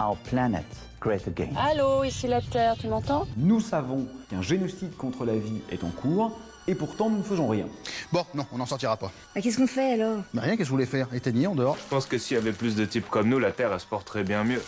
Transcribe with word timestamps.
our 0.00 0.16
planet 0.30 0.64
great 1.00 1.26
again. 1.26 1.50
Allô, 1.56 2.04
ici 2.04 2.26
la 2.26 2.40
Terre, 2.40 2.74
tu 2.78 2.88
m'entends? 2.88 3.26
Nous 3.36 3.60
savons 3.60 4.06
qu'un 4.28 4.42
génocide 4.42 4.96
contre 4.96 5.24
la 5.24 5.34
vie 5.36 5.60
est 5.70 5.82
en 5.84 5.90
cours 5.90 6.38
et 6.66 6.74
pourtant 6.74 7.08
nous 7.10 7.18
ne 7.18 7.22
faisons 7.22 7.48
rien. 7.48 7.66
Bon, 8.12 8.24
non, 8.34 8.44
on 8.52 8.58
n'en 8.58 8.66
sortira 8.66 8.96
pas. 8.96 9.10
Bah, 9.34 9.40
qu'est-ce 9.40 9.56
qu'on 9.56 9.66
fait 9.66 9.94
alors? 9.94 10.18
Bah, 10.34 10.42
Rien, 10.42 10.52
qu'est-ce 10.52 10.58
que 10.58 10.64
je 10.66 10.70
voulais 10.70 10.86
faire? 10.86 11.08
Éteigner 11.14 11.46
en 11.46 11.54
dehors? 11.54 11.76
Je 11.76 11.88
pense 11.88 12.06
que 12.06 12.18
s'il 12.18 12.36
y 12.36 12.38
avait 12.40 12.52
plus 12.52 12.76
de 12.76 12.84
types 12.84 13.08
comme 13.08 13.28
nous, 13.28 13.38
la 13.38 13.52
Terre, 13.52 13.72
elle 13.72 13.80
se 13.80 13.86
porterait 13.86 14.24
bien 14.24 14.44
mieux. 14.44 14.62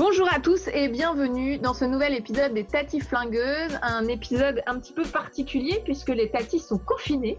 Bonjour 0.00 0.32
à 0.34 0.40
tous 0.40 0.66
et 0.72 0.88
bienvenue 0.88 1.58
dans 1.58 1.74
ce 1.74 1.84
nouvel 1.84 2.14
épisode 2.14 2.54
des 2.54 2.64
Tatis 2.64 3.00
Flingueuses, 3.00 3.78
un 3.82 4.06
épisode 4.08 4.62
un 4.66 4.78
petit 4.78 4.94
peu 4.94 5.02
particulier 5.02 5.82
puisque 5.84 6.08
les 6.08 6.30
Tatis 6.30 6.60
sont 6.60 6.78
confinées, 6.78 7.36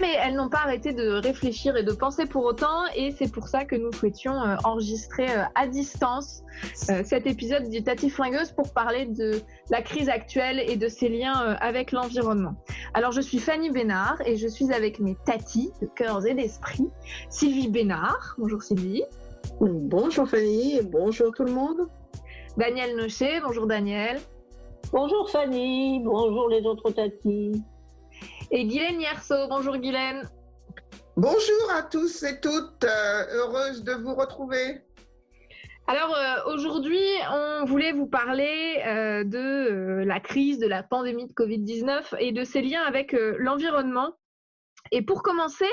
mais 0.00 0.14
elles 0.22 0.36
n'ont 0.36 0.48
pas 0.48 0.58
arrêté 0.58 0.92
de 0.92 1.20
réfléchir 1.20 1.76
et 1.76 1.82
de 1.82 1.90
penser 1.90 2.26
pour 2.26 2.44
autant 2.44 2.86
et 2.94 3.10
c'est 3.10 3.32
pour 3.32 3.48
ça 3.48 3.64
que 3.64 3.74
nous 3.74 3.90
souhaitions 3.90 4.40
euh, 4.40 4.54
enregistrer 4.62 5.28
euh, 5.28 5.42
à 5.56 5.66
distance 5.66 6.44
euh, 6.88 7.02
cet 7.04 7.26
épisode 7.26 7.68
du 7.68 7.82
Tatis 7.82 8.10
Flingueuse 8.10 8.52
pour 8.52 8.72
parler 8.72 9.06
de 9.06 9.40
la 9.70 9.82
crise 9.82 10.08
actuelle 10.08 10.60
et 10.60 10.76
de 10.76 10.86
ses 10.86 11.08
liens 11.08 11.56
avec 11.60 11.90
l'environnement. 11.90 12.54
Alors 12.94 13.10
je 13.10 13.22
suis 13.22 13.40
Fanny 13.40 13.70
Bénard 13.70 14.22
et 14.24 14.36
je 14.36 14.46
suis 14.46 14.72
avec 14.72 15.00
mes 15.00 15.16
Tatis 15.26 15.72
de 15.82 15.88
cœurs 15.88 16.24
et 16.24 16.34
d'esprit, 16.34 16.86
Sylvie 17.28 17.68
Bénard. 17.68 18.36
Bonjour 18.38 18.62
Sylvie. 18.62 19.02
Bonjour 19.60 20.28
Fanny, 20.28 20.80
bonjour 20.84 21.32
tout 21.32 21.44
le 21.44 21.52
monde. 21.52 21.88
Daniel 22.56 22.94
Nochet, 22.94 23.40
bonjour 23.40 23.66
Daniel. 23.66 24.20
Bonjour 24.92 25.28
Fanny, 25.28 26.00
bonjour 26.04 26.48
les 26.48 26.62
autres 26.62 26.90
tatis. 26.92 27.60
Et 28.52 28.64
Guylaine 28.64 29.00
Yerso, 29.00 29.34
bonjour 29.48 29.76
Guylaine. 29.76 30.30
Bonjour 31.16 31.70
à 31.76 31.82
tous 31.82 32.22
et 32.22 32.40
toutes, 32.40 32.84
euh, 32.84 33.24
heureuse 33.32 33.82
de 33.82 33.94
vous 33.94 34.14
retrouver. 34.14 34.82
Alors 35.88 36.14
euh, 36.14 36.54
aujourd'hui, 36.54 37.04
on 37.32 37.64
voulait 37.64 37.92
vous 37.92 38.06
parler 38.06 38.80
euh, 38.86 39.24
de 39.24 40.04
la 40.04 40.20
crise 40.20 40.60
de 40.60 40.68
la 40.68 40.84
pandémie 40.84 41.26
de 41.26 41.32
Covid-19 41.32 42.14
et 42.20 42.30
de 42.30 42.44
ses 42.44 42.62
liens 42.62 42.82
avec 42.82 43.16
l'environnement. 43.38 44.14
Et 44.92 45.02
pour 45.02 45.22
commencer, 45.22 45.68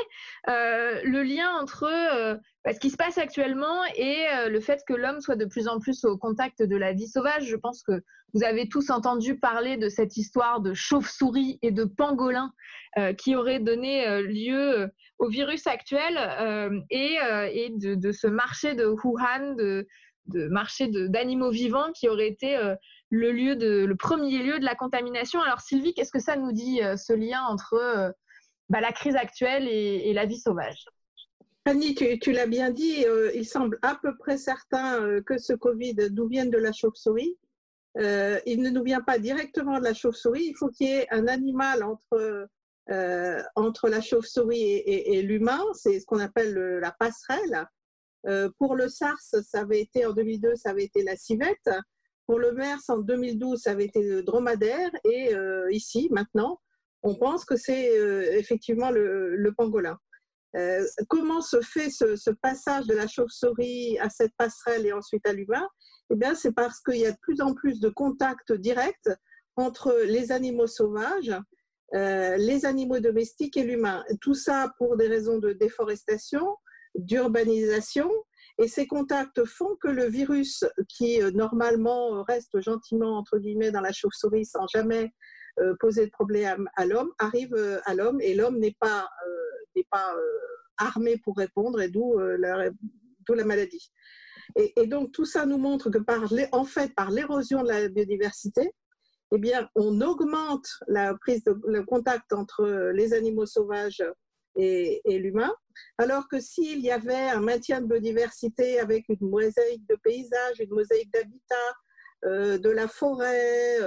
le 0.48 1.22
lien 1.22 1.50
entre 1.59 2.40
ce 2.70 2.80
qui 2.80 2.92
se 2.92 2.98
passe 2.98 3.18
actuellement 3.18 3.84
et 3.95 4.28
euh, 4.34 4.50
le 4.50 4.59
fait 4.59 4.81
que 4.88 4.94
l'homme 4.94 5.20
soit 5.20 5.36
de 5.36 5.45
plus 5.45 5.68
en 5.68 5.80
plus 5.80 6.06
au 6.06 6.18
contact 6.18 6.62
de 6.62 6.76
la 6.76 6.94
vie 6.94 7.08
sauvage. 7.08 7.45
Je 7.45 7.56
pense 7.56 7.81
que 7.81 8.03
vous 8.34 8.44
avez 8.44 8.70
tous 8.70 8.92
entendu 8.92 9.40
parler 9.40 9.78
de 9.78 9.90
cette 9.90 10.16
histoire 10.16 10.62
de 10.62 10.73
chauve-souris 10.73 11.58
et 11.64 11.72
de 11.72 11.86
pangolin 11.86 12.53
euh, 12.98 13.14
qui 13.14 13.36
aurait 13.36 13.59
donné 13.59 14.08
euh, 14.08 14.22
lieu 14.22 14.92
au 15.18 15.28
virus 15.28 15.66
actuel 15.68 16.18
et, 16.90 17.18
de, 17.70 18.12
ce 18.12 18.28
marché 18.28 18.75
de 18.75 18.86
Wuhan, 18.86 19.56
de, 19.56 19.88
marché 20.50 20.88
d'animaux 20.88 21.52
vivants 21.52 21.92
qui 21.94 22.09
aurait 22.09 22.28
été 22.28 22.58
le 23.12 23.94
premier 23.94 24.40
lieu 24.40 24.59
de 24.59 24.66
la 24.66 24.73
contamination. 24.73 25.40
Alors 25.42 25.59
Sylvie, 25.59 25.94
qu'est-ce 25.94 26.12
que 26.12 26.20
ça 26.20 26.38
nous 26.38 26.52
dit, 26.52 26.80
ce 26.98 27.14
lien 27.14 27.44
entre 27.44 28.14
bah, 28.72 28.82
la 28.82 28.92
crise 28.92 29.16
actuelle 29.16 29.68
et 29.68 30.14
la 30.14 30.26
vie 30.26 30.40
sauvage 30.40 30.86
Fanny, 31.68 31.94
tu, 31.94 32.32
l'as 32.32 32.48
bien 32.48 32.72
dit, 32.72 33.06
euh, 33.06 33.32
il 33.36 33.46
semble 33.46 33.78
à 33.84 33.96
peu 34.02 34.18
près 34.18 34.38
certain 34.38 35.00
euh, 35.00 35.22
que 35.22 35.38
ce 35.38 35.54
Covid 35.54 35.96
nous 36.12 36.28
vienne 36.28 36.50
de 36.50 36.58
la 36.58 36.72
chauve-souris. 36.72 37.38
Euh, 38.00 38.40
il 38.48 38.64
ne 38.64 38.72
nous 38.72 38.84
vient 38.84 39.02
pas 39.02 39.20
directement 39.20 39.78
de 39.78 39.84
la 39.84 39.94
chauve-souris. 39.94 40.46
Il 40.48 40.56
faut 40.58 40.70
qu'il 40.70 40.88
y 40.88 40.92
ait 40.92 41.08
un 41.12 41.28
animal 41.28 41.84
entre, 41.84 42.48
entre 43.56 43.90
la 43.90 44.02
chauve-souris 44.02 44.81
et, 44.86 45.22
l'humain. 45.22 45.62
C'est 45.74 46.00
ce 46.00 46.06
qu'on 46.06 46.20
appelle 46.20 46.56
la 46.56 46.92
passerelle. 46.92 47.68
pour 48.58 48.76
le 48.76 48.90
SARS, 48.90 49.20
ça 49.20 49.60
avait 49.60 49.81
été 49.81 50.06
en 50.06 50.14
2002, 50.14 50.56
ça 50.56 50.72
avait 50.72 50.86
été 50.86 51.04
la 51.04 51.16
civette. 51.16 51.70
Pour 52.26 52.40
le 52.40 52.54
MERS, 52.54 52.81
en 52.88 52.98
2012, 52.98 53.62
ça 53.62 53.72
avait 53.72 53.86
été 53.86 54.02
le 54.02 54.24
dromadaire. 54.24 54.90
Et 55.04 55.36
ici, 55.70 56.08
maintenant, 56.12 56.60
on 57.03 57.16
pense 57.16 57.45
que 57.45 57.56
c'est 57.56 57.95
effectivement 58.38 58.91
le 58.91 59.51
pangolin. 59.57 59.97
Euh, 60.57 60.85
comment 61.07 61.41
se 61.41 61.62
fait 61.62 61.89
ce, 61.89 62.29
passage 62.41 62.85
de 62.85 62.94
la 62.94 63.07
chauve-souris 63.07 63.97
à 64.00 64.09
cette 64.09 64.34
passerelle 64.38 64.85
et 64.85 64.94
ensuite 64.94 65.25
à 65.25 65.34
l'humain? 65.34 65.67
Eh 66.12 66.16
bien, 66.16 66.35
c'est 66.35 66.51
parce 66.51 66.81
qu'il 66.81 66.97
y 66.97 67.06
a 67.06 67.12
de 67.12 67.17
plus 67.22 67.41
en 67.41 67.53
plus 67.53 67.79
de 67.79 67.89
contacts 67.89 68.51
directs 68.51 69.09
entre 69.56 69.94
les 70.06 70.31
animaux 70.31 70.67
sauvages, 70.67 71.34
euh, 71.94 72.35
les 72.38 72.66
animaux 72.66 73.00
domestiques 73.00 73.56
et 73.57 73.63
l'humain. 73.63 74.03
Tout 74.19 74.33
ça 74.33 74.73
pour 74.78 74.97
des 74.97 75.07
raisons 75.07 75.38
de 75.38 75.53
déforestation, 75.53 76.57
d'urbanisation. 76.95 78.12
Et 78.57 78.68
ces 78.68 78.85
contacts 78.85 79.45
font 79.45 79.78
que 79.81 79.88
le 79.88 80.07
virus, 80.07 80.66
qui 80.89 81.22
euh, 81.22 81.31
normalement 81.31 82.23
reste 82.23 82.59
gentiment, 82.59 83.18
entre 83.18 83.39
guillemets, 83.39 83.72
dans 83.72 83.81
la 83.81 83.94
chauve-souris 83.94 84.45
sans 84.45 84.68
jamais 84.68 85.13
poser 85.79 86.06
de 86.06 86.12
problème 86.12 86.69
à 86.75 86.85
l'homme, 86.85 87.12
arrive 87.19 87.56
à 87.85 87.94
l'homme 87.94 88.22
et 88.22 88.35
l'homme 88.35 88.59
n'est 88.59 88.75
pas 88.79 89.09
n'est 89.75 89.88
pas 89.89 90.13
euh, 90.16 90.39
armé 90.78 91.17
pour 91.17 91.38
répondre 91.38 91.81
et 91.81 91.89
d'où 91.89 92.19
euh, 92.19 92.38
la, 92.38 92.69
la, 93.29 93.45
maladie. 93.45 93.91
Et, 94.56 94.88
donc 94.88 95.12
tout 95.12 95.25
ça 95.25 95.45
nous 95.45 95.57
montre 95.57 95.89
que 95.89 95.97
par 95.97 96.31
en 96.51 96.66
fait 96.66 96.94
par 96.94 97.12
l'érosion 97.12 97.63
de 97.63 97.69
la 97.69 97.88
biodiversité, 97.88 98.73
eh 99.34 99.38
bien 99.38 99.69
on 99.75 100.01
augmente 100.01 100.67
la 100.88 101.16
prise 101.16 101.44
de 101.45 101.56
le 101.68 101.83
contact 101.83 102.33
entre 102.33 102.91
les 102.94 103.13
animaux 103.13 103.45
sauvages 103.45 104.03
et, 104.57 105.01
l'humain, 105.06 105.53
alors 105.97 106.28
que 106.28 106.41
s'il 106.41 106.81
y 106.81 106.91
avait 106.91 107.29
un 107.29 107.39
maintien 107.39 107.79
de 107.79 107.88
biodiversité 107.88 108.79
avec 108.79 109.06
une 109.07 109.29
mosaïque 109.29 109.88
de 109.88 109.95
paysages, 110.03 110.59
une 110.59 110.72
mosaïque 110.72 111.13
d'habitat, 111.13 111.56
euh, 111.56 111.91
de 112.24 112.70
la 112.70 112.88
forêt, 112.88 113.80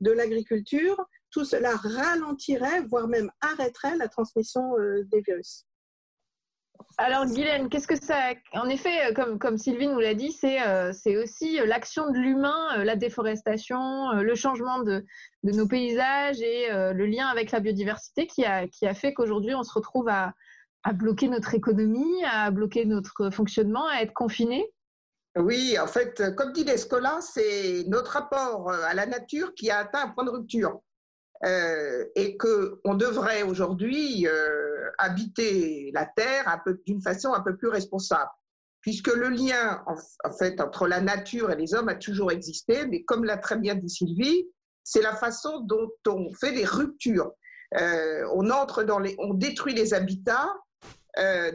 de 0.00 0.10
l'agriculture, 0.10 1.06
tout 1.32 1.44
cela 1.44 1.74
ralentirait, 1.74 2.82
voire 2.82 3.08
même 3.08 3.30
arrêterait 3.40 3.96
la 3.96 4.06
transmission 4.06 4.78
euh, 4.78 5.02
des 5.10 5.22
virus. 5.22 5.66
Alors 6.98 7.24
Guylaine, 7.24 7.68
qu'est-ce 7.68 7.86
que 7.86 7.96
ça... 7.96 8.34
En 8.52 8.68
effet, 8.68 9.10
euh, 9.10 9.14
comme, 9.14 9.38
comme 9.38 9.56
Sylvie 9.56 9.88
nous 9.88 9.98
l'a 9.98 10.14
dit, 10.14 10.30
c'est 10.30 10.60
euh, 10.62 10.92
aussi 11.22 11.58
l'action 11.64 12.10
de 12.10 12.18
l'humain, 12.18 12.84
la 12.84 12.96
déforestation, 12.96 14.12
le 14.12 14.34
changement 14.34 14.80
de, 14.80 15.04
nos 15.42 15.66
paysages 15.66 16.40
et 16.40 16.68
le 16.70 17.06
lien 17.06 17.26
avec 17.26 17.50
la 17.50 17.60
biodiversité 17.60 18.26
qui 18.26 18.44
a, 18.44 18.68
qui 18.68 18.86
a 18.86 18.94
fait 18.94 19.12
qu'aujourd'hui 19.14 19.54
on 19.54 19.62
se 19.62 19.72
retrouve 19.72 20.08
à, 20.08 20.34
à, 20.84 20.92
bloquer 20.92 21.28
notre 21.28 21.54
économie, 21.54 22.24
à 22.24 22.50
bloquer 22.50 22.84
notre 22.84 23.30
fonctionnement, 23.30 23.86
à 23.88 24.02
être 24.02 24.12
confiné. 24.12 24.70
Oui, 25.36 25.78
en 25.78 25.86
fait, 25.86 26.34
comme 26.36 26.52
dit 26.52 26.64
Descola, 26.64 27.20
c'est 27.20 27.84
notre 27.88 28.12
rapport 28.12 28.70
à 28.70 28.92
la 28.92 29.06
nature 29.06 29.54
qui 29.54 29.70
a 29.70 29.78
atteint 29.78 30.04
un 30.04 30.08
point 30.08 30.24
de 30.24 30.30
rupture. 30.30 30.82
Euh, 31.44 32.04
et 32.14 32.36
qu'on 32.36 32.94
devrait 32.94 33.42
aujourd'hui 33.42 34.28
euh, 34.28 34.90
habiter 34.98 35.90
la 35.92 36.06
Terre 36.06 36.62
d'une 36.86 37.02
façon 37.02 37.34
un 37.34 37.40
peu 37.40 37.56
plus 37.56 37.66
responsable. 37.66 38.30
Puisque 38.80 39.08
le 39.08 39.28
lien, 39.28 39.82
en, 39.86 40.32
fait, 40.32 40.60
entre 40.60 40.86
la 40.86 41.00
nature 41.00 41.50
et 41.50 41.56
les 41.56 41.74
hommes 41.74 41.88
a 41.88 41.96
toujours 41.96 42.30
existé, 42.30 42.86
mais 42.86 43.02
comme 43.02 43.24
l'a 43.24 43.38
très 43.38 43.56
bien 43.56 43.74
dit 43.74 43.90
Sylvie, 43.90 44.48
c'est 44.84 45.02
la 45.02 45.16
façon 45.16 45.60
dont 45.60 45.90
on 46.06 46.32
fait 46.32 46.52
des 46.52 46.64
ruptures. 46.64 47.32
Euh, 47.76 48.24
on 48.34 48.50
entre 48.50 48.84
dans 48.84 49.00
les, 49.00 49.16
on 49.18 49.34
détruit 49.34 49.74
les 49.74 49.94
habitats, 49.94 50.52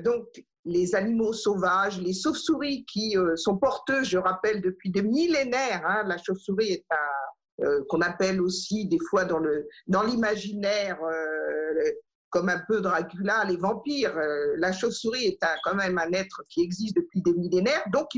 donc 0.04 0.26
les 0.68 0.96
animaux 0.96 1.34
sauvages, 1.34 2.00
les 2.02 2.14
chauves-souris 2.14 2.86
qui 2.86 3.16
sont 3.36 3.58
porteuses, 3.58 4.08
je 4.08 4.18
rappelle, 4.18 4.62
depuis 4.62 4.92
des 4.92 5.02
millénaires. 5.02 5.84
Hein, 5.88 6.04
la 6.06 6.18
chauve-souris 6.18 6.72
est 6.74 6.86
un, 6.92 7.18
euh, 7.64 7.84
qu'on 7.90 8.02
appelle 8.02 8.40
aussi 8.40 8.86
des 8.86 9.00
fois 9.10 9.26
dans 9.26 9.40
le 9.40 9.68
dans 9.88 10.04
l'imaginaire 10.04 11.02
euh, 11.04 11.92
comme 12.30 12.50
un 12.50 12.62
peu 12.68 12.82
Dracula, 12.82 13.46
les 13.46 13.58
vampires. 13.58 14.16
Euh, 14.16 14.54
la 14.58 14.72
chauve-souris 14.72 15.26
est 15.26 15.40
quand 15.64 15.74
même 15.74 15.98
un 15.98 16.12
être 16.12 16.44
qui 16.50 16.62
existe 16.62 16.96
depuis 16.96 17.24
des 17.24 17.34
millénaires, 17.34 17.84
donc 17.92 18.10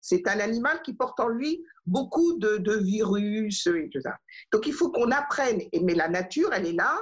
c'est 0.00 0.26
un 0.26 0.40
animal 0.40 0.82
qui 0.82 0.94
porte 0.94 1.20
en 1.20 1.28
lui 1.28 1.62
beaucoup 1.86 2.38
de, 2.38 2.76
virus 2.78 3.68
et 3.68 3.88
tout 3.92 4.00
ça. 4.00 4.16
Donc 4.52 4.66
il 4.66 4.72
faut 4.72 4.90
qu'on 4.90 5.12
apprenne. 5.12 5.60
mais 5.80 5.94
la 5.94 6.08
nature, 6.08 6.52
elle 6.52 6.66
est 6.66 6.72
là. 6.72 6.98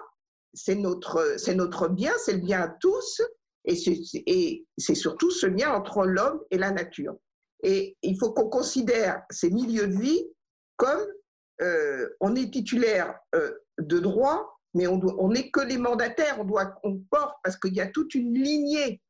C'est 0.52 0.74
notre, 0.74 1.36
c'est 1.38 1.54
notre 1.54 1.88
bien, 1.88 2.12
c'est 2.18 2.34
le 2.34 2.40
bien 2.40 2.60
à 2.62 2.68
tous. 2.68 3.22
Et 3.66 4.64
c'est 4.78 4.94
surtout 4.94 5.30
ce 5.30 5.46
lien 5.46 5.72
entre 5.72 6.04
l'homme 6.06 6.40
et 6.50 6.58
la 6.58 6.70
nature. 6.70 7.16
Et 7.62 7.96
il 8.02 8.16
faut 8.18 8.32
qu'on 8.32 8.48
considère 8.48 9.22
ces 9.30 9.50
milieux 9.50 9.88
de 9.88 9.96
vie 9.96 10.26
comme 10.76 11.04
euh, 11.62 12.08
on 12.20 12.36
est 12.36 12.52
titulaire 12.52 13.18
euh, 13.34 13.50
de 13.78 13.98
droits, 13.98 14.58
mais 14.74 14.86
on 14.86 15.28
n'est 15.28 15.50
que 15.50 15.60
les 15.60 15.78
mandataires, 15.78 16.38
on, 16.38 16.44
doit, 16.44 16.78
on 16.82 16.98
porte 17.10 17.34
parce 17.42 17.56
qu'il 17.56 17.74
y 17.74 17.80
a 17.80 17.86
toute 17.86 18.14
une 18.14 18.34
lignée 18.34 19.00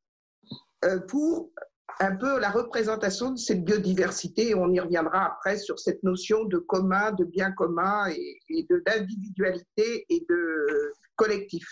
euh, 0.85 0.99
pour 1.01 1.51
un 1.99 2.15
peu 2.15 2.39
la 2.39 2.49
représentation 2.49 3.31
de 3.31 3.37
cette 3.37 3.65
biodiversité. 3.65 4.55
On 4.55 4.71
y 4.71 4.79
reviendra 4.79 5.25
après 5.25 5.57
sur 5.57 5.79
cette 5.79 6.01
notion 6.03 6.45
de 6.45 6.57
commun, 6.57 7.11
de 7.11 7.25
bien 7.25 7.51
commun 7.51 8.07
et, 8.09 8.65
de 8.69 8.81
d'individualité 8.85 10.05
et 10.07 10.25
de 10.29 10.93
collectif. 11.15 11.65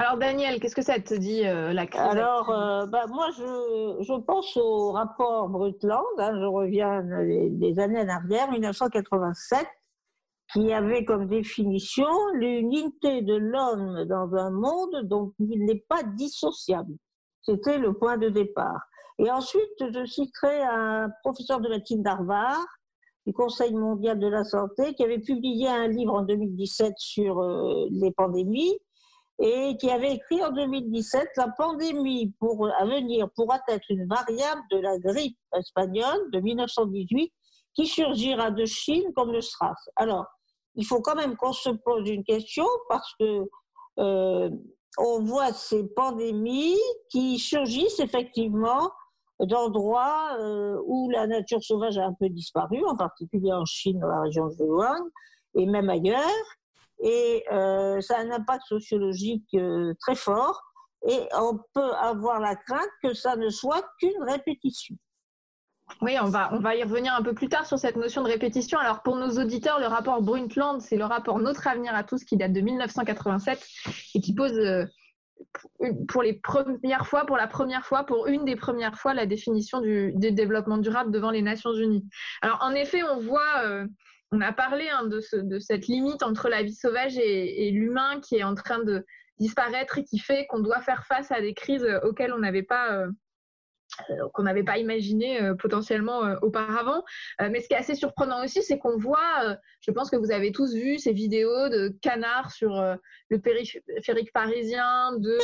Alors 0.00 0.16
Daniel, 0.16 0.60
qu'est-ce 0.60 0.76
que 0.76 0.82
ça 0.82 1.00
te 1.00 1.12
dit 1.12 1.44
euh, 1.44 1.72
la 1.72 1.84
crise 1.88 2.00
Alors, 2.00 2.50
euh, 2.50 2.86
bah, 2.86 3.06
moi, 3.08 3.30
je, 3.36 3.96
je, 4.04 4.20
pense 4.20 4.56
au 4.56 4.92
rapport 4.92 5.48
Brutland, 5.48 6.04
hein, 6.18 6.38
je 6.38 6.44
reviens 6.44 7.02
des, 7.02 7.80
années 7.80 8.02
en 8.02 8.08
arrière, 8.08 8.48
1987, 8.48 9.66
qui 10.52 10.72
avait 10.72 11.04
comme 11.04 11.26
définition 11.26 12.06
l'unité 12.34 13.22
de 13.22 13.34
l'homme 13.34 14.04
dans 14.04 14.36
un 14.36 14.52
monde 14.52 15.02
dont 15.02 15.32
il 15.40 15.64
n'est 15.64 15.84
pas 15.88 16.04
dissociable. 16.04 16.94
C'était 17.42 17.78
le 17.78 17.92
point 17.92 18.18
de 18.18 18.28
départ. 18.28 18.80
Et 19.18 19.28
ensuite, 19.32 19.64
je 19.80 20.06
citerai 20.06 20.62
un 20.62 21.10
professeur 21.24 21.60
de 21.60 21.68
médecine 21.68 22.04
d'Harvard, 22.04 22.64
du 23.26 23.32
Conseil 23.32 23.74
mondial 23.74 24.20
de 24.20 24.28
la 24.28 24.44
santé, 24.44 24.94
qui 24.94 25.02
avait 25.02 25.18
publié 25.18 25.66
un 25.66 25.88
livre 25.88 26.14
en 26.14 26.22
2017 26.22 26.94
sur 26.98 27.40
euh, 27.40 27.88
les 27.90 28.12
pandémies 28.12 28.78
et 29.40 29.76
qui 29.76 29.88
avait 29.90 30.14
écrit 30.14 30.42
en 30.42 30.50
2017 30.50 31.28
la 31.36 31.48
pandémie 31.56 32.32
pour, 32.40 32.68
à 32.78 32.84
venir 32.84 33.28
pourra 33.36 33.60
être 33.68 33.84
une 33.88 34.06
variable 34.08 34.62
de 34.70 34.78
la 34.78 34.98
grippe 34.98 35.38
espagnole 35.56 36.30
de 36.32 36.40
1918 36.40 37.32
qui 37.74 37.86
surgira 37.86 38.50
de 38.50 38.64
Chine 38.64 39.12
comme 39.14 39.32
le 39.32 39.40
SRAS. 39.40 39.76
Alors, 39.96 40.26
il 40.74 40.84
faut 40.84 41.00
quand 41.00 41.14
même 41.14 41.36
qu'on 41.36 41.52
se 41.52 41.70
pose 41.70 42.08
une 42.08 42.24
question 42.24 42.66
parce 42.88 43.14
que 43.20 43.44
euh, 43.98 44.50
on 44.98 45.22
voit 45.22 45.52
ces 45.52 45.86
pandémies 45.94 46.80
qui 47.10 47.38
surgissent 47.38 48.00
effectivement 48.00 48.90
d'endroits 49.40 50.36
euh, 50.40 50.80
où 50.86 51.10
la 51.10 51.28
nature 51.28 51.62
sauvage 51.62 51.98
a 51.98 52.06
un 52.06 52.14
peu 52.14 52.28
disparu, 52.28 52.84
en 52.86 52.96
particulier 52.96 53.52
en 53.52 53.64
Chine, 53.64 54.00
dans 54.00 54.08
la 54.08 54.22
région 54.22 54.48
de 54.48 54.64
Wuhan, 54.64 55.04
et 55.54 55.66
même 55.66 55.88
ailleurs 55.88 56.57
et 57.00 57.44
euh, 57.52 58.00
ça 58.00 58.16
a 58.16 58.20
un 58.20 58.30
impact 58.30 58.64
sociologique 58.66 59.48
euh, 59.54 59.94
très 60.00 60.14
fort 60.14 60.62
et 61.06 61.28
on 61.34 61.58
peut 61.74 61.92
avoir 62.00 62.40
la 62.40 62.56
crainte 62.56 62.90
que 63.02 63.14
ça 63.14 63.36
ne 63.36 63.50
soit 63.50 63.84
qu'une 64.00 64.22
répétition. 64.22 64.96
Oui, 66.02 66.16
on 66.20 66.26
va, 66.26 66.50
on 66.52 66.60
va 66.60 66.76
y 66.76 66.82
revenir 66.82 67.14
un 67.14 67.22
peu 67.22 67.32
plus 67.32 67.48
tard 67.48 67.66
sur 67.66 67.78
cette 67.78 67.96
notion 67.96 68.22
de 68.22 68.28
répétition. 68.28 68.78
Alors 68.78 69.02
pour 69.02 69.16
nos 69.16 69.38
auditeurs, 69.40 69.80
le 69.80 69.86
rapport 69.86 70.20
Brundtland, 70.22 70.80
c'est 70.80 70.96
le 70.96 71.04
rapport 71.04 71.38
Notre 71.38 71.66
avenir 71.66 71.94
à 71.94 72.04
tous 72.04 72.24
qui 72.24 72.36
date 72.36 72.52
de 72.52 72.60
1987 72.60 73.66
et 74.14 74.20
qui 74.20 74.34
pose 74.34 74.52
euh, 74.58 74.84
pour 76.08 76.22
les 76.22 76.34
premières 76.34 77.06
fois, 77.06 77.24
pour 77.24 77.36
la 77.36 77.46
première 77.46 77.86
fois, 77.86 78.04
pour 78.04 78.26
une 78.26 78.44
des 78.44 78.56
premières 78.56 78.98
fois, 78.98 79.14
la 79.14 79.24
définition 79.24 79.80
du, 79.80 80.12
développement 80.14 80.78
durable 80.78 81.10
devant 81.10 81.30
les 81.30 81.42
Nations 81.42 81.72
Unies. 81.72 82.04
Alors 82.42 82.58
en 82.60 82.72
effet, 82.72 83.02
on 83.04 83.20
voit 83.20 83.86
on 84.32 84.40
a 84.40 84.52
parlé 84.52 84.88
hein, 84.88 85.06
de, 85.06 85.58
cette 85.58 85.86
limite 85.86 86.22
entre 86.22 86.48
la 86.48 86.62
vie 86.62 86.74
sauvage 86.74 87.16
et, 87.18 87.70
l'humain 87.70 88.20
qui 88.20 88.36
est 88.36 88.44
en 88.44 88.54
train 88.54 88.82
de 88.82 89.04
disparaître 89.38 89.98
et 89.98 90.04
qui 90.04 90.18
fait 90.18 90.46
qu'on 90.46 90.60
doit 90.60 90.80
faire 90.80 91.04
face 91.06 91.30
à 91.30 91.40
des 91.40 91.54
crises 91.54 91.86
auxquelles 92.02 92.32
on 92.32 92.38
n'avait 92.38 92.62
pas 92.62 92.92
euh, 92.92 93.08
euh, 94.10 94.76
imaginé 94.76 95.40
euh, 95.40 95.54
potentiellement 95.54 96.20
auparavant. 96.42 97.02
mais 97.40 97.60
ce 97.60 97.68
qui 97.68 97.74
est 97.74 97.78
assez 97.78 97.94
surprenant 97.94 98.44
aussi, 98.44 98.62
c'est 98.62 98.78
qu'on 98.78 98.98
voit, 98.98 99.56
je 99.80 99.90
pense 99.92 100.10
que 100.10 100.16
vous 100.16 100.32
avez 100.32 100.52
tous 100.52 100.74
vu 100.74 100.98
ces 100.98 101.12
vidéos 101.12 101.68
de 101.68 101.96
canards 102.02 102.50
sur 102.50 102.82
le 103.30 103.40
périphérique 103.40 104.32
parisien, 104.32 105.12
de 105.18 105.38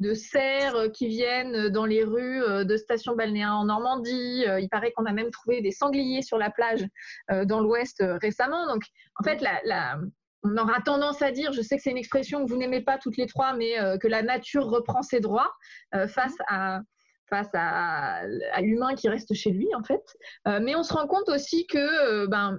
de 0.00 0.14
cerfs 0.14 0.74
euh, 0.74 0.88
qui 0.88 1.06
viennent 1.08 1.68
dans 1.68 1.84
les 1.84 2.02
rues 2.02 2.42
euh, 2.42 2.64
de 2.64 2.76
stations 2.76 3.14
balnéaires 3.14 3.52
en 3.52 3.66
Normandie. 3.66 4.44
Euh, 4.48 4.58
il 4.58 4.68
paraît 4.68 4.92
qu'on 4.92 5.04
a 5.04 5.12
même 5.12 5.30
trouvé 5.30 5.60
des 5.60 5.70
sangliers 5.70 6.22
sur 6.22 6.38
la 6.38 6.50
plage 6.50 6.84
dans 7.44 7.60
l'Ouest 7.60 8.02
récemment. 8.22 8.66
Donc, 8.66 8.82
en 9.16 9.24
fait, 9.24 9.44
on 10.42 10.56
aura 10.56 10.80
tendance 10.80 11.22
à 11.22 11.30
dire, 11.30 11.52
je 11.52 11.60
sais 11.60 11.76
que 11.76 11.82
c'est 11.82 11.90
une 11.90 11.98
expression 11.98 12.44
que 12.44 12.50
vous 12.50 12.56
n'aimez 12.56 12.80
pas 12.80 12.98
toutes 12.98 13.16
les 13.16 13.26
trois, 13.26 13.52
mais 13.52 13.74
que 14.00 14.08
la 14.08 14.22
nature 14.22 14.64
reprend 14.64 15.02
ses 15.02 15.20
droits 15.20 15.52
face 16.08 16.34
à 16.48 16.80
face 17.28 17.50
à, 17.54 18.22
l'humain 18.60 18.94
qui 18.94 19.08
reste 19.08 19.34
chez 19.34 19.50
lui 19.50 19.68
en 19.74 19.84
fait. 19.84 20.02
mais 20.60 20.74
on 20.74 20.82
se 20.82 20.92
rend 20.92 21.06
compte 21.06 21.28
aussi 21.28 21.66
que 21.66 22.26
ben, 22.26 22.58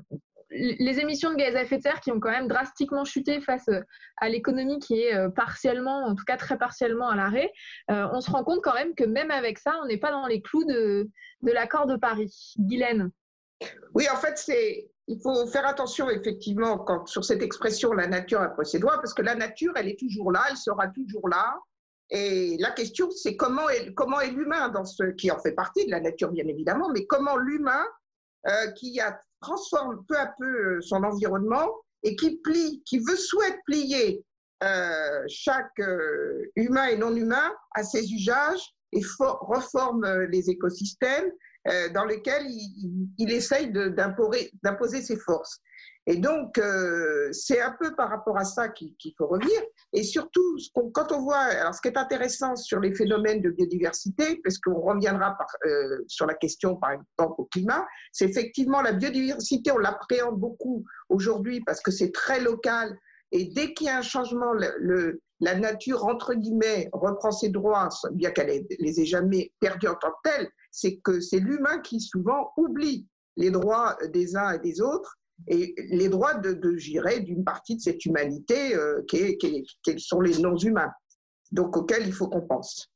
les 0.51 0.99
émissions 0.99 1.31
de 1.31 1.35
gaz 1.35 1.55
à 1.55 1.63
effet 1.63 1.77
de 1.77 1.83
serre 1.83 2.01
qui 2.01 2.11
ont 2.11 2.19
quand 2.19 2.31
même 2.31 2.47
drastiquement 2.47 3.05
chuté 3.05 3.41
face 3.41 3.67
euh, 3.69 3.81
à 4.17 4.29
l'économie 4.29 4.79
qui 4.79 5.01
est 5.01 5.15
euh, 5.15 5.29
partiellement, 5.29 6.05
en 6.05 6.15
tout 6.15 6.25
cas 6.25 6.37
très 6.37 6.57
partiellement 6.57 7.09
à 7.09 7.15
l'arrêt, 7.15 7.51
euh, 7.89 8.07
on 8.11 8.21
se 8.21 8.29
rend 8.29 8.43
compte 8.43 8.61
quand 8.63 8.73
même 8.73 8.93
que 8.95 9.03
même 9.03 9.31
avec 9.31 9.57
ça, 9.57 9.79
on 9.81 9.87
n'est 9.87 9.99
pas 9.99 10.11
dans 10.11 10.27
les 10.27 10.41
clous 10.41 10.65
de, 10.65 11.09
de 11.41 11.51
l'accord 11.51 11.87
de 11.87 11.95
Paris. 11.95 12.53
Guylaine 12.59 13.11
Oui, 13.93 14.07
en 14.11 14.17
fait, 14.17 14.37
c'est 14.37 14.91
il 15.07 15.19
faut 15.21 15.45
faire 15.47 15.65
attention 15.65 16.09
effectivement 16.09 16.77
quand, 16.77 17.05
sur 17.05 17.25
cette 17.25 17.41
expression 17.41 17.91
la 17.91 18.07
nature 18.07 18.41
a 18.41 18.63
ses 18.63 18.79
doigts, 18.79 18.97
parce 18.97 19.13
que 19.13 19.21
la 19.21 19.35
nature, 19.35 19.73
elle 19.75 19.89
est 19.89 19.99
toujours 19.99 20.31
là, 20.31 20.43
elle 20.49 20.57
sera 20.57 20.87
toujours 20.87 21.27
là. 21.27 21.57
Et 22.09 22.57
la 22.59 22.71
question, 22.71 23.09
c'est 23.09 23.37
comment 23.37 23.69
est, 23.69 23.93
comment 23.93 24.19
est 24.19 24.31
l'humain 24.31 24.69
dans 24.69 24.83
ce 24.85 25.03
qui 25.11 25.31
en 25.31 25.39
fait 25.39 25.53
partie 25.53 25.85
de 25.85 25.91
la 25.91 26.01
nature, 26.01 26.29
bien 26.29 26.45
évidemment, 26.47 26.89
mais 26.93 27.05
comment 27.05 27.37
l'humain 27.37 27.85
qui 28.75 28.99
a 28.99 29.19
transforme 29.41 30.05
peu 30.07 30.17
à 30.17 30.33
peu 30.39 30.45
euh, 30.45 30.81
son 30.81 31.03
environnement 31.03 31.69
et 32.03 32.15
qui 32.15 32.37
plie, 32.37 32.81
qui 32.85 32.99
veut, 32.99 33.17
souhaite 33.17 33.57
plier 33.65 34.23
euh, 34.63 35.23
chaque 35.27 35.79
euh, 35.79 36.43
humain 36.55 36.87
et 36.87 36.97
non 36.97 37.15
humain 37.15 37.51
à 37.75 37.83
ses 37.83 38.11
usages 38.11 38.63
et 38.93 39.01
reforme 39.19 40.05
les 40.29 40.49
écosystèmes 40.49 41.31
dans 41.93 42.05
lesquels 42.05 42.45
il, 42.47 43.07
il 43.19 43.31
essaye 43.31 43.71
d'imposer 43.71 45.01
ses 45.01 45.15
forces. 45.15 45.61
Et 46.07 46.17
donc, 46.17 46.57
euh, 46.57 47.29
c'est 47.31 47.61
un 47.61 47.75
peu 47.79 47.95
par 47.95 48.09
rapport 48.09 48.37
à 48.37 48.43
ça 48.43 48.69
qu'il 48.69 48.95
faut 49.17 49.27
revenir. 49.27 49.61
Et 49.93 50.03
surtout, 50.03 50.57
quand 50.93 51.11
on 51.11 51.21
voit, 51.21 51.37
alors 51.37 51.75
ce 51.75 51.81
qui 51.81 51.89
est 51.89 51.97
intéressant 51.97 52.55
sur 52.55 52.79
les 52.79 52.93
phénomènes 52.95 53.41
de 53.41 53.51
biodiversité, 53.51 54.41
parce 54.43 54.57
qu'on 54.57 54.79
reviendra 54.79 55.37
euh, 55.65 56.03
sur 56.07 56.25
la 56.25 56.33
question, 56.33 56.75
par 56.75 56.91
exemple, 56.91 57.35
au 57.37 57.45
climat, 57.45 57.85
c'est 58.11 58.25
effectivement 58.25 58.81
la 58.81 58.93
biodiversité, 58.93 59.71
on 59.71 59.77
l'appréhende 59.77 60.39
beaucoup 60.39 60.83
aujourd'hui 61.09 61.61
parce 61.65 61.81
que 61.81 61.91
c'est 61.91 62.11
très 62.11 62.39
local. 62.39 62.97
Et 63.31 63.45
dès 63.45 63.73
qu'il 63.73 63.87
y 63.87 63.89
a 63.89 63.99
un 63.99 64.01
changement, 64.01 64.53
la 65.39 65.55
nature, 65.55 66.05
entre 66.05 66.33
guillemets, 66.33 66.89
reprend 66.93 67.31
ses 67.31 67.49
droits, 67.49 67.89
bien 68.13 68.31
qu'elle 68.31 68.65
les 68.79 68.99
ait 68.99 69.05
jamais 69.05 69.53
perdus 69.59 69.87
en 69.87 69.95
tant 69.95 70.09
que 70.09 70.29
tels, 70.29 70.49
c'est 70.71 70.97
que 70.97 71.19
c'est 71.19 71.39
l'humain 71.39 71.79
qui 71.79 72.01
souvent 72.01 72.51
oublie 72.57 73.07
les 73.37 73.51
droits 73.51 73.97
des 74.09 74.35
uns 74.35 74.51
et 74.51 74.59
des 74.59 74.81
autres 74.81 75.17
et 75.47 75.73
les 75.89 76.09
droits 76.09 76.35
de, 76.35 76.53
de 76.53 77.19
d'une 77.19 77.43
partie 77.43 77.75
de 77.75 77.81
cette 77.81 78.05
humanité 78.05 78.75
euh, 78.75 79.01
qui, 79.07 79.37
qui, 79.37 79.99
sont 79.99 80.21
les 80.21 80.37
non-humains, 80.39 80.91
donc 81.51 81.75
auxquels 81.77 82.05
il 82.05 82.13
faut 82.13 82.27
qu'on 82.27 82.45
pense. 82.45 82.91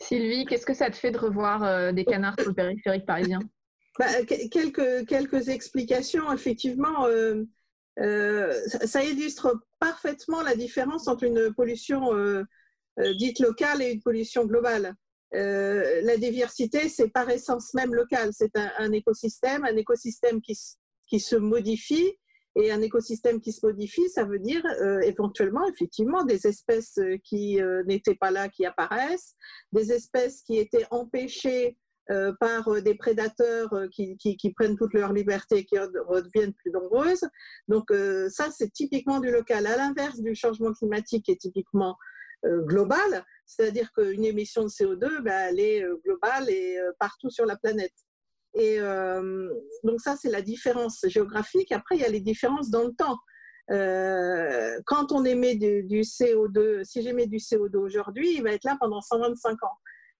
Sylvie, 0.00 0.44
qu'est-ce 0.44 0.66
que 0.66 0.74
ça 0.74 0.90
te 0.90 0.96
fait 0.96 1.10
de 1.10 1.18
revoir 1.18 1.62
euh, 1.62 1.92
des 1.92 2.04
canards 2.04 2.34
sur 2.38 2.48
le 2.48 2.54
périphérique 2.54 3.06
parisien? 3.06 3.40
Bah, 3.96 4.06
quelques, 4.24 5.06
quelques 5.06 5.50
explications, 5.50 6.32
effectivement. 6.32 7.06
Euh, 7.06 8.52
ça, 8.66 9.04
illustre 9.04 9.62
parfaitement 9.78 10.42
la 10.42 10.56
différence 10.56 11.06
entre 11.06 11.22
une 11.22 11.54
pollution 11.54 12.10
dite 12.98 13.38
locale 13.38 13.82
et 13.82 13.92
une 13.92 14.02
pollution 14.02 14.46
globale. 14.46 14.96
Euh, 15.34 16.00
la 16.02 16.16
diversité, 16.16 16.88
c'est 16.88 17.08
par 17.08 17.28
essence 17.30 17.74
même 17.74 17.94
local. 17.94 18.30
C'est 18.32 18.56
un, 18.56 18.92
écosystème, 18.92 19.64
un 19.64 19.76
écosystème 19.76 20.40
qui, 20.40 20.56
qui, 21.06 21.20
se 21.20 21.36
modifie. 21.36 22.12
Et 22.56 22.70
un 22.70 22.82
écosystème 22.82 23.40
qui 23.40 23.52
se 23.52 23.66
modifie, 23.66 24.08
ça 24.10 24.24
veut 24.24 24.38
dire 24.38 24.64
euh, 24.80 25.00
éventuellement, 25.00 25.66
effectivement, 25.68 26.22
des 26.22 26.46
espèces 26.46 27.00
qui 27.24 27.60
euh, 27.60 27.82
n'étaient 27.84 28.14
pas 28.14 28.30
là, 28.30 28.48
qui 28.48 28.64
apparaissent, 28.64 29.34
des 29.72 29.90
espèces 29.90 30.40
qui 30.42 30.58
étaient 30.58 30.86
empêchées 30.90 31.76
par 32.38 32.82
des 32.82 32.96
prédateurs 32.96 33.70
qui, 33.90 34.18
qui, 34.18 34.36
qui, 34.36 34.52
prennent 34.52 34.76
toute 34.76 34.92
leur 34.92 35.14
liberté 35.14 35.60
et 35.60 35.64
qui 35.64 35.78
redeviennent 35.78 36.52
plus 36.52 36.70
nombreuses. 36.70 37.26
Donc 37.66 37.90
ça, 38.28 38.50
c'est 38.50 38.70
typiquement 38.70 39.20
du 39.20 39.30
local. 39.30 39.66
À 39.66 39.78
l'inverse 39.78 40.20
du 40.20 40.34
changement 40.34 40.74
climatique 40.74 41.24
qui 41.24 41.32
est 41.32 41.40
typiquement 41.40 41.96
global, 42.44 43.24
c'est-à-dire 43.46 43.92
qu'une 43.92 44.24
émission 44.24 44.64
de 44.64 44.68
CO2, 44.68 45.22
bah, 45.22 45.50
elle 45.50 45.60
est 45.60 45.82
euh, 45.82 46.00
globale 46.04 46.48
et 46.48 46.78
euh, 46.78 46.92
partout 46.98 47.30
sur 47.30 47.46
la 47.46 47.56
planète. 47.56 47.92
Et 48.54 48.80
euh, 48.80 49.52
donc 49.82 50.00
ça, 50.00 50.16
c'est 50.16 50.30
la 50.30 50.42
différence 50.42 51.04
géographique. 51.08 51.72
Après, 51.72 51.96
il 51.96 52.02
y 52.02 52.04
a 52.04 52.08
les 52.08 52.20
différences 52.20 52.70
dans 52.70 52.84
le 52.84 52.94
temps. 52.94 53.18
quand 54.86 55.12
on 55.12 55.24
émet 55.24 55.56
du, 55.56 56.02
CO2, 56.02 56.84
si 56.84 57.02
j'émets 57.02 57.26
du 57.26 57.38
CO2 57.38 57.76
aujourd'hui, 57.76 58.36
il 58.36 58.42
va 58.42 58.52
être 58.52 58.64
là 58.64 58.76
pendant 58.78 59.00
125 59.00 59.62
ans. 59.64 59.78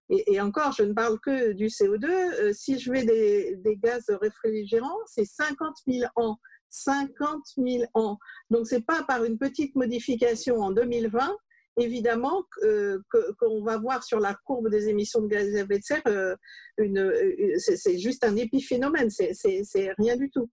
Et, 0.09 0.39
encore, 0.41 0.73
je 0.73 0.83
ne 0.83 0.93
parle 0.93 1.19
que 1.19 1.53
du 1.53 1.67
CO2. 1.67 2.53
si 2.53 2.77
je 2.77 2.91
mets 2.91 3.05
des, 3.05 3.55
des 3.55 3.77
gaz 3.77 4.03
réfrigérants, 4.09 4.99
c'est 5.05 5.25
50 5.25 5.75
000 5.87 6.05
ans. 6.17 6.37
50 6.69 7.41
000 7.57 7.83
ans. 7.93 8.17
Donc, 8.49 8.67
ce 8.67 8.75
n'est 8.75 8.81
pas 8.81 9.03
par 9.03 9.23
une 9.23 9.37
petite 9.37 9.75
modification 9.75 10.57
en 10.57 10.71
2020 10.71 11.37
évidemment 11.77 12.43
euh, 12.63 12.99
qu'on 13.39 13.63
va 13.63 13.77
voir 13.77 14.03
sur 14.03 14.19
la 14.19 14.35
courbe 14.45 14.69
des 14.69 14.89
émissions 14.89 15.21
de 15.21 15.27
gaz 15.27 15.55
à 15.55 15.59
effet 15.59 15.79
de 15.79 15.83
serre, 15.83 16.01
euh, 16.07 16.35
une, 16.77 17.11
c'est 17.57 17.97
juste 17.97 18.23
un 18.23 18.35
épiphénomène, 18.35 19.09
c'est 19.09 19.93
rien 19.97 20.15
du 20.15 20.29
tout. 20.29 20.49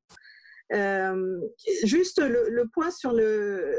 Euh, 0.73 1.41
juste 1.85 2.21
le, 2.21 2.64
point 2.73 2.91
sur 2.91 3.12
le, 3.12 3.75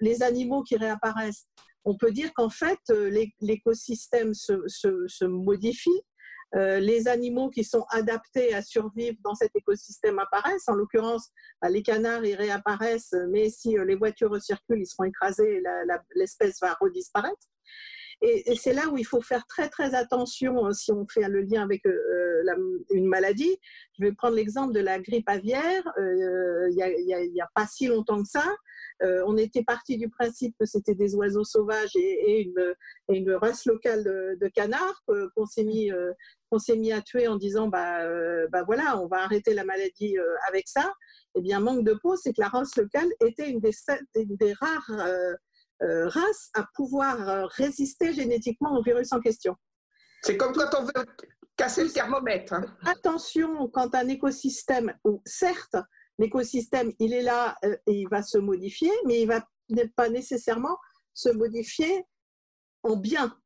les 0.00 0.22
animaux 0.22 0.62
qui 0.62 0.76
réapparaissent. 0.76 1.46
On 1.84 1.96
peut 1.96 2.10
dire 2.10 2.32
qu'en 2.34 2.50
fait, 2.50 2.78
l'écosystème 3.40 4.34
se, 4.34 4.54
se, 4.66 5.24
modifie 5.24 6.00
euh, 6.54 6.80
les 6.80 7.08
animaux 7.08 7.50
qui 7.50 7.62
sont 7.62 7.84
adaptés 7.90 8.54
à 8.54 8.62
survivre 8.62 9.18
dans 9.22 9.34
cet 9.34 9.54
écosystème 9.54 10.18
apparaissent. 10.18 10.68
En 10.68 10.74
l'occurrence, 10.74 11.30
bah, 11.60 11.68
les 11.68 11.82
canards, 11.82 12.24
ils 12.24 12.36
réapparaissent, 12.36 13.14
mais 13.28 13.50
si 13.50 13.78
euh, 13.78 13.84
les 13.84 13.96
voitures 13.96 14.40
circulent, 14.40 14.80
ils 14.80 14.86
seront 14.86 15.04
écrasés 15.04 15.56
et 15.56 15.62
l'espèce 16.14 16.58
va 16.60 16.76
redisparaître. 16.80 17.48
Et, 18.20 18.56
c'est 18.56 18.72
là 18.72 18.88
où 18.88 18.98
il 18.98 19.06
faut 19.06 19.20
faire 19.20 19.46
très 19.46 19.68
très 19.68 19.94
attention 19.94 20.66
hein, 20.66 20.72
si 20.72 20.90
on 20.90 21.06
fait 21.06 21.28
le 21.28 21.42
lien 21.42 21.62
avec 21.62 21.86
euh, 21.86 22.42
une 22.90 23.06
maladie. 23.06 23.58
Je 23.96 24.06
vais 24.06 24.12
prendre 24.12 24.34
l'exemple 24.34 24.74
de 24.74 24.80
la 24.80 24.98
grippe 24.98 25.28
aviaire. 25.28 25.84
Il 25.98 26.74
n'y 26.74 27.40
a, 27.40 27.50
pas 27.54 27.66
si 27.66 27.86
longtemps 27.86 28.20
que 28.22 28.28
ça, 28.28 28.44
on 29.00 29.36
était 29.36 29.62
parti 29.62 29.98
du 29.98 30.08
principe 30.08 30.56
que 30.58 30.66
c'était 30.66 30.96
des 30.96 31.14
oiseaux 31.14 31.44
sauvages 31.44 31.94
et, 31.94 32.50
une, 33.08 33.32
race 33.34 33.66
locale 33.66 34.02
de, 34.02 34.48
canards 34.48 35.04
qu'on 35.36 35.46
s'est 35.46 35.64
mis 35.64 35.92
on 36.50 36.58
s'est 36.58 36.76
mis 36.76 36.92
à 36.92 37.02
tuer 37.02 37.28
en 37.28 37.36
disant 37.36 37.68
bah, 37.68 38.02
euh, 38.02 38.46
bah 38.50 38.62
voilà, 38.64 38.98
on 39.00 39.06
va 39.06 39.22
arrêter 39.22 39.54
la 39.54 39.64
maladie 39.64 40.18
euh, 40.18 40.24
avec 40.48 40.68
ça, 40.68 40.92
eh 41.34 41.40
bien, 41.40 41.60
manque 41.60 41.84
de 41.84 41.94
peau, 41.94 42.16
c'est 42.16 42.32
que 42.32 42.40
la 42.40 42.48
race 42.48 42.76
locale 42.76 43.08
était 43.24 43.50
une 43.50 43.60
des, 43.60 43.72
des 44.14 44.52
rares 44.54 44.90
euh, 44.90 46.08
races 46.08 46.50
à 46.54 46.66
pouvoir 46.74 47.48
résister 47.50 48.12
génétiquement 48.12 48.76
au 48.76 48.82
virus 48.82 49.12
en 49.12 49.20
question. 49.20 49.54
C'est 50.22 50.36
comme 50.36 50.52
quand 50.52 50.74
on 50.76 50.84
veut 50.84 51.06
casser 51.56 51.84
le 51.84 51.90
thermomètre. 51.90 52.54
Hein. 52.54 52.64
Attention 52.86 53.68
quand 53.68 53.94
un 53.94 54.08
écosystème, 54.08 54.92
ou 55.04 55.22
certes, 55.24 55.76
l'écosystème, 56.18 56.92
il 56.98 57.12
est 57.12 57.22
là 57.22 57.56
et 57.62 57.92
il 57.92 58.08
va 58.08 58.22
se 58.22 58.38
modifier, 58.38 58.90
mais 59.06 59.22
il 59.22 59.28
va 59.28 59.44
pas 59.94 60.08
nécessairement 60.08 60.76
se 61.14 61.28
modifier 61.28 62.04
en 62.82 62.96
bien. 62.96 63.36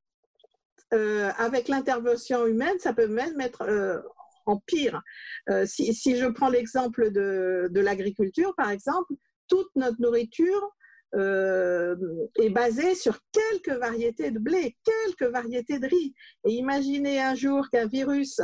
Euh, 0.92 1.30
avec 1.38 1.68
l'intervention 1.68 2.46
humaine, 2.46 2.78
ça 2.78 2.92
peut 2.92 3.06
même 3.06 3.40
être 3.40 3.62
euh, 3.62 3.98
en 4.44 4.58
pire. 4.58 5.00
Euh, 5.48 5.64
si, 5.64 6.16
je 6.16 6.26
prends 6.26 6.50
l'exemple 6.50 7.10
de, 7.10 7.70
l'agriculture, 7.74 8.54
par 8.56 8.70
exemple, 8.70 9.14
toute 9.48 9.70
notre 9.74 10.00
nourriture 10.00 10.74
est 11.14 12.48
basée 12.48 12.94
sur 12.94 13.18
quelques 13.32 13.78
variétés 13.78 14.30
de 14.30 14.38
blé, 14.38 14.78
quelques 14.82 15.30
variétés 15.30 15.78
de 15.78 15.86
riz. 15.86 16.14
Et 16.46 16.54
imaginez 16.54 17.20
un 17.20 17.34
jour 17.34 17.68
qu'un 17.70 17.86
virus 17.86 18.40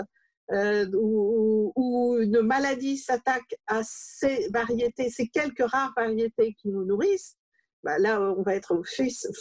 ou, 0.53 2.19
une 2.21 2.43
maladie 2.43 2.99
s'attaque 2.99 3.57
à 3.67 3.81
ces 3.85 4.51
variétés, 4.53 5.09
ces 5.09 5.29
quelques 5.29 5.65
rares 5.65 5.95
variétés 5.97 6.55
qui 6.61 6.69
nous 6.69 6.85
nourrissent, 6.85 7.39
bah 7.83 7.99
là, 7.99 8.21
on 8.21 8.43
va 8.43 8.55
être 8.55 8.83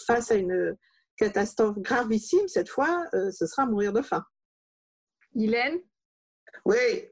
face 0.05 0.31
à 0.31 0.35
une, 0.35 0.77
catastrophe 1.17 1.79
gravissime, 1.79 2.47
cette 2.47 2.69
fois, 2.69 3.05
euh, 3.13 3.31
ce 3.31 3.45
sera 3.45 3.65
mourir 3.65 3.91
de 3.91 4.01
faim. 4.01 4.23
Hélène? 5.35 5.79
Oui, 6.65 7.05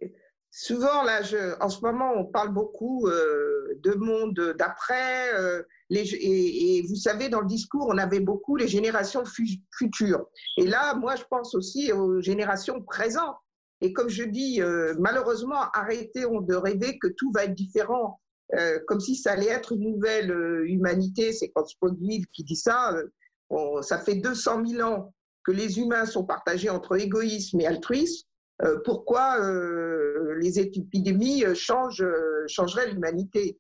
souvent, 0.52 1.04
là, 1.04 1.22
je, 1.22 1.60
en 1.62 1.70
ce 1.70 1.82
moment, 1.82 2.14
on 2.16 2.26
parle 2.26 2.54
beaucoup 2.54 3.08
euh, 3.08 3.78
de 3.84 3.94
monde 3.94 4.56
d'après. 4.58 5.34
Euh, 5.34 5.64
et, 5.90 6.84
vous 6.88 6.96
savez, 6.96 7.30
dans 7.30 7.42
le 7.42 7.48
discours, 7.48 7.88
on 7.90 7.98
avait 7.98 8.20
beaucoup 8.20 8.56
les 8.56 8.68
générations 8.68 9.24
futures. 9.26 10.26
Et 10.58 10.66
là, 10.66 10.96
moi, 10.96 11.16
je 11.16 11.24
pense 11.30 11.54
aussi 11.54 11.92
aux 11.92 12.22
générations 12.22 12.82
présentes. 12.82 13.36
Et 13.82 13.94
comme 13.94 14.10
je 14.10 14.24
dis, 14.24 14.62
malheureusement, 14.98 15.70
arrêtons 15.74 16.42
de 16.42 16.56
rêver 16.56 16.98
que 16.98 17.08
tout 17.08 17.32
va 17.36 17.44
être 17.44 17.54
différent, 17.54 18.20
comme 18.88 19.00
si 19.00 19.16
ça 19.16 19.34
allait 19.34 19.50
être 19.50 19.74
une 19.74 19.92
nouvelle 19.92 20.32
humanité. 20.66 21.34
C'est 21.34 21.50
quand 21.50 21.68
Spodville 21.68 22.26
qui 22.34 22.44
dit 22.44 22.56
ça 22.56 22.96
ça 23.82 24.00
fait 24.00 24.16
200 24.16 24.66
000 24.66 24.90
ans 24.90 25.14
que 25.46 25.52
les 25.52 25.80
humains 25.80 26.06
sont 26.06 26.26
partagés 26.26 26.70
entre 26.70 27.00
égoïsme 27.00 27.62
et 27.62 27.68
altruisme. 27.68 28.28
Euh, 28.64 28.80
pourquoi 28.86 29.40
euh, 29.42 30.36
les 30.40 30.60
épidémies 30.60 31.46
euh, 31.46 31.54
changeraient 31.54 32.92
l'humanité? 32.92 33.60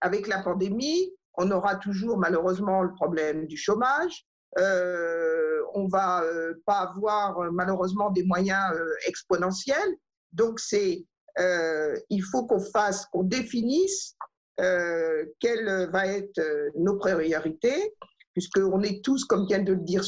Avec 0.00 0.26
la 0.26 0.42
pandémie, 0.42 1.12
on 1.34 1.50
aura 1.52 1.76
toujours 1.76 2.18
malheureusement 2.18 2.82
le 2.82 2.92
problème 2.92 3.46
du 3.46 3.56
chômage. 3.56 4.26
on 4.56 5.86
va 5.88 6.24
pas 6.66 6.80
avoir 6.80 7.52
malheureusement 7.52 8.10
des 8.10 8.24
moyens 8.24 8.74
exponentiels. 9.06 9.94
Donc 10.32 10.58
c'est, 10.58 11.06
il 11.38 12.22
faut 12.24 12.44
qu'on 12.46 12.58
fasse, 12.58 13.06
qu'on 13.06 13.22
définisse 13.22 14.16
euh, 14.60 15.24
quelles 15.40 15.90
vont 15.90 15.98
être 16.00 16.38
euh, 16.38 16.70
nos 16.76 16.96
priorités, 16.96 17.94
puisqu'on 18.34 18.82
est 18.82 19.04
tous, 19.04 19.24
comme 19.24 19.46
vient 19.46 19.62
de 19.62 19.72
le 19.72 19.80
dire 19.80 20.04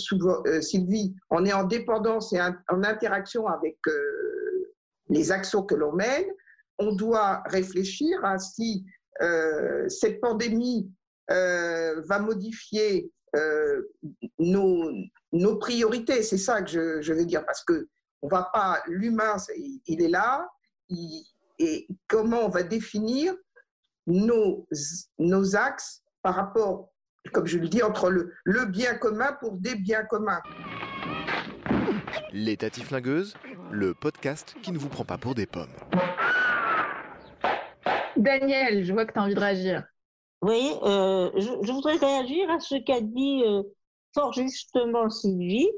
euh, 0.46 0.60
Sylvie, 0.60 1.14
on 1.30 1.44
est 1.44 1.52
en 1.52 1.64
dépendance 1.64 2.32
et 2.32 2.40
en 2.40 2.84
interaction 2.84 3.46
avec 3.46 3.78
les 5.08 5.32
actions 5.32 5.62
que 5.62 5.74
l'on 5.74 5.92
mène. 5.92 6.26
On 6.78 6.94
doit 6.94 7.42
réfléchir 7.46 8.24
à 8.24 8.38
si 8.38 8.84
cette 9.88 10.20
pandémie 10.20 10.90
va 11.28 12.18
modifier 12.18 13.10
nos, 14.38 14.90
nos, 15.32 15.56
priorités. 15.56 16.22
C'est 16.22 16.38
ça 16.38 16.62
que 16.62 17.00
je, 17.00 17.12
veux 17.12 17.24
dire, 17.24 17.46
parce 17.46 17.64
que 17.64 17.88
on 18.22 18.28
va 18.28 18.50
pas, 18.52 18.82
l'humain, 18.86 19.36
il 19.86 20.02
est 20.02 20.08
là, 20.08 20.48
et 21.58 21.86
comment 22.08 22.44
on 22.44 22.48
va 22.48 22.64
définir 22.64 23.34
nos, 24.06 24.66
nos 25.18 25.56
axes 25.56 26.02
par 26.22 26.34
rapport, 26.34 26.90
comme 27.32 27.46
je 27.46 27.58
le 27.58 27.68
dis, 27.68 27.82
entre 27.82 28.10
le, 28.10 28.32
le 28.44 28.66
bien 28.66 28.94
commun 28.94 29.36
pour 29.40 29.58
des 29.58 29.74
biens 29.74 30.04
communs. 30.04 30.42
Les 32.32 32.56
Flingueuse, 32.56 33.34
le 33.70 33.94
podcast 33.94 34.56
qui 34.62 34.72
ne 34.72 34.78
vous 34.78 34.88
prend 34.88 35.04
pas 35.04 35.18
pour 35.18 35.34
des 35.34 35.46
pommes. 35.46 35.74
Daniel, 38.16 38.84
je 38.84 38.92
vois 38.92 39.04
que 39.04 39.12
tu 39.12 39.18
as 39.18 39.22
envie 39.22 39.34
de 39.34 39.40
réagir. 39.40 39.84
Oui, 40.42 40.72
euh, 40.82 41.30
je, 41.36 41.72
voudrais 41.72 41.96
réagir 41.96 42.50
à 42.50 42.60
ce 42.60 42.76
qu'a 42.76 43.00
dit 43.00 43.42
euh, 43.44 43.62
fort 44.14 44.32
justement 44.32 45.08
Sylvie. 45.08 45.68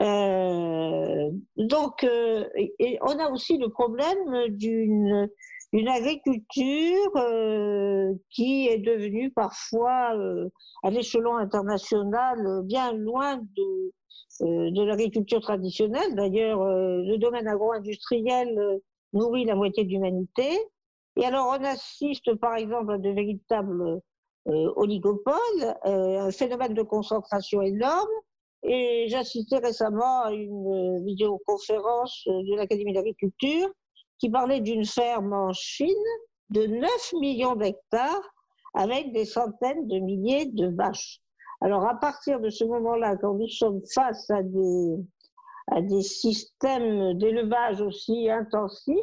Euh, 0.00 1.30
donc, 1.56 2.04
et 2.04 2.98
on 3.02 3.18
a 3.18 3.30
aussi 3.30 3.58
le 3.58 3.68
problème 3.68 4.48
d'une 4.48 5.28
une 5.72 5.88
agriculture 5.88 7.16
euh, 7.16 8.14
qui 8.30 8.68
est 8.68 8.78
devenue 8.78 9.30
parfois 9.30 10.16
euh, 10.16 10.48
à 10.82 10.90
l'échelon 10.90 11.36
international 11.36 12.62
bien 12.64 12.92
loin 12.92 13.36
de, 13.36 13.92
euh, 14.42 14.70
de 14.70 14.82
l'agriculture 14.82 15.40
traditionnelle. 15.40 16.14
D'ailleurs, 16.14 16.64
le 16.64 17.16
domaine 17.18 17.46
agro-industriel 17.46 18.80
nourrit 19.12 19.44
la 19.44 19.56
moitié 19.56 19.84
de 19.84 19.90
l'humanité. 19.90 20.48
Et 21.16 21.24
alors, 21.24 21.48
on 21.48 21.64
assiste 21.64 22.34
par 22.36 22.56
exemple 22.56 22.92
à 22.92 22.98
de 22.98 23.10
véritables 23.10 24.00
oligopoles, 24.46 25.76
un 25.84 26.30
phénomène 26.30 26.72
de 26.72 26.82
concentration 26.82 27.60
énorme. 27.60 28.08
Et 28.62 29.06
j'assistais 29.08 29.58
récemment 29.58 30.22
à 30.22 30.32
une 30.32 31.04
vidéoconférence 31.04 32.22
de 32.26 32.56
l'Académie 32.56 32.94
d'agriculture 32.94 33.68
qui 34.18 34.30
parlait 34.30 34.60
d'une 34.60 34.84
ferme 34.84 35.32
en 35.32 35.52
Chine 35.52 35.88
de 36.50 36.66
9 36.66 37.12
millions 37.20 37.56
d'hectares 37.56 38.34
avec 38.74 39.12
des 39.12 39.24
centaines 39.24 39.86
de 39.86 39.98
milliers 39.98 40.46
de 40.46 40.68
vaches. 40.68 41.20
Alors 41.60 41.84
à 41.86 41.98
partir 41.98 42.40
de 42.40 42.50
ce 42.50 42.64
moment-là, 42.64 43.16
quand 43.16 43.34
nous 43.34 43.48
sommes 43.48 43.80
face 43.94 44.30
à 44.30 44.42
des, 44.42 44.96
à 45.68 45.82
des 45.82 46.02
systèmes 46.02 47.18
d'élevage 47.18 47.80
aussi 47.80 48.30
intensifs, 48.30 48.96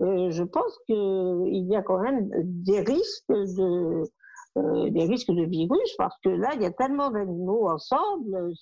euh, 0.00 0.30
je 0.30 0.42
pense 0.42 0.78
qu'il 0.86 1.66
y 1.68 1.76
a 1.76 1.82
quand 1.82 2.00
même 2.00 2.30
des 2.44 2.80
risques 2.80 3.28
de, 3.28 4.02
euh, 4.58 4.90
des 4.90 5.04
risques 5.04 5.30
de 5.30 5.44
virus 5.44 5.94
parce 5.98 6.16
que 6.24 6.30
là, 6.30 6.50
il 6.54 6.62
y 6.62 6.66
a 6.66 6.72
tellement 6.72 7.10
d'animaux 7.10 7.68
ensemble, 7.68 8.52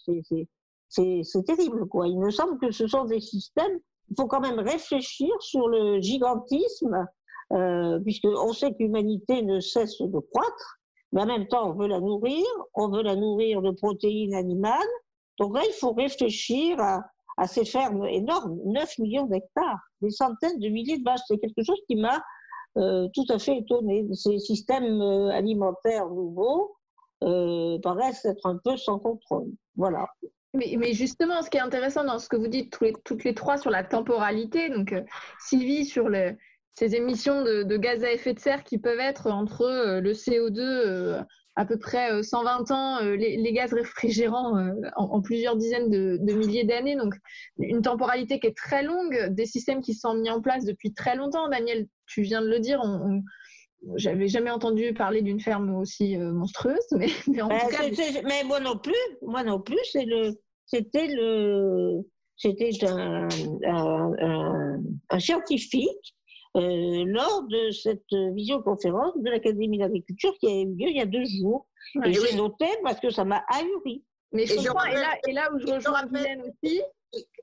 c'est 0.89 1.45
terrible. 1.47 1.87
Quoi. 1.89 2.09
Il 2.09 2.19
me 2.19 2.31
semble 2.31 2.59
que 2.59 2.73
ce 2.73 2.87
sont 2.89 3.05
des 3.05 3.21
systèmes 3.21 3.79
il 4.11 4.17
faut 4.17 4.27
quand 4.27 4.41
même 4.41 4.59
réfléchir 4.59 5.31
sur 5.41 5.69
le 5.69 6.01
gigantisme, 6.01 7.07
euh, 7.53 8.01
puisqu'on 8.01 8.53
sait 8.53 8.73
que 8.73 8.79
l'humanité 8.81 9.43
ne 9.43 9.61
cesse 9.61 10.01
de 10.01 10.19
croître, 10.19 10.79
mais 11.13 11.23
en 11.23 11.27
même 11.27 11.49
temps, 11.49 11.71
on 11.71 11.75
veut 11.75 11.89
la 11.89 12.01
nourrir, 12.01 12.45
on 12.75 12.89
veut 12.89 13.03
la 13.03 13.17
nourrir 13.17 13.63
de 13.63 13.71
protéines 13.71 14.35
animales. 14.35 14.89
Donc 15.39 15.57
là, 15.57 15.63
il 15.67 15.73
faut 15.75 15.93
réfléchir 15.93 16.81
à, 16.81 17.03
à 17.37 17.47
ces 17.47 17.65
fermes 17.65 18.05
énormes, 18.07 18.59
9 18.65 18.99
millions 18.99 19.27
d'hectares, 19.27 19.81
des 20.03 20.11
centaines 20.11 20.59
de 20.59 20.69
milliers 20.69 20.99
de 20.99 21.05
vaches. 21.05 21.21
C'est 21.27 21.39
quelque 21.39 21.65
chose 21.65 21.81
qui 21.89 21.97
m'a 21.97 22.23
tout 22.77 23.25
à 23.31 23.39
fait 23.41 23.59
étonnée. 23.59 24.07
Ces 24.13 24.39
systèmes 24.39 25.01
alimentaires 25.33 26.09
nouveaux 26.09 26.77
paraissent 27.83 28.25
être 28.25 28.47
un 28.47 28.59
peu 28.63 28.77
sans 28.77 29.01
contrôle. 29.01 29.51
Voilà. 29.75 30.07
Mais, 30.55 30.93
justement, 30.93 31.43
ce 31.43 31.51
qui 31.51 31.59
est 31.59 31.61
intéressant 31.61 32.05
dans 32.05 32.19
ce 32.19 32.29
que 32.29 32.37
vous 32.37 32.49
dites 32.49 32.77
toutes 33.05 33.25
les 33.25 33.35
trois 33.35 33.57
sur 33.57 33.71
la 33.71 33.85
temporalité, 33.85 34.69
donc 34.69 34.95
Sylvie 35.39 35.85
sur 35.85 36.09
le, 36.09 36.37
ces 36.81 36.95
émissions 36.95 37.43
de, 37.43 37.77
gaz 37.77 38.03
à 38.05 38.13
effet 38.13 38.33
de 38.33 38.39
serre 38.39 38.65
qui 38.65 38.79
peuvent 38.79 39.01
être 39.01 39.27
entre 39.27 39.63
euh, 39.63 40.01
le 40.01 40.13
CO2 40.13 40.59
euh, 40.59 41.23
à 41.57 41.67
peu 41.67 41.79
près 41.79 42.23
120 42.23 42.71
euh, 42.71 42.75
ans, 42.75 43.01
les, 43.01 43.53
gaz 43.53 43.75
réfrigérants 43.75 44.55
en, 44.97 45.21
plusieurs 45.21 45.57
dizaines 45.57 45.91
de, 45.91 46.33
milliers 46.33 46.65
d'années. 46.65 46.97
Donc, 46.97 47.15
une 47.59 47.83
temporalité 47.83 48.41
qui 48.41 48.47
est 48.47 48.57
très 48.57 48.83
longue, 48.83 49.29
des 49.31 49.45
systèmes 49.45 49.83
qui 49.83 49.93
sont 49.93 50.15
mis 50.15 50.31
en 50.31 50.41
place 50.41 50.65
depuis 50.65 50.95
très 50.95 51.17
longtemps. 51.17 51.49
Daniel, 51.49 51.87
tu 52.07 52.23
viens 52.23 52.41
de 52.41 52.49
le 52.49 52.61
dire, 52.61 52.81
on, 52.83 53.23
j'avais 53.97 54.29
jamais 54.29 54.51
entendu 54.51 54.93
parler 54.95 55.23
d'une 55.23 55.41
ferme 55.41 55.75
aussi 55.77 56.17
monstrueuse, 56.17 56.87
mais, 56.93 57.09
mais 57.29 57.43
en 57.43 57.49
ben, 57.49 57.59
tout 57.61 57.69
cas, 57.69 58.23
mais 58.25 58.45
moi 58.45 58.61
non 58.61 58.77
plus, 58.77 58.95
moi 59.23 59.43
non 59.43 59.61
plus, 59.61 59.79
c'est 59.91 60.05
le, 60.05 60.39
c'était 60.67 61.09
le, 61.09 62.03
c'était 62.37 62.71
un, 62.87 63.29
un, 65.11 65.19
scientifique 65.19 66.15
euh, 66.57 67.05
lors 67.07 67.45
de 67.49 67.71
cette 67.71 68.13
visioconférence 68.35 69.13
de 69.17 69.31
l'Académie 69.31 69.79
d'agriculture 69.79 70.33
qui 70.41 70.47
a 70.47 70.61
eu 70.63 70.67
lieu 70.67 70.89
il 70.89 70.97
y 70.97 71.01
a 71.01 71.07
deux 71.07 71.25
jours. 71.25 71.67
et 72.05 72.13
j'ai 72.13 72.37
noté 72.37 72.67
parce 72.83 72.99
que 72.99 73.11
ça 73.11 73.25
m'a 73.25 73.45
ahuri. 73.49 74.05
Mais 74.33 74.47
je 74.47 74.55
comprends, 74.57 74.87
et 74.87 74.95
là, 74.95 75.19
et 75.29 75.33
là 75.33 75.51
où 75.53 75.59
je 75.59 75.67
rejoins 75.67 76.07
Guylaine 76.07 76.43
aussi, 76.43 76.81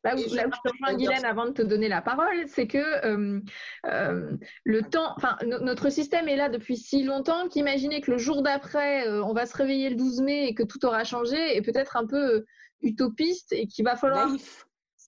là 0.04 0.16
où, 0.16 0.34
là 0.34 0.48
où 0.48 0.52
je 0.52 0.70
rejoins 0.70 0.98
Guylaine 0.98 1.26
avant 1.26 1.46
de 1.46 1.52
te 1.52 1.62
donner 1.62 1.88
la 1.88 2.02
parole, 2.02 2.48
c'est 2.48 2.68
que 2.68 2.78
euh, 3.06 3.40
euh, 3.86 4.32
le 4.64 4.82
temps, 4.84 5.14
enfin, 5.18 5.38
notre 5.46 5.90
système 5.90 6.28
est 6.28 6.38
là 6.38 6.50
depuis 6.50 6.78
si 6.78 7.04
longtemps 7.04 7.48
qu'imaginer 7.50 8.02
que 8.02 8.12
le 8.12 8.18
jour 8.18 8.42
d'après, 8.42 9.08
on 9.10 9.34
va 9.34 9.46
se 9.46 9.56
réveiller 9.56 9.90
le 9.90 9.96
12 9.96 10.22
mai 10.22 10.48
et 10.48 10.54
que 10.54 10.64
tout 10.64 10.86
aura 10.86 11.04
changé 11.04 11.58
est 11.58 11.62
peut-être 11.62 11.98
un 11.98 12.06
peu 12.06 12.46
utopiste 12.82 13.52
et 13.54 13.68
qu'il 13.68 13.86
va 13.86 13.96
falloir. 13.96 14.30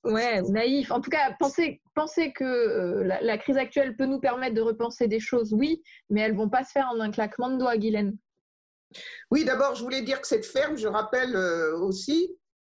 Ouais, 0.05 0.41
naïf. 0.43 0.91
En 0.91 1.01
tout 1.01 1.09
cas, 1.09 1.35
penser, 1.39 1.81
penser 1.93 2.31
que 2.31 2.43
euh, 2.43 3.03
la, 3.21 3.37
crise 3.37 3.57
actuelle 3.57 3.97
peut 3.97 4.05
nous 4.05 4.19
permettre 4.19 4.55
de 4.55 4.61
repenser 4.61 5.07
des 5.07 5.19
choses, 5.19 5.53
oui, 5.53 5.83
mais 6.09 6.21
elles 6.21 6.35
vont 6.35 6.49
pas 6.49 6.63
se 6.63 6.71
faire 6.71 6.87
en 6.87 6.99
un 7.01 7.11
claquement 7.11 7.49
de 7.49 7.57
doigts, 7.57 7.77
Guylaine. 7.77 8.17
Oui, 9.29 9.43
d'abord, 9.43 9.75
je 9.75 9.83
voulais 9.83 10.01
dire 10.01 10.21
que 10.21 10.27
cette 10.27 10.45
ferme, 10.45 10.77
je 10.77 10.87
rappelle 10.87 11.35
euh, 11.35 11.77
aussi, 11.79 12.31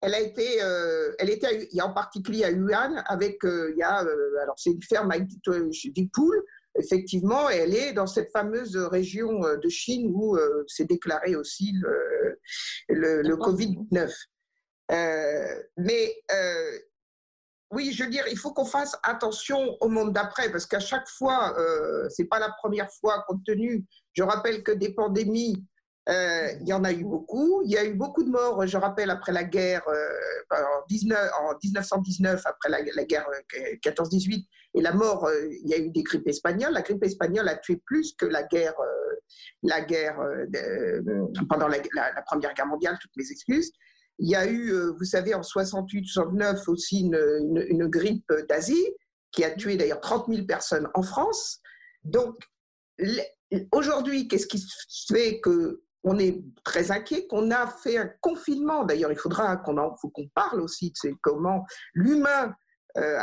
elle 0.03 0.15
a 0.15 0.21
été, 0.21 0.63
euh, 0.63 1.13
elle 1.19 1.31
était, 1.31 1.69
il 1.71 1.77
y 1.77 1.81
a 1.81 1.87
en 1.87 1.93
particulier 1.93 2.45
à 2.45 2.51
Yuan, 2.51 3.03
avec, 3.07 3.39
il 3.45 3.75
y 3.77 3.83
a, 3.83 3.99
alors 3.99 4.59
c'est 4.59 4.71
une 4.71 4.83
ferme 4.83 5.11
avec 5.11 5.27
des 5.47 6.11
poules, 6.13 6.43
effectivement, 6.79 7.51
et 7.51 7.57
elle 7.57 7.75
est 7.75 7.93
dans 7.93 8.07
cette 8.07 8.31
fameuse 8.33 8.77
région 8.77 9.41
de 9.41 9.69
Chine 9.69 10.11
où 10.15 10.39
s'est 10.67 10.87
déclaré 10.87 11.37
aussi 11.37 11.73
le, 11.81 12.39
le, 12.89 13.23
le 13.23 13.37
Covid-19. 13.37 14.11
mais 15.77 16.15
oui, 17.73 17.93
je 17.93 18.03
veux 18.03 18.11
dire, 18.11 18.25
il 18.29 18.37
faut 18.37 18.53
qu'on 18.53 18.65
fasse 18.65 18.97
attention 19.03 19.77
au 19.81 19.89
monde 19.89 20.13
d'après, 20.13 20.51
parce 20.51 20.67
qu'à 20.67 20.81
chaque 20.81 21.09
fois, 21.09 21.57
euh, 21.59 22.09
c'est 22.11 22.25
pas 22.25 22.41
la 22.41 22.51
première 22.51 22.91
fois, 22.93 23.25
compte 23.29 23.45
tenu, 23.45 23.85
je 24.13 24.23
rappelle 24.25 24.65
que 24.65 24.73
des 24.73 24.93
pandémies, 24.93 25.65
euh, 26.09 26.53
il 26.61 26.69
y 26.69 26.73
en 26.73 26.85
a 26.85 26.93
eu 26.93 27.05
beaucoup. 27.05 27.63
Il 27.63 27.71
y 27.71 27.77
a 27.77 27.85
eu 27.85 27.95
beaucoup 27.95 28.25
de 28.25 28.31
morts, 28.31 28.67
je 28.67 28.77
rappelle, 28.77 29.11
après 29.11 29.33
la 29.33 29.45
guerre, 29.45 29.87
euh, 29.89 30.57
en, 30.57 30.85
19, 30.89 31.31
en, 31.41 31.55
1919, 31.63 32.43
après 32.47 32.69
la, 32.71 33.05
guerre 33.05 33.27
14-18, 33.85 34.39
euh, 34.39 34.43
et 34.75 34.81
la 34.81 34.93
mort, 34.93 35.29
il 35.63 35.69
y 35.69 35.75
a 35.75 35.79
eu 35.79 35.91
des 35.91 36.03
grippes 36.03 36.27
espagnoles. 36.27 36.73
La 36.73 36.83
grippe 36.83 37.05
espagnole 37.05 37.49
a 37.49 37.57
tué 37.57 37.81
plus 37.85 38.15
que 38.15 38.25
la 38.25 38.45
guerre, 38.45 38.75
la 39.63 39.81
guerre 39.83 40.19
pendant 41.49 41.69
la, 41.69 41.79
Première 42.27 42.55
Guerre 42.55 42.67
mondiale, 42.67 42.97
toutes 43.01 43.17
mes 43.17 43.31
excuses. 43.31 43.73
Il 44.19 44.31
y 44.31 44.37
a 44.37 44.47
eu, 44.47 44.73
vous 44.97 45.05
savez, 45.05 45.35
en 45.35 45.41
68-69 45.41 46.69
aussi 46.69 47.01
une, 47.01 47.67
une, 47.69 47.89
grippe 47.89 48.33
d'Asie 48.49 48.95
qui 49.33 49.45
a 49.45 49.51
tué 49.51 49.77
d'ailleurs 49.77 50.01
30 50.01 50.27
000 50.29 50.47
personnes 50.47 50.89
en 50.95 51.03
France. 51.03 51.61
Donc, 52.05 52.37
aujourd'hui, 53.73 54.29
qu'est-ce 54.29 54.47
qui 54.47 54.65
fait 55.09 55.41
que 55.41 55.83
on 56.03 56.19
est 56.19 56.43
très 56.65 56.91
inquiet, 56.91 57.27
qu'on 57.27 57.51
a 57.51 57.67
fait 57.67 57.99
un 57.99 58.11
confinement. 58.21 58.85
D'ailleurs, 58.85 59.13
il 59.13 59.19
faudra 59.19 59.57
qu'on 59.59 59.77
qu'on 59.91 60.29
parle 60.35 60.61
aussi 60.61 60.93
de 61.05 61.15
comment 61.21 61.67
l'humain, 61.95 62.55
euh, 62.97 63.19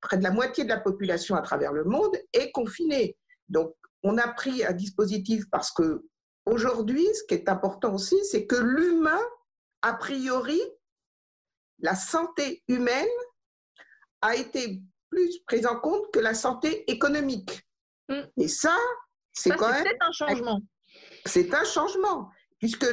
près 0.00 0.16
de 0.16 0.22
la 0.22 0.30
moitié 0.30 0.64
de 0.64 0.68
la 0.68 0.80
population 0.80 1.34
à 1.34 1.42
travers 1.42 1.72
le 1.72 1.84
monde, 1.84 2.16
est 2.32 2.52
confiné. 2.52 3.16
Donc, 3.48 3.74
on 4.02 4.16
a 4.18 4.28
pris 4.28 4.64
un 4.64 4.72
dispositif 4.72 5.44
parce 5.50 5.72
que 5.72 6.04
aujourd'hui, 6.46 7.06
ce 7.14 7.24
qui 7.24 7.34
est 7.34 7.48
important 7.48 7.94
aussi, 7.94 8.16
c'est 8.24 8.46
que 8.46 8.56
l'humain 8.56 9.20
a 9.82 9.94
priori, 9.94 10.60
la 11.80 11.94
santé 11.94 12.62
humaine 12.68 13.08
a 14.20 14.36
été 14.36 14.82
plus 15.08 15.40
prise 15.46 15.66
en 15.66 15.80
compte 15.80 16.12
que 16.12 16.20
la 16.20 16.34
santé 16.34 16.90
économique. 16.90 17.62
Mm. 18.08 18.20
Et 18.36 18.48
ça, 18.48 18.76
c'est 19.32 19.50
quand 19.56 19.70
même... 19.70 19.86
un 20.00 20.12
changement. 20.12 20.60
C'est 21.26 21.54
un 21.54 21.64
changement, 21.64 22.30
puisque 22.58 22.86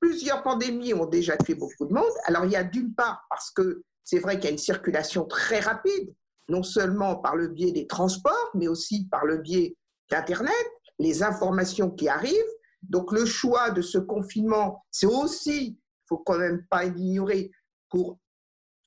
plusieurs 0.00 0.42
pandémies 0.42 0.94
ont 0.94 1.06
déjà 1.06 1.36
tué 1.36 1.54
beaucoup 1.54 1.86
de 1.86 1.92
monde. 1.92 2.12
Alors 2.26 2.44
il 2.44 2.52
y 2.52 2.56
a 2.56 2.64
d'une 2.64 2.94
part, 2.94 3.24
parce 3.30 3.50
que 3.50 3.82
c'est 4.02 4.18
vrai 4.18 4.36
qu'il 4.36 4.44
y 4.44 4.48
a 4.48 4.52
une 4.52 4.58
circulation 4.58 5.24
très 5.24 5.60
rapide, 5.60 6.14
non 6.48 6.62
seulement 6.62 7.16
par 7.16 7.36
le 7.36 7.48
biais 7.48 7.72
des 7.72 7.86
transports, 7.86 8.50
mais 8.54 8.68
aussi 8.68 9.06
par 9.10 9.24
le 9.24 9.38
biais 9.38 9.76
d'Internet, 10.10 10.52
les 10.98 11.22
informations 11.22 11.90
qui 11.90 12.08
arrivent. 12.08 12.34
Donc 12.82 13.12
le 13.12 13.24
choix 13.24 13.70
de 13.70 13.80
ce 13.80 13.98
confinement, 13.98 14.84
c'est 14.90 15.06
aussi 15.06 15.78
faut 16.06 16.18
quand 16.18 16.38
même 16.38 16.64
pas 16.68 16.84
l'ignorer, 16.84 17.50
pour 17.88 18.18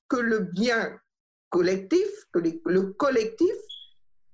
que 0.08 0.18
le 0.18 0.40
bien 0.40 0.98
collectif, 1.50 2.08
que 2.32 2.40
le 2.40 2.94
collectif, 2.94 3.56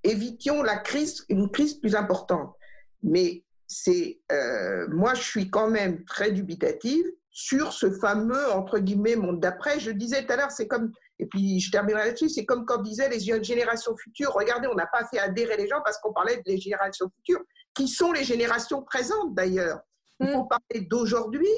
évitions 0.03 0.63
la 0.63 0.77
crise, 0.77 1.23
une 1.29 1.49
crise 1.49 1.75
plus 1.75 1.95
importante. 1.95 2.53
Mais 3.01 3.42
c'est, 3.73 4.19
euh, 4.31 4.87
moi, 4.89 5.13
je 5.13 5.23
suis 5.23 5.49
quand 5.49 5.69
même 5.69 6.03
très 6.05 6.31
dubitative 6.31 7.05
sur 7.31 7.73
ce 7.73 7.89
fameux, 7.91 8.51
entre 8.51 8.79
guillemets, 8.79 9.15
monde 9.15 9.39
d'après. 9.39 9.79
Je 9.79 9.91
disais 9.91 10.25
tout 10.25 10.33
à 10.33 10.35
l'heure, 10.37 10.51
c'est 10.51 10.67
comme, 10.67 10.91
et 11.19 11.25
puis 11.25 11.59
je 11.59 11.71
terminerai 11.71 12.05
là-dessus, 12.05 12.29
c'est 12.29 12.45
comme 12.45 12.65
quand 12.65 12.79
on 12.79 12.83
disait 12.83 13.09
les 13.09 13.19
générations 13.19 13.95
futures. 13.97 14.31
Regardez, 14.33 14.67
on 14.67 14.75
n'a 14.75 14.87
pas 14.87 15.05
fait 15.05 15.19
adhérer 15.19 15.57
les 15.57 15.67
gens 15.67 15.81
parce 15.83 15.97
qu'on 15.97 16.13
parlait 16.13 16.41
des 16.45 16.59
générations 16.59 17.09
futures, 17.15 17.43
qui 17.73 17.87
sont 17.87 18.11
les 18.11 18.23
générations 18.23 18.83
présentes 18.83 19.33
d'ailleurs. 19.33 19.79
Il 20.19 20.29
faut 20.29 20.43
mm. 20.43 20.47
parler 20.47 20.85
d'aujourd'hui, 20.85 21.49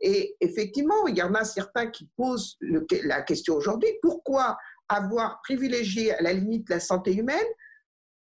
et 0.00 0.36
effectivement, 0.40 1.06
il 1.06 1.16
y 1.16 1.22
en 1.22 1.34
a 1.34 1.44
certains 1.44 1.88
qui 1.88 2.08
posent 2.16 2.56
la 3.04 3.22
question 3.22 3.54
aujourd'hui, 3.54 3.90
pourquoi 4.02 4.56
avoir 4.88 5.40
privilégié 5.42 6.14
à 6.14 6.22
la 6.22 6.32
limite 6.32 6.68
la 6.70 6.80
santé 6.80 7.14
humaine? 7.14 7.46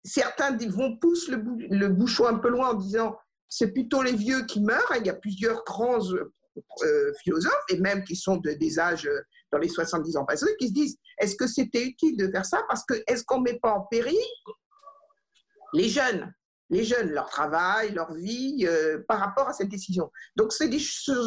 Certains 0.04 0.58
vont 0.68 0.98
pousser 0.98 1.32
le, 1.32 1.88
bouchon 1.88 2.28
un 2.28 2.40
peu 2.40 2.50
loin 2.50 2.72
en 2.72 2.74
disant 2.74 3.18
c'est 3.52 3.68
plutôt 3.74 4.02
les 4.02 4.14
vieux 4.14 4.46
qui 4.46 4.62
meurent. 4.62 4.94
Il 4.98 5.06
y 5.06 5.10
a 5.10 5.14
plusieurs 5.14 5.64
grands 5.66 6.00
euh, 6.14 7.14
philosophes, 7.22 7.66
et 7.70 7.78
même 7.80 8.04
qui 8.06 8.16
sont 8.16 8.38
de, 8.38 8.52
des 8.52 8.80
âges 8.80 9.06
euh, 9.06 9.22
dans 9.52 9.60
les 9.60 9.68
70 9.68 10.16
ans 10.16 10.26
passés, 10.26 10.56
qui 10.58 10.70
se 10.70 10.74
disent 10.74 10.98
est-ce 11.20 11.36
que 11.36 11.48
c'était 11.48 11.84
utile 11.84 12.16
de 12.16 12.32
faire 12.32 12.46
ça? 12.46 12.64
Parce 12.70 12.86
que 12.86 12.96
est-ce 13.06 13.24
qu'on 13.26 13.40
ne 13.40 13.52
met 13.52 13.60
pas 13.60 13.74
en 13.74 13.82
péril 13.82 14.16
les 15.74 15.90
jeunes? 15.90 16.34
Les 16.70 16.86
jeunes, 16.86 17.10
leur 17.10 17.30
travail, 17.30 17.92
leur 17.92 18.14
vie, 18.14 18.66
euh, 18.66 19.04
par 19.06 19.20
rapport 19.20 19.50
à 19.50 19.54
cette 19.54 19.68
décision. 19.68 20.10
Donc, 20.38 20.54
c'est 20.54 20.70
des, 20.70 20.82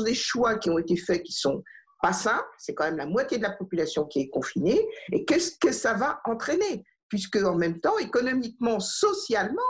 des 0.05 0.15
choix 0.15 0.57
qui 0.57 0.71
ont 0.71 0.79
été 0.79 0.97
faits 0.97 1.23
qui 1.23 1.35
sont 1.35 1.63
pas 2.01 2.15
simples. 2.15 2.49
C'est 2.57 2.73
quand 2.73 2.85
même 2.85 2.97
la 2.97 3.05
moitié 3.05 3.37
de 3.37 3.43
la 3.43 3.51
population 3.51 4.07
qui 4.07 4.21
est 4.21 4.31
confinée. 4.31 4.81
Et 5.13 5.27
qu'est-ce 5.27 5.59
que 5.59 5.71
ça 5.71 5.93
va 5.93 6.23
entraîner? 6.25 6.83
Puisque, 7.11 7.37
en 7.37 7.57
même 7.57 7.79
temps, 7.81 7.99
économiquement, 7.99 8.81
socialement, 8.81 9.61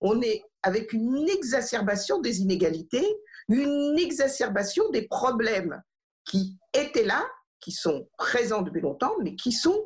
on 0.00 0.20
est 0.20 0.42
avec 0.62 0.92
une 0.92 1.28
exacerbation 1.28 2.20
des 2.20 2.40
inégalités, 2.40 3.06
une 3.48 3.98
exacerbation 3.98 4.88
des 4.90 5.02
problèmes 5.02 5.82
qui 6.24 6.56
étaient 6.74 7.04
là, 7.04 7.26
qui 7.60 7.72
sont 7.72 8.08
présents 8.16 8.62
depuis 8.62 8.80
longtemps, 8.80 9.14
mais 9.22 9.34
qui 9.34 9.52
sont 9.52 9.84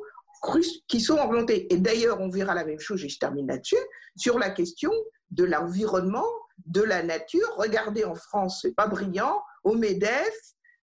qui 0.87 1.01
sont. 1.01 1.17
Et 1.49 1.77
d'ailleurs, 1.77 2.21
on 2.21 2.29
verra 2.29 2.53
la 2.53 2.65
même 2.65 2.79
chose, 2.79 3.03
et 3.03 3.09
je 3.09 3.17
termine 3.17 3.47
là-dessus, 3.47 3.77
sur 4.15 4.39
la 4.39 4.49
question 4.49 4.91
de 5.31 5.43
l'environnement, 5.43 6.27
de 6.65 6.81
la 6.81 7.03
nature. 7.03 7.47
Regardez 7.57 8.03
en 8.03 8.15
France, 8.15 8.59
c'est 8.61 8.75
pas 8.75 8.87
brillant, 8.87 9.41
au 9.63 9.73
MEDEF, 9.75 10.35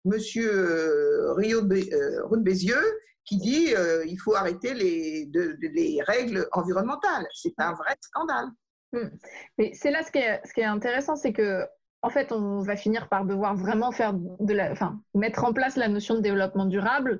Monsieur 0.05 0.49
euh, 0.49 1.33
Rio 1.33 1.61
euh, 1.61 2.37
Bézieux, 2.37 2.99
qui 3.25 3.37
dit 3.37 3.75
euh, 3.75 4.05
il 4.05 4.17
faut 4.17 4.33
arrêter 4.33 4.73
les 4.73 6.01
règles 6.07 6.47
environnementales. 6.53 7.27
C'est 7.33 7.53
un 7.57 7.73
vrai 7.73 7.95
scandale. 8.01 8.47
Hmm. 8.93 9.09
Mais 9.57 9.71
c'est 9.73 9.91
là 9.91 10.01
ce 10.03 10.11
qui 10.11 10.19
est, 10.19 10.63
intéressant, 10.63 11.15
c'est 11.15 11.33
que 11.33 11.65
en 12.01 12.09
fait, 12.09 12.31
on 12.31 12.61
va 12.61 12.75
finir 12.77 13.09
par 13.09 13.25
devoir 13.25 13.55
vraiment 13.55 13.91
faire 13.91 14.13
de 14.13 14.53
la, 14.53 14.71
enfin, 14.71 15.01
mettre 15.13 15.43
en 15.43 15.51
place 15.51 15.75
la 15.75 15.89
notion 15.89 16.15
de 16.15 16.21
développement 16.21 16.65
durable 16.65 17.19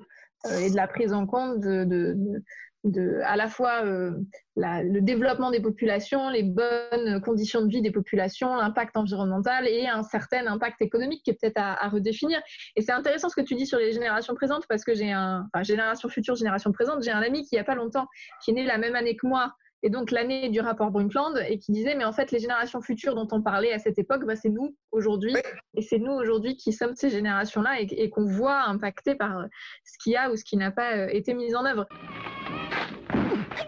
et 0.58 0.70
de 0.70 0.76
la 0.76 0.88
prise 0.88 1.12
en 1.12 1.26
compte 1.26 1.60
de, 1.60 1.84
de 1.84 3.20
à 3.24 3.36
la 3.36 3.48
fois 3.48 3.84
euh, 3.84 4.12
le 4.56 5.00
développement 5.00 5.50
des 5.50 5.60
populations, 5.60 6.30
les 6.30 6.42
bonnes 6.42 7.20
conditions 7.20 7.62
de 7.62 7.68
vie 7.68 7.82
des 7.82 7.90
populations, 7.90 8.54
l'impact 8.54 8.96
environnemental 8.96 9.66
et 9.68 9.86
un 9.86 10.02
certain 10.02 10.46
impact 10.46 10.80
économique 10.80 11.22
qui 11.22 11.30
est 11.30 11.38
peut-être 11.40 11.58
à, 11.58 11.88
redéfinir. 11.88 12.40
Et 12.76 12.82
c'est 12.82 12.92
intéressant 12.92 13.28
ce 13.28 13.36
que 13.36 13.46
tu 13.46 13.54
dis 13.54 13.66
sur 13.66 13.78
les 13.78 13.92
générations 13.92 14.34
présentes 14.34 14.64
parce 14.68 14.84
que 14.84 14.94
j'ai 14.94 15.12
un, 15.12 15.46
enfin, 15.52 15.62
génération 15.62 16.08
future, 16.08 16.36
génération 16.36 16.72
présente, 16.72 17.02
j'ai 17.02 17.10
un 17.10 17.22
ami 17.22 17.42
qui 17.42 17.50
il 17.52 17.56
n'y 17.56 17.60
a 17.60 17.64
pas 17.64 17.74
longtemps, 17.74 18.06
qui 18.42 18.52
est 18.52 18.54
né 18.54 18.64
la 18.64 18.78
même 18.78 18.94
année 18.94 19.16
que 19.16 19.26
moi, 19.26 19.52
et 19.82 19.90
donc 19.90 20.10
l'année 20.10 20.48
du 20.50 20.60
rapport 20.60 20.90
Brundtland, 20.90 21.36
et 21.48 21.58
qui 21.58 21.72
disait, 21.72 21.94
mais 21.94 22.04
en 22.04 22.12
fait, 22.12 22.30
les 22.32 22.38
générations 22.38 22.82
futures 22.82 23.14
dont 23.14 23.28
on 23.32 23.42
parlait 23.42 23.72
à 23.72 23.78
cette 23.78 23.98
époque, 23.98 24.24
bah, 24.26 24.36
c'est 24.36 24.50
nous 24.50 24.76
aujourd'hui, 24.92 25.34
et 25.74 25.82
c'est 25.82 25.98
nous 25.98 26.12
aujourd'hui 26.12 26.56
qui 26.56 26.72
sommes 26.72 26.94
ces 26.94 27.10
générations-là 27.10 27.80
et, 27.80 28.10
qu'on 28.10 28.26
voit 28.26 28.64
impacter 28.64 29.14
par 29.14 29.46
ce 29.84 29.96
qui 30.02 30.16
a 30.16 30.30
ou 30.30 30.36
ce 30.36 30.44
qui 30.44 30.56
n'a 30.56 30.70
pas 30.70 30.96
euh, 30.96 31.08
été 31.10 31.32
mis 31.34 31.54
en 31.54 31.64
œuvre. 31.64 31.86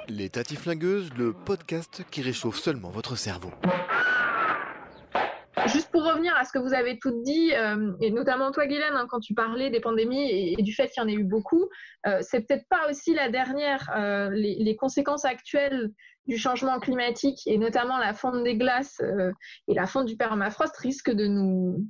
Les 0.09 0.29
Tatiflingueuses, 0.29 1.11
le 1.17 1.33
podcast 1.33 2.03
qui 2.11 2.23
réchauffe 2.23 2.59
seulement 2.59 2.91
votre 2.91 3.17
cerveau. 3.17 3.51
Juste 5.73 5.91
pour 5.91 6.05
revenir 6.05 6.37
à 6.37 6.45
ce 6.45 6.53
que 6.53 6.59
vous 6.59 6.75
avez 6.75 6.99
toutes 6.99 7.23
dit, 7.23 7.55
euh, 7.55 7.93
et 8.01 8.11
notamment 8.11 8.51
toi, 8.51 8.67
Guylaine, 8.67 8.95
hein, 8.95 9.07
quand 9.09 9.21
tu 9.21 9.35
parlais 9.35 9.71
des 9.71 9.81
pandémies 9.81 10.31
et, 10.31 10.63
du 10.63 10.75
fait 10.75 10.89
qu'il 10.89 11.03
y 11.03 11.05
en 11.05 11.09
ait 11.09 11.15
eu 11.15 11.25
beaucoup, 11.25 11.69
euh, 12.07 12.19
c'est 12.21 12.47
peut-être 12.47 12.67
pas 12.69 12.91
aussi 12.91 13.15
la 13.15 13.31
dernière. 13.31 13.91
Euh, 13.97 14.31
les, 14.31 14.77
conséquences 14.77 15.25
actuelles 15.25 15.91
du 16.27 16.39
changement 16.39 16.81
climatique 16.81 17.41
et 17.47 17.59
notamment 17.59 17.99
la 17.99 18.15
fonte 18.15 18.43
des 18.43 18.57
glaces 18.57 19.01
et 19.69 19.75
la 19.75 19.87
fonte 19.87 20.07
du 20.07 20.17
permafrost 20.17 20.77
risquent 20.77 21.11
de 21.11 21.27
nous 21.27 21.87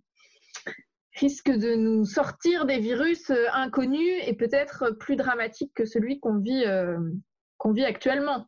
de 1.21 1.75
nous 1.75 2.05
sortir 2.05 2.67
des 2.67 2.79
virus 2.79 3.31
inconnus 3.53 4.15
et 4.27 4.35
peut-être 4.35 4.91
plus 4.99 5.17
dramatiques 5.17 5.73
que 5.75 5.85
celui 5.85 6.19
qu'on 6.19 6.39
vit 6.39 6.65
qu'on 7.57 7.73
vit 7.73 7.85
actuellement. 7.85 8.47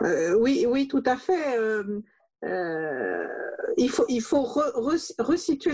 oui, 0.00 0.64
oui, 0.66 0.88
tout 0.88 1.02
à 1.04 1.16
fait. 1.16 1.58
Euh, 2.44 3.26
il 3.76 3.90
faut, 3.90 4.04
il 4.08 4.22
faut 4.22 4.42
resituer 5.18 5.72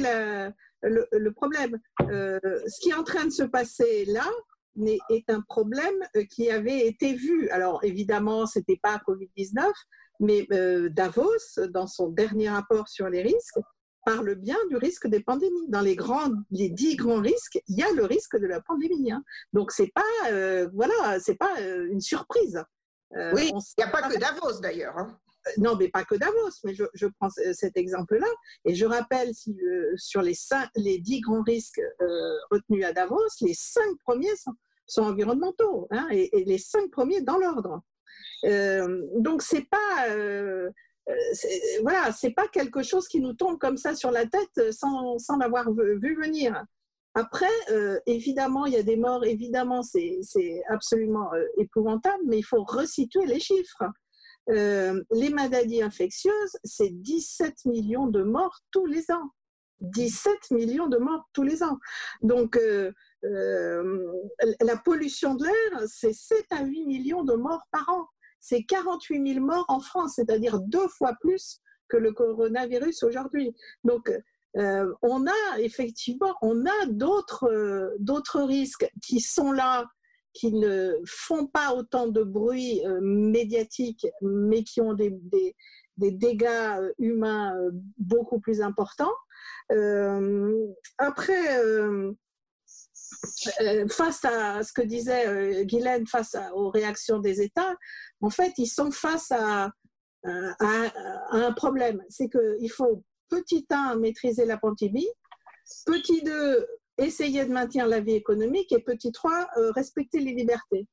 le, 0.83 1.31
problème. 1.31 1.79
Euh, 2.03 2.39
ce 2.67 2.81
qui 2.81 2.91
est 2.91 2.95
en 2.95 3.05
train 3.05 3.25
de 3.25 3.31
se 3.31 3.43
passer 3.43 4.05
là 4.07 4.29
est, 5.11 5.29
un 5.29 5.43
problème 5.43 5.95
euh, 6.17 6.25
qui 6.25 6.51
avait 6.51 6.87
été 6.87 7.15
vu. 7.15 7.49
Alors 7.51 7.85
évidemment, 7.85 8.47
ce 8.47 8.59
n'était 8.59 8.81
pas 8.83 9.01
Covid-19, 9.07 9.71
mais 10.21 10.47
Davos, 10.91 11.67
dans 11.71 11.87
son 11.87 12.09
dernier 12.09 12.49
rapport 12.49 12.89
sur 12.89 13.09
les 13.09 13.23
risques, 13.23 13.59
parle 14.05 14.35
bien 14.35 14.59
du 14.69 14.77
risque 14.77 15.07
des 15.07 15.21
pandémies. 15.21 15.69
Dans 15.69 15.81
les, 15.81 15.97
grands, 15.97 16.31
les 16.51 16.71
dix 16.71 16.97
grands 16.97 17.21
risques, 17.21 17.61
il 17.69 17.79
y 17.79 17.83
a 17.83 17.93
le 17.93 18.05
risque 18.05 18.37
de 18.37 18.47
la 18.47 18.61
pandémie. 18.61 19.13
Hein. 19.13 19.23
Donc 19.53 19.73
c'est 19.73 19.93
pas, 19.93 20.31
voilà, 20.73 21.19
c'est 21.21 21.37
pas 21.37 21.61
une 21.61 22.01
surprise. 22.01 22.63
oui, 23.35 23.51
il 23.53 23.75
n'y 23.79 23.85
a 23.85 23.89
pas 23.89 24.09
que 24.09 24.19
Davos 24.19 24.61
d'ailleurs. 24.61 24.97
Hein 24.97 25.19
non, 25.59 25.77
mais 25.77 25.89
pas 25.89 26.05
que 26.05 26.15
Davos, 26.15 26.51
mais 26.65 26.75
je, 26.75 27.07
prends 27.19 27.31
cet 27.31 27.77
exemple-là. 27.77 28.27
Et 28.65 28.75
je 28.75 28.87
rappelle, 28.87 29.35
si, 29.35 29.57
euh, 29.61 29.93
sur 29.97 30.23
les, 30.23 30.35
cinq, 30.35 30.69
les 30.77 30.99
dix 30.99 31.21
grands 31.21 31.43
risques 31.43 31.81
euh, 32.01 32.37
retenus 32.51 32.85
à 32.85 32.93
Davos, 32.93 33.29
les 33.41 33.55
cinq 33.55 33.99
premiers 34.05 34.37
sont, 34.37 35.03
environnementaux, 35.03 35.89
hein, 35.91 36.07
et, 36.11 36.45
les 36.45 36.59
cinq 36.59 36.91
premiers 36.91 37.23
dans 37.23 37.39
l'ordre. 37.39 37.83
Euh, 38.45 39.03
donc, 39.17 39.43
c'est 39.43 39.69
pas. 39.69 40.07
voilà, 41.83 42.13
c'est 42.13 42.33
pas 42.33 42.47
quelque 42.49 42.83
chose 42.83 43.09
qui 43.09 43.21
nous 43.21 43.33
tombe 43.33 43.59
comme 43.59 43.77
ça 43.77 43.95
sur 43.95 44.11
la 44.11 44.27
tête 44.27 44.73
sans, 44.73 45.19
sans 45.19 45.39
l'avoir 45.39 45.73
vu, 45.73 46.17
venir. 46.21 46.65
Après, 47.15 47.47
évidemment, 48.07 48.67
il 48.67 48.75
y 48.75 48.77
a 48.77 48.83
des 48.83 48.97
morts, 48.97 49.25
évidemment, 49.25 49.83
c'est 49.83 50.63
absolument 50.69 51.31
épouvantable, 51.59 52.23
mais 52.27 52.39
il 52.39 52.45
faut 52.45 52.65
resituer 52.65 53.27
les 53.27 53.41
chiffres. 53.41 53.85
Euh, 54.51 55.03
les 55.13 55.31
maladies 55.31 55.83
infectieuses, 55.83 56.57
c'est 56.65 56.91
17 56.91 57.65
millions 57.67 58.07
de 58.07 58.23
morts 58.23 58.59
tous 58.71 58.87
les 58.87 59.11
ans. 59.11 59.31
17 59.81 60.53
millions 60.53 60.87
de 60.87 60.99
morts 60.99 61.29
tous 61.33 61.43
les 61.43 61.63
ans. 61.63 61.79
Donc, 62.23 62.57
euh, 62.57 62.93
euh, 63.25 64.13
la 64.61 64.77
pollution 64.77 65.35
de 65.35 65.45
l'air, 65.45 65.89
c'est 65.89 66.13
7 66.13 66.47
à 66.51 66.65
8 66.65 66.87
millions 66.87 67.25
de 67.25 67.35
morts 67.35 67.65
par 67.71 67.89
an. 67.89 68.07
C'est 68.41 68.65
48 68.65 69.35
000 69.35 69.45
morts 69.45 69.65
en 69.69 69.81
France, 69.81 70.15
c'est-à-dire 70.17 70.61
deux 70.61 70.89
fois 70.89 71.15
plus 71.21 71.61
que 71.89 71.97
le 71.97 72.13
coronavirus 72.13 73.03
aujourd'hui. 73.05 73.55
Donc, 73.85 74.11
on 74.55 75.27
a 75.27 75.59
effectivement, 75.59 76.35
on 76.43 76.67
a 76.67 76.87
d'autres, 76.89 77.95
d'autres 77.99 78.43
risques 78.43 78.89
qui 79.01 79.21
sont 79.21 79.53
là 79.53 79.87
qui 80.33 80.53
ne 80.53 80.95
font 81.07 81.47
pas 81.47 81.75
autant 81.75 82.07
de 82.09 82.23
bruit 82.23 82.85
euh, 82.87 83.01
médiatique, 83.03 84.07
mais 84.23 84.65
qui 84.65 84.81
ont 84.81 84.95
des, 84.95 85.15
dégâts 85.97 86.47
euh, 86.47 86.93
humains 86.99 87.57
euh, 87.57 87.71
beaucoup 87.99 88.41
plus 88.41 88.61
importants. 88.61 89.15
après, 90.99 91.61
face 93.89 94.25
à 94.25 94.63
ce 94.63 94.73
que 94.73 94.83
disait 94.83 95.65
Guylaine, 95.65 96.07
face 96.07 96.37
aux 96.55 96.71
réactions 96.71 97.19
des 97.19 97.41
États, 97.41 97.75
en 98.21 98.31
fait, 98.31 98.53
ils 98.59 98.67
sont 98.67 98.91
face 98.91 99.31
à, 99.31 99.71
à 100.25 100.91
un 101.31 101.53
problème. 101.53 102.03
C'est 102.09 102.29
qu'il 102.29 102.71
faut, 102.71 103.03
petit 103.29 103.67
1, 103.71 103.97
maîtriser 103.97 104.45
la 104.45 104.59
pandémie, 104.59 105.09
petit 105.87 106.23
2, 106.23 106.67
essayer 106.99 107.45
de 107.45 107.53
maintenir 107.53 107.87
la 107.87 108.01
vie 108.01 108.15
économique 108.15 108.73
et 108.73 108.81
petit 108.81 109.13
3, 109.13 109.49
euh, 109.57 109.71
respecter 109.73 110.21
les 110.21 110.33
libertés. 110.33 110.87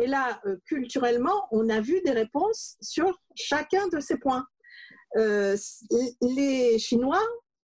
Et 0.00 0.06
là, 0.06 0.40
euh, 0.46 0.56
culturellement, 0.66 1.48
on 1.50 1.68
a 1.70 1.80
vu 1.80 2.00
des 2.02 2.10
réponses 2.10 2.76
sur 2.80 3.18
chacun 3.34 3.88
de 3.88 4.00
ces 4.00 4.18
points. 4.18 4.44
Euh, 5.16 5.56
les 6.20 6.78
Chinois, 6.78 7.22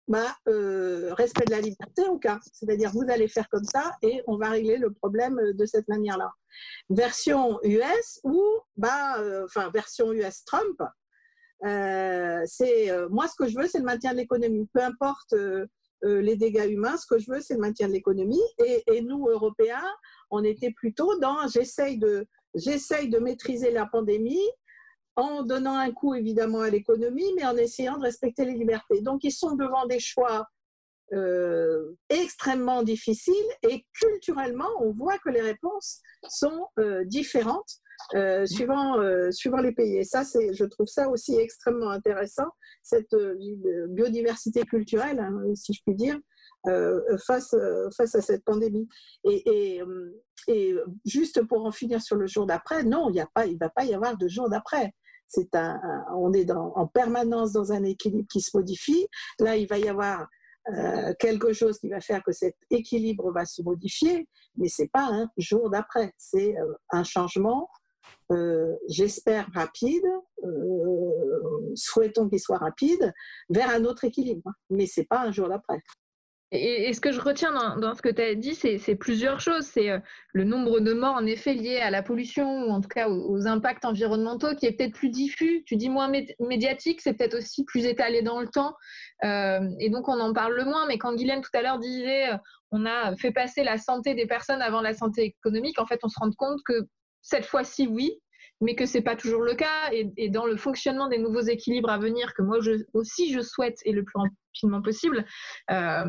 bah, 0.07 0.37
respect 0.47 1.45
de 1.45 1.53
la 1.53 1.61
liberté, 1.61 2.03
aucun. 2.09 2.39
C'est-à-dire, 2.53 2.91
vous 2.91 3.05
allez 3.09 3.29
faire 3.29 3.49
comme 3.49 3.65
ça 3.65 3.93
et 4.03 4.23
on 4.27 4.37
va 4.37 4.51
régler 4.51 4.77
le 4.77 4.93
problème 4.93 5.41
de 5.53 5.67
cette 5.67 5.87
manière-là. 5.89 6.33
Version 6.89 7.61
US 7.63 8.21
ou, 8.25 8.43
bah, 8.77 9.23
enfin, 9.45 9.71
version 9.71 10.13
US 10.13 10.45
Trump, 10.45 10.83
c'est 11.63 13.09
moi, 13.09 13.29
ce 13.29 13.37
que 13.39 13.49
je 13.49 13.57
veux, 13.57 13.69
c'est 13.69 13.79
le 13.79 13.85
maintien 13.85 14.13
de 14.13 14.19
l'économie. 14.19 14.69
Peu 14.73 14.83
importe 14.83 15.35
euh, 16.05 16.21
les 16.21 16.37
dégâts 16.37 16.71
humains. 16.71 16.97
Ce 16.97 17.07
que 17.07 17.19
je 17.19 17.31
veux, 17.31 17.41
c'est 17.41 17.55
le 17.55 17.61
maintien 17.61 17.89
de 17.89 17.93
l'économie. 17.93 18.41
Et, 18.59 19.01
nous, 19.03 19.29
Européens, 19.29 19.85
on 20.31 20.45
était 20.45 20.71
plutôt 20.71 21.19
dans 21.19 21.47
j'essaye 21.49 21.99
de, 21.99 22.27
de 22.55 23.19
maîtriser 23.19 23.71
la 23.71 23.87
pandémie 23.87 24.49
en 25.17 25.43
donnant 25.43 25.77
un 25.77 25.93
coup 25.93 26.15
évidemment 26.15 26.61
à 26.61 26.71
l'économie, 26.71 27.33
mais 27.37 27.45
en 27.45 27.57
essayant 27.57 27.99
de 27.99 28.05
respecter 28.05 28.45
les 28.45 28.55
libertés. 28.55 29.03
Donc, 29.03 29.25
ils 29.25 29.33
sont 29.33 29.57
devant 29.57 29.87
des 29.87 30.01
choix 30.01 30.47
euh, 31.13 31.97
extrêmement 32.09 32.85
difficiles 32.85 33.35
et 33.65 33.85
culturellement, 33.95 34.69
on 34.79 34.93
voit 34.93 35.19
que 35.19 35.29
les 35.29 35.41
réponses 35.41 36.01
sont 36.29 36.69
euh, 36.79 37.05
différentes 37.05 37.81
euh, 38.15 38.45
suivant, 38.45 38.99
euh, 38.99 39.31
suivant 39.31 39.59
les 39.59 39.73
pays. 39.73 39.99
Et 39.99 40.05
ça, 40.05 40.25
c'est, 40.25 40.53
je 40.53 40.65
trouve 40.65 40.87
ça 40.87 41.09
aussi 41.09 41.37
extrêmement 41.37 41.91
intéressant, 41.91 42.49
cette 42.83 43.13
euh, 43.15 43.37
biodiversité 43.89 44.63
culturelle, 44.63 45.21
hein, 45.21 45.33
si 45.55 45.73
je 45.73 45.81
puis 45.85 45.95
dire, 45.95 46.19
face, 47.27 47.55
face 47.97 48.15
à 48.15 48.21
cette 48.21 48.45
pandémie. 48.45 48.87
Et, 49.25 49.81
et, 50.49 50.75
juste 51.07 51.43
pour 51.47 51.65
en 51.65 51.71
finir 51.71 52.03
sur 52.03 52.17
le 52.17 52.27
jour 52.27 52.47
d'après, 52.47 52.83
non, 52.83 53.11
il 53.11 53.15
ne 53.15 53.59
va 53.59 53.71
pas 53.71 53.85
y 53.85 53.95
avoir 53.95 54.17
de 54.19 54.29
jour 54.29 54.51
d'après. 54.51 54.93
C'est 55.27 55.55
un, 55.55 55.81
on 56.15 56.33
est 56.33 56.51
en 56.51 56.87
permanence 56.87 57.53
dans 57.53 57.73
un 57.73 57.85
équilibre 57.85 58.29
qui 58.31 58.41
se 58.41 58.51
modifie. 58.55 59.07
Là, 59.39 59.57
il 59.57 59.69
va 59.69 59.79
y 59.79 59.89
avoir 59.89 60.27
quelque 61.19 61.55
chose 61.55 61.79
qui 61.79 61.89
va 61.89 62.01
faire 62.01 62.23
que 62.23 62.33
cet 62.33 62.57
équilibre 62.69 63.33
va 63.33 63.47
se 63.47 63.63
modifier, 63.63 64.29
mais 64.57 64.69
c'est 64.69 64.91
pas 64.93 65.07
un 65.07 65.31
jour 65.39 65.71
d'après, 65.71 66.13
c'est 66.19 66.55
un 66.91 67.05
changement 67.05 67.69
euh, 68.31 68.75
j'espère 68.89 69.49
rapide, 69.55 70.07
euh, 70.45 71.73
souhaitons 71.75 72.29
qu'il 72.29 72.41
soit 72.41 72.59
rapide, 72.59 73.13
vers 73.49 73.71
un 73.71 73.85
autre 73.85 74.05
équilibre. 74.05 74.53
Mais 74.71 74.87
ce 74.87 75.01
n'est 75.01 75.07
pas 75.07 75.21
un 75.21 75.33
jour 75.33 75.49
d'après. 75.49 75.81
Et, 76.53 76.93
ce 76.93 77.01
que 77.01 77.13
je 77.13 77.21
retiens 77.21 77.53
dans, 77.53 77.95
ce 77.95 78.03
que 78.03 78.09
tu 78.09 78.21
as 78.21 78.35
dit, 78.35 78.57
c'est 78.57 78.97
plusieurs 78.97 79.39
choses. 79.39 79.67
C'est 79.67 79.91
euh, 79.91 80.01
le 80.33 80.43
nombre 80.43 80.81
de 80.81 80.93
morts, 80.93 81.15
en 81.15 81.25
effet, 81.27 81.55
liés 81.55 81.79
à 81.79 81.91
la 81.91 82.03
pollution, 82.03 82.65
ou 82.65 82.71
en 82.71 82.81
tout 82.81 82.89
cas 82.89 83.09
aux, 83.09 83.47
impacts 83.47 83.85
environnementaux, 83.85 84.57
qui 84.57 84.67
est 84.67 84.73
peut-être 84.73 84.95
plus 84.95 85.11
diffus. 85.11 85.63
Tu 85.65 85.77
dis 85.77 85.89
moins 85.89 86.11
médiatique, 86.41 87.01
c'est 87.01 87.15
peut-être 87.15 87.37
aussi 87.37 87.65
plus 87.65 87.87
étalé 87.87 88.23
dans 88.23 88.41
le 88.41 88.49
temps. 88.49 88.75
et 89.23 89.91
donc, 89.91 90.09
on 90.09 90.19
en 90.19 90.33
parle 90.33 90.61
moins. 90.65 90.87
Mais 90.89 90.99
quand 90.99 91.15
Guylaine, 91.15 91.41
tout 91.41 91.57
à 91.57 91.63
l'heure, 91.63 91.79
disait 91.79 92.31
on 92.73 92.87
a 92.87 93.17
fait 93.17 93.33
passer 93.33 93.65
la 93.65 93.79
santé 93.79 94.15
des 94.15 94.27
personnes 94.27 94.63
avant 94.63 94.81
la 94.81 94.95
santé 94.95 95.25
économique, 95.25 95.81
en 95.81 95.87
fait, 95.87 96.01
on 96.03 96.09
se 96.09 96.19
rend 96.21 96.31
compte 96.33 96.61
que 96.65 96.87
cette 97.23 97.47
fois-ci, 97.47 97.87
oui, 97.87 98.21
mais 98.61 98.75
que 98.75 98.87
c'est 98.87 99.03
pas 99.03 99.17
toujours 99.17 99.43
le 99.43 99.55
cas. 99.55 99.91
Et, 99.93 100.29
dans 100.29 100.47
le 100.47 100.57
fonctionnement 100.57 101.09
des 101.09 101.19
nouveaux 101.19 101.41
équilibres 101.41 101.91
à 101.91 101.99
venir, 101.99 102.35
que 102.35 102.43
moi 102.43 102.59
aussi 102.93 103.33
je 103.33 103.41
souhaite 103.41 103.79
et 103.85 103.93
le 103.93 104.05
plus 104.05 104.19
rapidement 104.19 104.83
possible, 104.83 105.25
euh, 105.71 106.05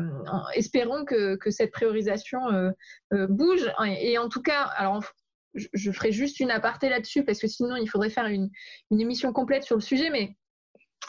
espérons 0.54 1.04
que, 1.04 1.38
cette 1.50 1.72
priorisation 1.72 2.50
euh, 2.50 2.70
euh, 3.14 3.26
bouge. 3.26 3.70
Et, 3.98 4.18
en 4.18 4.28
tout 4.28 4.42
cas, 4.42 4.62
alors 4.62 5.02
je, 5.54 5.90
ferai 5.90 6.12
juste 6.12 6.40
une 6.40 6.50
aparté 6.50 6.88
là-dessus 6.88 7.24
parce 7.24 7.38
que 7.38 7.46
sinon 7.46 7.76
il 7.76 7.88
faudrait 7.88 8.10
faire 8.10 8.26
une, 8.26 8.50
une, 8.90 9.00
émission 9.00 9.32
complète 9.32 9.64
sur 9.64 9.76
le 9.76 9.82
sujet, 9.82 10.08
mais 10.10 10.34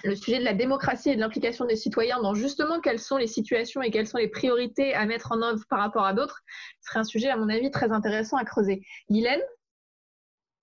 le 0.04 0.16
sujet 0.16 0.40
de 0.40 0.44
la 0.44 0.54
démocratie 0.54 1.12
et 1.12 1.16
de 1.16 1.22
l'implication 1.22 1.66
des 1.66 1.76
citoyens 1.76 2.22
dans 2.22 2.34
justement 2.34 2.82
quelles 2.82 3.00
sont 3.00 3.18
les 3.18 3.28
situations 3.28 3.82
et 3.82 3.92
quelles 3.92 4.08
sont 4.08 4.18
les 4.18 4.28
priorités 4.28 4.94
à 4.96 5.06
mettre 5.06 5.32
en 5.32 5.42
œuvre 5.42 5.64
par 5.70 5.80
rapport 5.80 6.06
à 6.06 6.14
d'autres 6.14 6.42
serait 6.82 7.00
un 7.00 7.04
sujet, 7.04 7.30
à 7.30 7.38
mon 7.38 7.48
avis, 7.48 7.72
très 7.72 7.92
intéressant 7.92 8.38
à 8.38 8.44
creuser. 8.44 8.82
Guylaine 9.10 9.42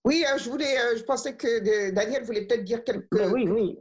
oui, 0.05 0.25
euh, 0.27 0.39
je 0.39 0.49
voulais, 0.49 0.79
euh, 0.79 0.97
je 0.97 1.05
pensais 1.05 1.37
que 1.37 1.91
Daniel 1.91 2.25
voulait 2.25 2.47
peut-être 2.47 2.65
dire 2.65 2.83
quelque 2.85 3.07
chose. 3.13 3.33
Oui, 3.33 3.47
oui. 3.49 3.79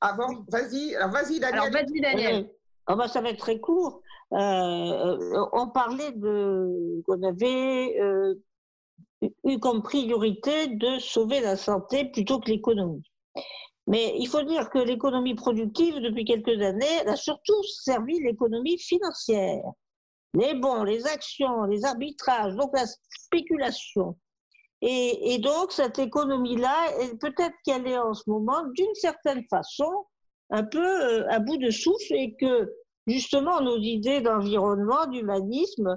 Avant, 0.00 0.44
vas-y, 0.48 0.94
alors 0.94 1.10
vas-y 1.10 1.40
Daniel. 1.40 1.60
Alors 1.60 1.72
vas-y 1.72 2.00
Daniel. 2.00 2.50
Oh 2.88 2.96
ben, 2.96 3.06
ça 3.06 3.20
va 3.20 3.30
être 3.30 3.38
très 3.38 3.60
court. 3.60 4.00
Euh, 4.32 5.46
on 5.52 5.68
parlait 5.68 6.12
de 6.12 7.02
qu'on 7.06 7.22
avait 7.22 7.98
eu 9.44 9.58
comme 9.60 9.82
priorité 9.82 10.68
de 10.68 10.98
sauver 10.98 11.40
la 11.40 11.56
santé 11.56 12.06
plutôt 12.06 12.40
que 12.40 12.50
l'économie. 12.50 13.04
Mais 13.86 14.14
il 14.18 14.26
faut 14.28 14.42
dire 14.42 14.70
que 14.70 14.78
l'économie 14.78 15.34
productive, 15.34 15.96
depuis 15.96 16.24
quelques 16.24 16.60
années, 16.62 17.06
a 17.06 17.16
surtout 17.16 17.62
servi 17.82 18.20
l'économie 18.20 18.78
financière. 18.78 19.64
Les 20.34 20.54
bons, 20.54 20.82
les 20.84 21.06
actions, 21.06 21.64
les 21.64 21.84
arbitrages, 21.84 22.54
donc 22.54 22.70
la 22.74 22.86
spéculation. 23.10 24.16
Et, 24.84 25.38
donc, 25.38 25.70
cette 25.70 26.00
économie-là, 26.00 26.74
peut-être 27.20 27.54
qu'elle 27.64 27.86
est 27.86 27.98
en 27.98 28.14
ce 28.14 28.28
moment, 28.28 28.64
d'une 28.74 28.94
certaine 28.94 29.44
façon, 29.48 30.06
un 30.50 30.64
peu 30.64 30.84
euh, 30.84 31.30
à 31.30 31.38
bout 31.38 31.56
de 31.56 31.70
souffle 31.70 32.12
et 32.14 32.34
que, 32.34 32.68
justement, 33.06 33.60
nos 33.60 33.78
idées 33.78 34.20
d'environnement, 34.20 35.06
d'humanisme, 35.06 35.96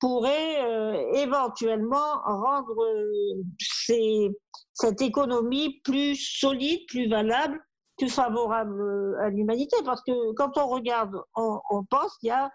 pourraient 0.00 0.64
euh, 0.64 1.12
éventuellement 1.14 2.20
rendre 2.24 2.82
euh, 2.82 4.30
cette 4.72 5.00
économie 5.00 5.80
plus 5.84 6.16
solide, 6.16 6.80
plus 6.88 7.08
valable, 7.08 7.60
plus 7.98 8.10
favorable 8.10 9.16
à 9.20 9.30
l'humanité. 9.30 9.76
Parce 9.84 10.02
que 10.02 10.32
quand 10.32 10.58
on 10.58 10.66
regarde, 10.66 11.14
on, 11.36 11.84
pense 11.88 12.18
qu'il 12.18 12.30
y 12.30 12.32
a 12.32 12.50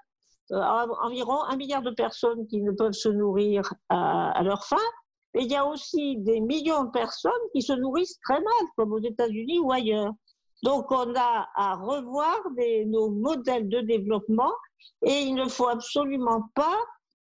environ 0.52 1.42
un 1.44 1.56
milliard 1.56 1.82
de 1.82 1.92
personnes 1.92 2.46
qui 2.48 2.62
ne 2.62 2.72
peuvent 2.72 2.92
se 2.92 3.08
nourrir 3.08 3.74
à, 3.88 4.32
à 4.32 4.44
leur 4.44 4.66
faim. 4.66 4.76
Mais 5.34 5.44
il 5.44 5.52
y 5.52 5.56
a 5.56 5.66
aussi 5.66 6.18
des 6.18 6.40
millions 6.40 6.86
de 6.86 6.92
personnes 6.92 7.32
qui 7.54 7.62
se 7.62 7.74
nourrissent 7.74 8.20
très 8.24 8.40
mal, 8.40 8.68
comme 8.76 8.94
aux 8.94 9.02
États-Unis 9.02 9.60
ou 9.60 9.72
ailleurs. 9.72 10.14
Donc 10.64 10.92
on 10.92 11.14
a 11.16 11.48
à 11.56 11.76
revoir 11.76 12.42
nos 12.88 13.10
modèles 13.10 13.70
de 13.70 13.80
développement 13.82 14.52
et 15.06 15.22
il 15.22 15.36
ne 15.36 15.48
faut 15.48 15.68
absolument 15.68 16.50
pas 16.54 16.78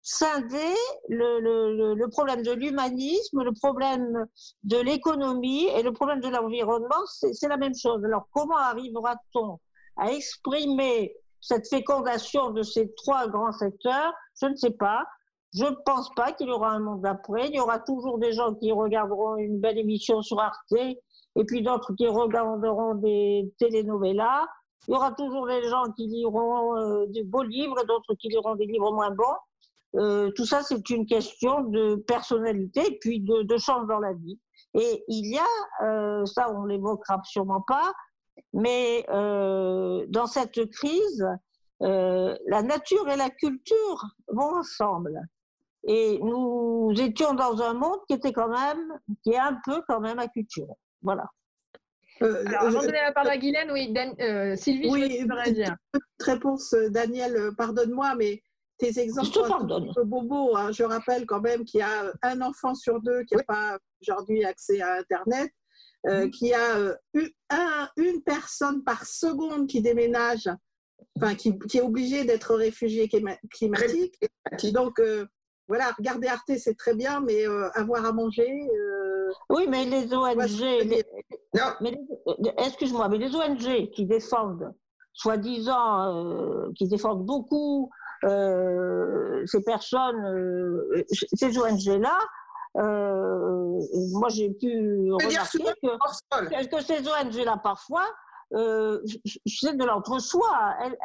scinder 0.01 0.75
le, 1.09 2.05
problème 2.07 2.41
de 2.41 2.51
l'humanisme, 2.51 3.43
le 3.43 3.51
problème 3.53 4.25
de 4.63 4.77
l'économie 4.77 5.67
et 5.67 5.83
le 5.83 5.93
problème 5.93 6.21
de 6.21 6.29
l'environnement, 6.29 7.05
c'est 7.05 7.47
la 7.47 7.57
même 7.57 7.75
chose. 7.75 8.03
Alors 8.03 8.27
comment 8.31 8.57
arrivera-t-on 8.57 9.59
à 9.97 10.11
exprimer 10.11 11.15
cette 11.41 11.67
fécondation 11.67 12.51
de 12.51 12.63
ces 12.63 12.91
trois 12.95 13.27
grands 13.27 13.51
secteurs? 13.51 14.13
Je 14.41 14.47
ne 14.47 14.55
sais 14.55 14.71
pas. 14.71 15.05
Je 15.55 15.65
ne 15.65 15.75
pense 15.83 16.13
pas 16.15 16.31
qu'il 16.31 16.47
y 16.47 16.51
aura 16.51 16.71
un 16.71 16.79
monde 16.79 17.01
d'après. 17.01 17.47
Il 17.47 17.55
y 17.55 17.59
aura 17.59 17.79
toujours 17.79 18.19
des 18.19 18.33
gens 18.33 18.53
qui 18.53 18.71
regarderont 18.71 19.37
une 19.37 19.59
belle 19.59 19.79
émission 19.79 20.21
sur 20.21 20.39
Arte 20.39 20.73
et 20.73 21.45
puis 21.45 21.63
d'autres 21.63 21.93
qui 21.95 22.07
regarderont 22.07 22.95
des 22.95 23.51
telenovelas. 23.57 24.45
Il 24.87 24.93
y 24.93 24.95
aura 24.95 25.11
toujours 25.11 25.47
des 25.47 25.63
gens 25.63 25.91
qui 25.95 26.07
liront 26.07 26.77
euh, 26.77 27.05
des 27.07 27.23
beaux 27.23 27.43
livres 27.43 27.79
et 27.81 27.85
d'autres 27.85 28.13
qui 28.15 28.29
liront 28.29 28.55
des 28.55 28.65
livres 28.65 28.91
moins 28.91 29.11
bons. 29.11 29.35
Euh, 29.95 30.31
tout 30.35 30.45
ça, 30.45 30.61
c'est 30.61 30.89
une 30.91 31.07
question 31.07 31.61
de 31.61 31.95
personnalité 31.95 32.81
et 32.85 32.99
puis 32.99 33.19
de, 33.19 33.57
chance 33.57 33.87
dans 33.87 33.99
la 33.99 34.13
vie. 34.13 34.39
Et 34.75 35.03
il 35.07 35.33
y 35.33 35.37
a, 35.37 35.85
euh, 35.85 36.25
ça 36.25 36.51
on 36.51 36.65
l'évoquera 36.65 37.19
sûrement 37.23 37.61
pas, 37.61 37.91
mais 38.53 39.03
dans 39.09 40.25
cette 40.27 40.69
crise, 40.71 41.27
la 41.79 42.61
nature 42.61 43.09
et 43.09 43.15
la 43.15 43.31
culture 43.31 44.05
vont 44.27 44.57
ensemble. 44.57 45.19
Et 45.87 46.19
nous 46.19 46.93
étions 46.97 47.33
dans 47.33 47.61
un 47.61 47.73
monde 47.73 47.99
qui 48.07 48.13
était 48.13 48.33
quand 48.33 48.49
même, 48.49 48.99
qui 49.23 49.31
est 49.31 49.39
un 49.39 49.57
peu 49.65 49.81
quand 49.87 50.01
même 50.01 50.19
acculturé. 50.19 50.73
Voilà. 51.01 51.25
Euh, 52.21 52.43
Alors, 52.47 52.63
avant 52.63 52.81
de 52.81 52.85
donner 52.85 53.01
la 53.01 53.11
parole 53.13 53.31
à 53.31 53.37
Guylaine, 53.37 53.71
oui, 53.71 53.93
euh, 54.19 54.55
Sylvie, 54.55 54.89
oui, 54.89 55.19
je 55.21 55.51
dire. 55.51 55.75
réponse, 56.19 56.73
euh, 56.73 56.89
Daniel, 56.89 57.51
pardonne-moi, 57.57 58.15
mais 58.15 58.41
tes 58.77 58.99
exemples 58.99 59.27
sont 59.27 60.05
bobo. 60.05 60.55
Hein. 60.55 60.71
Je 60.71 60.83
rappelle 60.83 61.25
quand 61.25 61.41
même 61.41 61.63
qu'il 61.63 61.79
y 61.79 61.83
a 61.83 62.11
un 62.21 62.41
enfant 62.41 62.75
sur 62.75 63.01
deux 63.01 63.23
qui 63.23 63.35
n'a 63.35 63.43
pas 63.43 63.77
aujourd'hui 64.01 64.43
accès 64.43 64.81
à 64.81 64.95
Internet, 64.95 65.51
mm-hmm. 66.05 66.29
qu'il 66.31 66.47
y 66.49 66.53
a 66.53 67.89
une 67.95 68.21
personne 68.23 68.83
par 68.83 69.05
seconde 69.05 69.67
qui 69.67 69.81
déménage, 69.81 70.49
enfin, 71.17 71.35
qui, 71.35 71.57
qui 71.69 71.77
est 71.77 71.81
obligée 71.81 72.25
d'être 72.25 72.55
réfugié 72.55 73.09
climatique. 73.49 74.19
Donc, 74.73 75.01
voilà, 75.69 75.91
regarder 75.95 76.27
Arte, 76.27 76.51
c'est 76.57 76.75
très 76.75 76.95
bien, 76.95 77.21
mais 77.21 77.47
euh, 77.47 77.69
avoir 77.75 78.03
à 78.03 78.11
manger. 78.11 78.67
Euh, 78.75 79.31
oui, 79.51 79.67
mais 79.69 79.85
les 79.85 80.11
ONG, 80.11 80.95
excuse-moi, 82.57 83.07
mais 83.07 83.19
les 83.19 83.35
ONG 83.35 83.91
qui 83.91 84.05
défendent, 84.07 84.73
soi-disant, 85.13 86.25
euh, 86.25 86.71
qui 86.75 86.87
défendent 86.87 87.23
beaucoup 87.23 87.91
ces 88.23 89.61
personnes, 89.63 90.91
ces 91.07 91.57
ONG-là, 91.57 92.17
moi 92.75 94.27
j'ai 94.29 94.49
pu 94.49 95.09
remarquer 95.13 95.63
que, 95.81 96.75
que, 96.75 96.83
ces 96.83 97.07
ONG-là, 97.07 97.61
parfois, 97.63 98.05
c'est 98.51 99.77
de 99.77 99.85
l'entre-soi. 99.85 100.49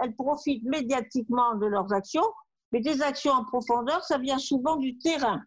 elles 0.02 0.16
profitent 0.16 0.64
médiatiquement 0.64 1.54
de 1.54 1.66
leurs 1.66 1.92
actions 1.92 2.24
mais 2.74 2.80
des 2.80 3.02
actions 3.02 3.30
en 3.30 3.44
profondeur, 3.44 4.02
ça 4.02 4.18
vient 4.18 4.38
souvent 4.38 4.74
du 4.74 4.98
terrain. 4.98 5.40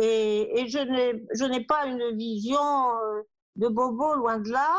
Et, 0.00 0.64
je 0.68 1.44
n'ai 1.44 1.64
pas 1.64 1.86
une 1.86 2.16
vision 2.16 2.60
euh, 2.60 3.22
de 3.56 3.66
bobo 3.66 4.14
loin 4.14 4.38
de 4.38 4.52
là. 4.52 4.70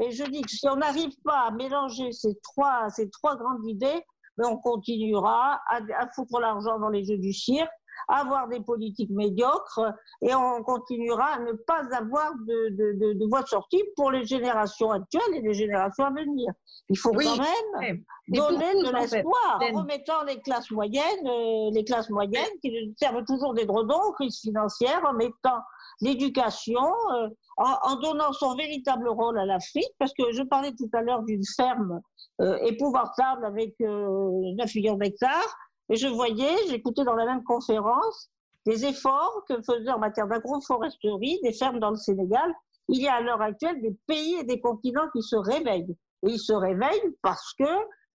Et 0.00 0.12
je 0.12 0.24
dis 0.24 0.40
que 0.40 0.50
si 0.50 0.66
on 0.66 0.76
n'arrive 0.76 1.14
pas 1.22 1.48
à 1.48 1.50
mélanger 1.50 2.10
ces 2.12 2.38
trois, 2.42 2.88
ces 2.88 3.10
trois 3.10 3.36
grandes 3.36 3.66
idées, 3.66 4.02
ben, 4.38 4.48
on 4.48 4.56
continuera 4.56 5.60
à, 5.66 5.80
à 5.98 6.08
foutre 6.14 6.40
l'argent 6.40 6.78
dans 6.78 6.88
les 6.88 7.04
jeux 7.04 7.18
du 7.18 7.34
cirque 7.34 7.68
avoir 8.08 8.48
des 8.48 8.60
politiques 8.60 9.10
médiocres 9.10 9.80
et 10.22 10.34
on 10.34 10.62
continuera 10.62 11.34
à 11.34 11.38
ne 11.40 11.52
pas 11.52 11.82
avoir 11.92 12.32
de, 12.46 12.70
de, 12.70 13.12
de, 13.14 13.26
voie 13.28 13.42
de 13.42 13.48
sortie 13.48 13.82
pour 13.96 14.10
les 14.10 14.24
générations 14.24 14.90
actuelles 14.90 15.34
et 15.34 15.40
les 15.40 15.54
générations 15.54 16.04
à 16.04 16.10
venir. 16.10 16.52
Il 16.88 16.98
faut 16.98 17.12
quand 17.12 17.36
même 17.80 18.04
donner 18.28 18.74
de 18.74 18.92
l'espoir 18.92 19.60
en 19.60 19.78
remettant 19.78 20.22
les 20.24 20.40
classes 20.40 20.70
moyennes, 20.70 21.26
euh, 21.26 21.70
les 21.72 21.84
classes 21.84 22.10
moyennes 22.10 22.44
qui 22.62 22.94
servent 22.98 23.24
toujours 23.24 23.54
des 23.54 23.66
dredons, 23.66 24.12
crise 24.12 24.40
financière, 24.40 25.02
en 25.06 25.14
mettant 25.14 25.60
l'éducation, 26.00 26.80
euh, 27.14 27.28
en, 27.56 27.96
donnant 27.96 28.32
son 28.32 28.54
véritable 28.56 29.08
rôle 29.08 29.38
à 29.38 29.46
l'Afrique, 29.46 29.92
parce 29.98 30.12
que 30.14 30.32
je 30.32 30.42
parlais 30.42 30.72
tout 30.72 30.90
à 30.92 31.02
l'heure 31.02 31.22
d'une 31.22 31.44
ferme 31.56 32.00
euh, 32.40 32.56
épouvantable 32.64 33.44
avec 33.44 33.74
9 33.80 34.74
millions 34.74 34.96
d'hectares. 34.96 35.56
Et 35.92 35.96
je 35.96 36.08
voyais, 36.08 36.56
j'écoutais 36.70 37.04
dans 37.04 37.14
la 37.14 37.26
même 37.26 37.44
conférence 37.44 38.30
des 38.64 38.86
efforts 38.86 39.44
que 39.46 39.60
faisaient 39.60 39.90
en 39.90 39.98
matière 39.98 40.26
d'agroforesterie 40.26 41.38
des 41.42 41.52
fermes 41.52 41.80
dans 41.80 41.90
le 41.90 41.96
Sénégal. 41.96 42.50
Il 42.88 43.02
y 43.02 43.08
a 43.08 43.16
à 43.16 43.20
l'heure 43.20 43.42
actuelle 43.42 43.82
des 43.82 43.94
pays 44.06 44.36
et 44.40 44.44
des 44.44 44.58
continents 44.58 45.08
qui 45.14 45.22
se 45.22 45.36
réveillent. 45.36 45.94
Et 46.22 46.30
ils 46.30 46.38
se 46.38 46.54
réveillent 46.54 47.14
parce 47.20 47.52
que 47.58 47.68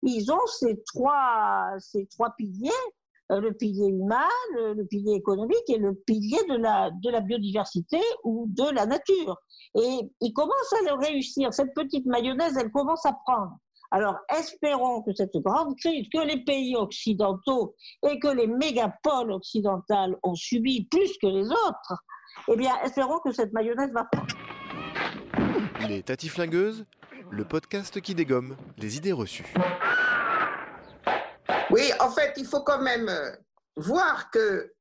ils 0.02 0.32
ont 0.32 0.46
ces 0.46 0.82
trois, 0.86 1.68
ces 1.78 2.06
trois 2.06 2.30
piliers, 2.38 2.70
euh, 3.30 3.40
le 3.40 3.52
pilier 3.52 3.88
humain, 3.88 4.28
le, 4.54 4.82
pilier 4.84 5.12
économique 5.12 5.68
et 5.68 5.76
le 5.76 5.94
pilier 6.06 6.38
de 6.48 6.56
la, 6.56 6.90
de 6.90 7.10
la 7.10 7.20
biodiversité 7.20 8.00
ou 8.24 8.46
de 8.48 8.74
la 8.74 8.86
nature. 8.86 9.36
Et 9.74 9.98
ils 10.22 10.32
commencent 10.32 10.72
à 10.80 10.90
le 10.90 10.94
réussir. 10.94 11.52
Cette 11.52 11.74
petite 11.74 12.06
mayonnaise, 12.06 12.56
elle 12.56 12.70
commence 12.70 13.04
à 13.04 13.12
prendre. 13.26 13.58
Alors 13.90 14.18
espérons 14.36 15.02
que 15.02 15.14
cette 15.14 15.36
grande 15.36 15.76
crise 15.78 16.08
que 16.12 16.26
les 16.26 16.44
pays 16.44 16.76
occidentaux 16.76 17.74
et 18.08 18.18
que 18.18 18.28
les 18.28 18.46
mégapoles 18.46 19.32
occidentales 19.32 20.16
ont 20.22 20.34
subi 20.34 20.86
plus 20.86 21.16
que 21.18 21.26
les 21.26 21.46
autres, 21.46 22.04
eh 22.48 22.56
bien 22.56 22.74
espérons 22.84 23.20
que 23.20 23.32
cette 23.32 23.52
mayonnaise 23.52 23.92
va 23.92 24.08
Les 25.88 26.02
Tatiflingueuses, 26.02 26.84
le 27.30 27.44
podcast 27.44 28.00
qui 28.00 28.14
dégomme 28.14 28.56
les 28.78 28.96
idées 28.96 29.12
reçues. 29.12 29.52
Oui, 31.70 31.90
en 32.00 32.10
fait, 32.10 32.34
il 32.36 32.46
faut 32.46 32.62
quand 32.62 32.80
même 32.80 33.08
euh, 33.08 33.30
voir 33.76 34.30
que 34.30 34.72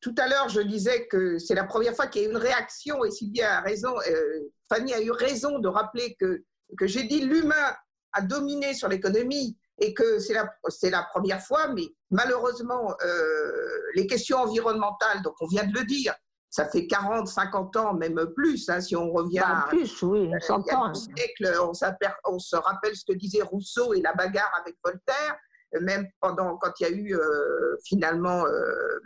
tout 0.00 0.14
à 0.18 0.28
l'heure, 0.28 0.48
je 0.48 0.60
disais 0.60 1.08
que 1.08 1.38
c'est 1.38 1.54
la 1.54 1.64
première 1.64 1.94
fois 1.94 2.06
qu'il 2.06 2.22
y 2.22 2.26
a 2.26 2.28
une 2.28 2.36
réaction, 2.36 3.04
et 3.04 3.10
Sylvie 3.10 3.42
a 3.42 3.60
raison, 3.60 3.92
euh, 4.08 4.50
Fanny 4.68 4.94
a 4.94 5.02
eu 5.02 5.10
raison 5.10 5.58
de 5.58 5.68
rappeler 5.68 6.16
que, 6.20 6.44
que 6.76 6.86
j'ai 6.86 7.04
dit 7.04 7.20
l'humain 7.20 7.74
a 8.12 8.22
dominé 8.22 8.74
sur 8.74 8.88
l'économie 8.88 9.56
et 9.80 9.94
que 9.94 10.18
c'est 10.18 10.34
la, 10.34 10.52
c'est 10.68 10.90
la 10.90 11.04
première 11.04 11.40
fois, 11.40 11.68
mais 11.68 11.84
malheureusement, 12.10 12.96
euh, 13.04 13.80
les 13.94 14.06
questions 14.06 14.38
environnementales, 14.38 15.22
donc 15.22 15.34
on 15.40 15.46
vient 15.46 15.64
de 15.64 15.72
le 15.72 15.84
dire, 15.84 16.14
ça 16.50 16.66
fait 16.66 16.86
40, 16.86 17.28
50 17.28 17.76
ans, 17.76 17.94
même 17.94 18.20
plus, 18.34 18.68
hein, 18.70 18.80
si 18.80 18.96
on 18.96 19.12
revient 19.12 19.40
Bah, 19.40 19.64
à, 19.66 19.68
plus, 19.68 20.02
oui, 20.02 20.32
euh, 20.34 20.40
100 20.40 20.62
il 20.62 20.66
y 20.66 20.70
a 20.70 20.94
siècles, 20.94 21.60
on, 22.24 22.38
se 22.38 22.56
rappelle 22.56 22.96
ce 22.96 23.04
que 23.06 23.16
disait 23.16 23.42
Rousseau 23.42 23.92
et 23.94 24.00
la 24.00 24.14
bagarre 24.14 24.52
avec 24.60 24.76
Voltaire, 24.82 25.36
même 25.80 26.08
pendant 26.20 26.56
quand 26.56 26.72
il 26.80 26.82
y 26.84 26.86
a 26.86 26.90
eu 26.90 27.14
euh, 27.14 27.76
finalement 27.84 28.46
euh, 28.46 28.98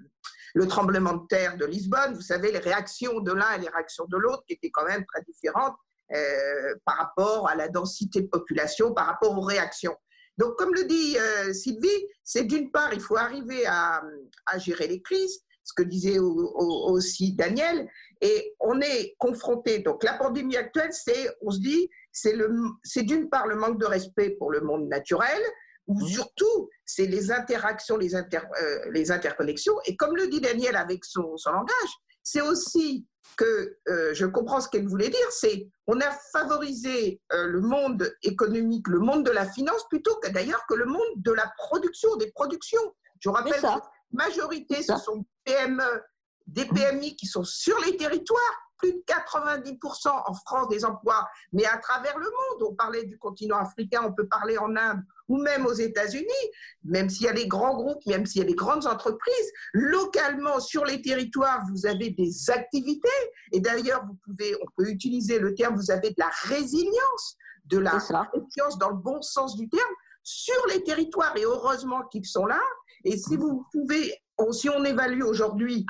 le 0.54 0.68
tremblement 0.68 1.14
de 1.14 1.26
terre 1.26 1.56
de 1.56 1.66
Lisbonne, 1.66 2.14
vous 2.14 2.20
savez, 2.20 2.52
les 2.52 2.60
réactions 2.60 3.20
de 3.20 3.32
l'un 3.32 3.52
et 3.54 3.58
les 3.58 3.68
réactions 3.68 4.04
de 4.06 4.16
l'autre 4.16 4.44
qui 4.46 4.54
étaient 4.54 4.70
quand 4.70 4.84
même 4.84 5.04
très 5.06 5.22
différentes 5.22 5.74
euh, 6.14 6.75
par 6.85 6.96
rapport 6.96 7.48
à 7.48 7.55
la 7.55 7.68
densité 7.68 8.22
de 8.22 8.29
population, 8.29 8.92
par 8.92 9.07
rapport 9.07 9.37
aux 9.37 9.42
réactions. 9.42 9.96
Donc, 10.38 10.57
comme 10.57 10.75
le 10.75 10.85
dit 10.85 11.16
euh, 11.18 11.53
Sylvie, 11.53 12.07
c'est 12.25 12.44
d'une 12.44 12.70
part, 12.70 12.92
il 12.94 13.01
faut 13.01 13.16
arriver 13.16 13.66
à, 13.66 14.03
à 14.46 14.59
gérer 14.59 14.88
les 14.88 15.03
crises, 15.03 15.40
ce 15.62 15.75
que 15.75 15.83
disait 15.83 16.18
au- 16.18 16.53
au- 16.55 16.90
aussi 16.92 17.35
Daniel, 17.35 17.88
et 18.20 18.55
on 18.59 18.81
est 18.81 19.14
confronté. 19.18 19.81
Donc, 19.81 20.03
la 20.03 20.14
pandémie 20.14 20.57
actuelle, 20.57 20.92
c'est, 20.92 21.29
on 21.42 21.51
se 21.51 21.61
dit, 21.61 21.88
c'est 22.12 22.33
le, 22.35 22.51
c'est 22.83 23.03
d'une 23.03 23.29
part 23.29 23.46
le 23.46 23.57
manque 23.57 23.79
de 23.79 23.87
respect 23.87 24.31
pour 24.31 24.51
le 24.51 24.61
monde 24.61 24.88
naturel, 24.88 25.40
ou 25.87 26.01
surtout, 26.07 26.70
c'est 26.85 27.07
les 27.07 27.31
interactions, 27.33 27.96
les, 27.96 28.14
inter, 28.14 28.38
euh, 28.62 28.90
les 28.92 29.11
interconnexions. 29.11 29.75
Et 29.87 29.96
comme 29.96 30.16
le 30.16 30.29
dit 30.29 30.40
Daniel 30.40 30.77
avec 30.77 31.05
son, 31.05 31.37
son 31.37 31.51
langage, 31.53 31.92
c'est 32.22 32.40
aussi 32.40 33.06
que 33.37 33.78
euh, 33.88 34.14
je 34.14 34.26
comprends 34.26 34.61
ce 34.61 34.68
qu'elle 34.68 34.87
voulait 34.87 35.08
dire, 35.08 35.30
c'est 35.30 35.68
on 35.87 36.00
a 36.00 36.11
favorisé 36.32 37.20
euh, 37.32 37.46
le 37.46 37.61
monde 37.61 38.12
économique, 38.22 38.88
le 38.88 38.98
monde 38.98 39.24
de 39.24 39.30
la 39.30 39.46
finance, 39.46 39.87
plutôt 39.88 40.14
que 40.16 40.30
d'ailleurs 40.30 40.64
que 40.68 40.74
le 40.74 40.85
monde 40.85 41.00
de 41.16 41.32
la 41.32 41.50
production, 41.56 42.16
des 42.16 42.30
productions. 42.32 42.82
Je 43.20 43.28
vous 43.28 43.35
rappelle 43.35 43.54
que 43.54 43.62
la 43.62 43.80
majorité, 44.12 44.82
ce 44.82 44.96
sont 44.96 45.16
des 45.16 45.54
PME, 45.54 46.02
des 46.46 46.66
PMI 46.66 47.16
qui 47.16 47.26
sont 47.26 47.44
sur 47.44 47.78
les 47.87 47.96
territoires, 47.96 48.40
plus 48.78 48.92
de 48.92 49.02
90% 49.06 50.08
en 50.08 50.35
France 50.35 50.68
des 50.68 50.85
emplois, 50.85 51.26
mais 51.52 51.64
à 51.64 51.78
travers 51.78 52.18
le 52.18 52.26
monde. 52.26 52.68
On 52.70 52.74
parlait 52.74 53.04
du 53.04 53.16
continent 53.16 53.58
africain, 53.58 54.02
on 54.04 54.12
peut 54.12 54.26
parler 54.26 54.58
en 54.58 54.76
Inde 54.76 55.02
ou 55.32 55.38
même 55.42 55.64
aux 55.66 55.72
États-Unis, 55.72 56.44
même 56.84 57.08
s'il 57.08 57.24
y 57.26 57.28
a 57.28 57.32
des 57.32 57.48
grands 57.48 57.74
groupes, 57.74 58.04
même 58.06 58.26
s'il 58.26 58.40
y 58.42 58.44
a 58.44 58.46
des 58.46 58.54
grandes 58.54 58.86
entreprises, 58.86 59.48
localement 59.72 60.60
sur 60.60 60.84
les 60.84 61.00
territoires, 61.00 61.60
vous 61.72 61.86
avez 61.86 62.10
des 62.10 62.50
activités. 62.50 63.08
Et 63.52 63.60
d'ailleurs, 63.60 64.04
vous 64.06 64.16
pouvez, 64.24 64.54
on 64.62 64.66
peut 64.76 64.88
utiliser 64.90 65.38
le 65.38 65.54
terme, 65.54 65.74
vous 65.76 65.90
avez 65.90 66.10
de 66.10 66.18
la 66.18 66.30
résilience, 66.54 67.36
de 67.66 67.78
la 67.78 67.92
confiance 68.32 68.76
dans 68.78 68.90
le 68.90 68.96
bon 68.96 69.22
sens 69.22 69.56
du 69.56 69.68
terme 69.70 69.94
sur 70.22 70.66
les 70.70 70.82
territoires. 70.84 71.34
Et 71.36 71.44
heureusement 71.44 72.02
qu'ils 72.10 72.26
sont 72.26 72.44
là. 72.46 72.60
Et 73.04 73.16
si 73.16 73.36
vous 73.36 73.64
pouvez, 73.72 74.14
on- 74.38 74.52
si 74.52 74.68
on 74.68 74.84
évalue 74.84 75.22
aujourd'hui 75.22 75.86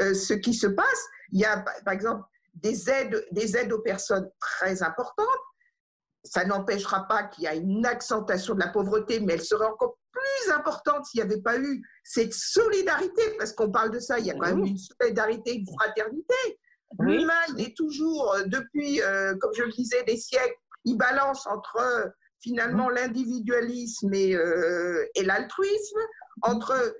euh, 0.00 0.14
ce 0.14 0.34
qui 0.34 0.54
se 0.54 0.66
passe, 0.66 1.02
il 1.32 1.40
y 1.40 1.44
a 1.44 1.58
par 1.58 1.74
par 1.84 1.94
exemple 1.94 2.22
des 2.54 2.88
aides, 2.88 3.26
des 3.32 3.56
aides 3.56 3.72
aux 3.72 3.82
personnes 3.82 4.28
très 4.40 4.82
importantes. 4.82 5.44
Ça 6.30 6.44
n'empêchera 6.44 7.06
pas 7.08 7.24
qu'il 7.24 7.44
y 7.44 7.46
a 7.46 7.54
une 7.54 7.86
accentuation 7.86 8.54
de 8.54 8.60
la 8.60 8.68
pauvreté, 8.68 9.20
mais 9.20 9.34
elle 9.34 9.42
serait 9.42 9.66
encore 9.66 9.98
plus 10.12 10.52
importante 10.52 11.04
s'il 11.06 11.20
n'y 11.20 11.30
avait 11.30 11.42
pas 11.42 11.58
eu 11.58 11.82
cette 12.04 12.34
solidarité, 12.34 13.22
parce 13.38 13.52
qu'on 13.52 13.70
parle 13.70 13.90
de 13.90 14.00
ça, 14.00 14.18
il 14.18 14.26
y 14.26 14.30
a 14.30 14.34
quand 14.34 14.46
même 14.46 14.64
une 14.64 14.78
solidarité, 14.78 15.54
une 15.54 15.66
fraternité. 15.66 16.58
L'humain, 16.98 17.32
il 17.56 17.66
est 17.66 17.76
toujours, 17.76 18.32
euh, 18.34 18.44
depuis, 18.46 19.02
euh, 19.02 19.34
comme 19.40 19.52
je 19.54 19.64
le 19.64 19.72
disais, 19.72 20.02
des 20.04 20.16
siècles, 20.16 20.54
il 20.84 20.96
balance 20.96 21.46
entre 21.46 21.76
euh, 21.78 22.06
finalement 22.40 22.88
l'individualisme 22.88 24.14
et, 24.14 24.34
euh, 24.34 25.04
et 25.14 25.24
l'altruisme, 25.24 25.98
entre 26.42 26.96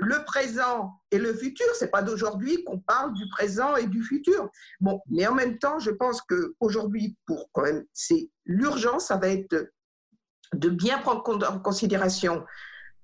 le 0.00 0.24
présent 0.24 0.94
et 1.10 1.18
le 1.18 1.34
futur. 1.34 1.66
C'est 1.78 1.90
pas 1.90 2.02
d'aujourd'hui 2.02 2.64
qu'on 2.64 2.80
parle 2.80 3.12
du 3.12 3.28
présent 3.28 3.76
et 3.76 3.86
du 3.86 4.02
futur. 4.02 4.50
Bon, 4.80 5.00
mais 5.08 5.26
en 5.26 5.34
même 5.34 5.58
temps, 5.58 5.78
je 5.78 5.90
pense 5.90 6.22
que 6.22 6.54
aujourd'hui, 6.58 7.16
pour 7.26 7.50
quand 7.52 7.62
même, 7.62 7.84
c'est 7.92 8.30
l'urgence, 8.46 9.06
ça 9.06 9.18
va 9.18 9.28
être 9.28 9.70
de, 10.54 10.68
bien 10.70 10.98
prendre 10.98 11.48
en 11.48 11.60
considération 11.60 12.44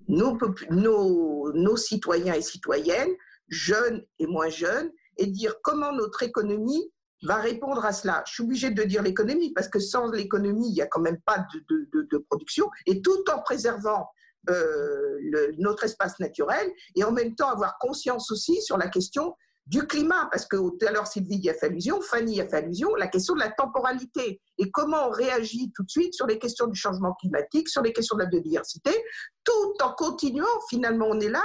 nos, 0.07 1.77
citoyens 1.77 2.33
et 2.33 2.41
citoyennes, 2.41 3.13
jeunes 3.47 4.03
et 4.19 4.25
moins 4.25 4.49
jeunes, 4.49 4.91
et 5.17 5.27
dire 5.27 5.55
comment 5.63 5.93
notre 5.93 6.23
économie 6.23 6.91
va 7.23 7.35
répondre 7.35 7.85
à 7.85 7.93
cela. 7.93 8.23
Je 8.25 8.33
suis 8.33 8.43
obligée 8.43 8.71
de 8.71 8.83
dire 8.83 9.03
l'économie 9.03 9.53
parce 9.53 9.67
que 9.67 9.79
sans 9.79 10.09
l'économie, 10.11 10.69
il 10.69 10.73
n'y 10.73 10.81
a 10.81 10.87
quand 10.87 11.01
même 11.01 11.19
pas 11.21 11.45
de 11.69 12.17
production, 12.29 12.69
et 12.87 13.01
tout 13.01 13.23
en 13.31 13.39
préservant 13.41 14.09
euh, 14.49 15.51
notre 15.57 15.83
espace 15.83 16.19
naturel, 16.19 16.71
et 16.95 17.03
en 17.03 17.11
même 17.11 17.35
temps 17.35 17.49
avoir 17.49 17.77
conscience 17.79 18.31
aussi 18.31 18.61
sur 18.61 18.77
la 18.77 18.87
question 18.87 19.35
du 19.67 19.85
climat, 19.85 20.29
parce 20.31 20.45
que 20.45 20.55
tout 20.55 20.85
à 20.87 20.91
l'heure 20.91 21.07
Sylvie 21.07 21.37
y 21.37 21.49
a 21.49 21.53
fait 21.53 21.65
allusion, 21.65 21.99
Fanny 21.99 22.35
y 22.35 22.41
a 22.41 22.47
fait 22.47 22.57
allusion, 22.57 22.95
la 22.95 23.07
question 23.07 23.35
de 23.35 23.39
la 23.41 23.51
temporalité 23.51 24.41
et 24.57 24.71
comment 24.71 25.07
on 25.07 25.11
réagit 25.11 25.73
tout 25.75 25.83
de 25.83 25.89
suite 25.89 26.13
sur 26.13 26.25
les 26.25 26.39
questions 26.39 26.67
du 26.67 26.79
changement 26.79 27.13
climatique, 27.15 27.67
sur 27.67 27.81
les 27.81 27.91
questions 27.91 28.15
de 28.15 28.23
la 28.23 28.29
biodiversité, 28.29 28.91
tout 29.43 29.73
en 29.81 29.91
continuant, 29.91 30.45
finalement 30.69 31.07
on 31.09 31.19
est 31.19 31.29
là, 31.29 31.43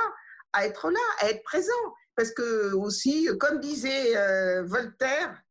à 0.53 0.67
être 0.67 0.91
là, 0.91 1.01
à 1.21 1.31
être 1.31 1.43
présent. 1.43 1.73
Parce 2.15 2.31
que 2.31 2.75
aussi, 2.75 3.29
comme 3.41 3.59
disait 3.59 4.17
euh, 4.17 4.63
Voltaire, 4.65 5.43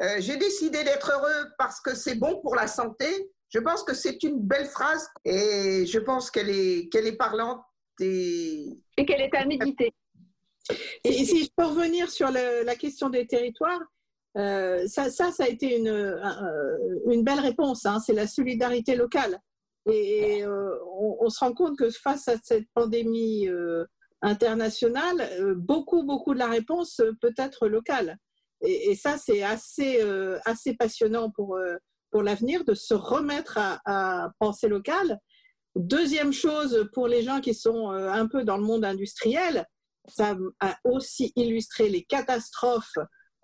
euh, 0.00 0.16
j'ai 0.18 0.36
décidé 0.36 0.84
d'être 0.84 1.10
heureux 1.10 1.46
parce 1.56 1.80
que 1.80 1.94
c'est 1.94 2.14
bon 2.14 2.40
pour 2.42 2.54
la 2.54 2.68
santé. 2.68 3.32
Je 3.50 3.58
pense 3.60 3.82
que 3.82 3.94
c'est 3.94 4.22
une 4.22 4.40
belle 4.40 4.66
phrase 4.66 5.08
et 5.24 5.86
je 5.86 5.98
pense 5.98 6.30
qu'elle 6.30 6.50
est, 6.50 6.88
qu'elle 6.90 7.06
est 7.06 7.16
parlante 7.16 7.60
et, 8.00 8.66
et 8.96 9.06
qu'elle 9.06 9.22
est 9.22 9.34
à 9.34 9.46
méditer. 9.46 9.92
Et 11.02 11.24
si 11.24 11.44
je 11.44 11.50
peux 11.56 11.64
revenir 11.64 12.10
sur 12.10 12.28
le- 12.30 12.62
la 12.64 12.76
question 12.76 13.08
des 13.08 13.26
territoires, 13.26 13.80
euh, 14.36 14.86
ça, 14.86 15.10
ça, 15.10 15.32
ça 15.32 15.44
a 15.44 15.48
été 15.48 15.78
une, 15.78 15.88
euh, 15.88 17.00
une 17.10 17.24
belle 17.24 17.40
réponse. 17.40 17.86
hein, 17.86 18.00
c'est 18.00 18.12
la 18.12 18.26
solidarité 18.26 18.94
locale. 18.96 19.38
Et 19.90 20.44
euh, 20.44 20.76
on, 20.98 21.16
on 21.20 21.30
se 21.30 21.40
rend 21.40 21.54
compte 21.54 21.78
que 21.78 21.88
face 21.88 22.28
à 22.28 22.34
cette 22.42 22.68
pandémie 22.74 23.48
euh, 23.48 23.86
internationale, 24.20 25.54
beaucoup, 25.56 26.02
beaucoup 26.02 26.34
de 26.34 26.38
la 26.38 26.48
réponse 26.48 27.00
peut 27.22 27.32
être 27.38 27.66
locale. 27.68 28.18
Et, 28.60 28.90
et 28.90 28.94
ça, 28.94 29.16
c'est 29.16 29.42
assez, 29.42 30.02
euh, 30.02 30.38
assez 30.44 30.74
passionnant 30.74 31.30
pour, 31.30 31.56
euh, 31.56 31.76
pour 32.10 32.22
l'avenir 32.22 32.64
de 32.64 32.74
se 32.74 32.94
remettre 32.94 33.58
à, 33.58 33.80
à 33.84 34.30
penser 34.38 34.68
local. 34.68 35.18
Deuxième 35.76 36.32
chose, 36.32 36.88
pour 36.92 37.06
les 37.08 37.22
gens 37.22 37.40
qui 37.40 37.54
sont 37.54 37.92
euh, 37.92 38.10
un 38.10 38.26
peu 38.26 38.44
dans 38.44 38.56
le 38.56 38.64
monde 38.64 38.84
industriel, 38.84 39.66
ça 40.08 40.36
a 40.60 40.76
aussi 40.84 41.32
illustré 41.36 41.88
les 41.88 42.04
catastrophes 42.04 42.98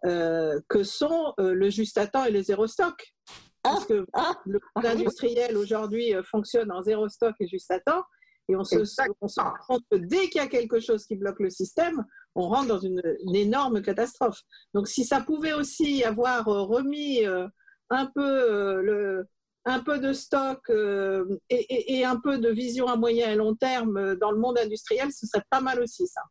euh, 0.06 0.58
que 0.68 0.82
sont 0.82 1.34
euh, 1.38 1.52
le 1.54 1.70
juste 1.70 1.98
à 1.98 2.06
temps 2.06 2.24
et 2.24 2.30
le 2.30 2.42
zéro 2.42 2.66
stock. 2.66 3.14
Parce 3.62 3.86
que 3.86 4.04
le 4.44 4.60
monde 4.76 4.86
industriel 4.86 5.56
aujourd'hui 5.56 6.12
fonctionne 6.30 6.70
en 6.70 6.82
zéro 6.82 7.08
stock 7.08 7.34
et 7.40 7.48
juste 7.48 7.70
à 7.70 7.80
temps. 7.80 8.02
Et 8.50 8.56
on 8.56 8.64
se, 8.64 8.76
on 9.22 9.28
se 9.28 9.40
rend 9.40 9.54
compte 9.66 9.82
que 9.90 9.96
dès 9.96 10.28
qu'il 10.28 10.36
y 10.36 10.44
a 10.44 10.48
quelque 10.48 10.80
chose 10.80 11.06
qui 11.06 11.16
bloque 11.16 11.40
le 11.40 11.48
système, 11.48 12.04
on 12.34 12.48
rentre 12.48 12.68
dans 12.68 12.78
une, 12.78 13.00
une 13.24 13.34
énorme 13.34 13.80
catastrophe. 13.80 14.40
Donc 14.74 14.86
si 14.86 15.04
ça 15.04 15.22
pouvait 15.22 15.54
aussi 15.54 16.04
avoir 16.04 16.44
remis 16.44 17.24
euh, 17.24 17.48
un 17.90 18.06
peu 18.06 18.20
euh, 18.22 18.82
le, 18.82 19.26
un 19.66 19.80
peu 19.80 19.98
de 19.98 20.12
stock 20.12 20.60
euh, 20.70 21.24
et, 21.50 21.56
et- 21.74 21.98
et 21.98 22.04
un 22.04 22.18
peu 22.20 22.38
de 22.38 22.48
vision 22.50 22.86
à 22.88 22.96
moyen 22.96 23.30
et 23.30 23.36
long 23.36 23.54
terme 23.54 23.96
euh, 23.96 24.16
dans 24.16 24.30
le 24.30 24.38
monde 24.38 24.58
industriel, 24.58 25.10
ce 25.12 25.26
serait 25.26 25.44
pas 25.50 25.60
mal 25.60 25.80
aussi 25.80 26.06
ça. 26.06 26.22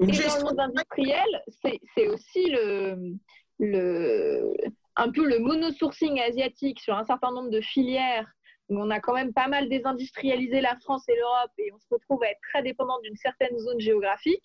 Et 0.00 0.06
dans 0.06 0.36
le 0.38 0.44
monde 0.44 0.60
industriel, 0.60 1.42
c'est 1.62 1.78
c'est 1.94 2.08
aussi 2.08 2.50
le, 2.50 2.96
le, 3.60 4.52
un 4.96 5.10
peu 5.12 5.24
le 5.26 5.38
monosourcing 5.38 6.20
asiatique 6.20 6.80
sur 6.80 6.94
un 6.96 7.04
certain 7.04 7.30
nombre 7.30 7.50
de 7.50 7.60
filières 7.60 8.28
où 8.68 8.78
on 8.80 8.90
a 8.90 9.00
quand 9.00 9.14
même 9.14 9.32
pas 9.32 9.48
mal 9.48 9.68
désindustrialisé 9.68 10.60
la 10.60 10.76
France 10.80 11.08
et 11.08 11.14
l'Europe 11.16 11.50
et 11.58 11.72
on 11.72 11.78
se 11.78 11.86
retrouve 11.90 12.22
à 12.24 12.30
être 12.30 12.40
très 12.52 12.62
dépendant 12.62 12.98
d'une 13.00 13.16
certaine 13.16 13.56
zone 13.58 13.78
géographique 13.80 14.44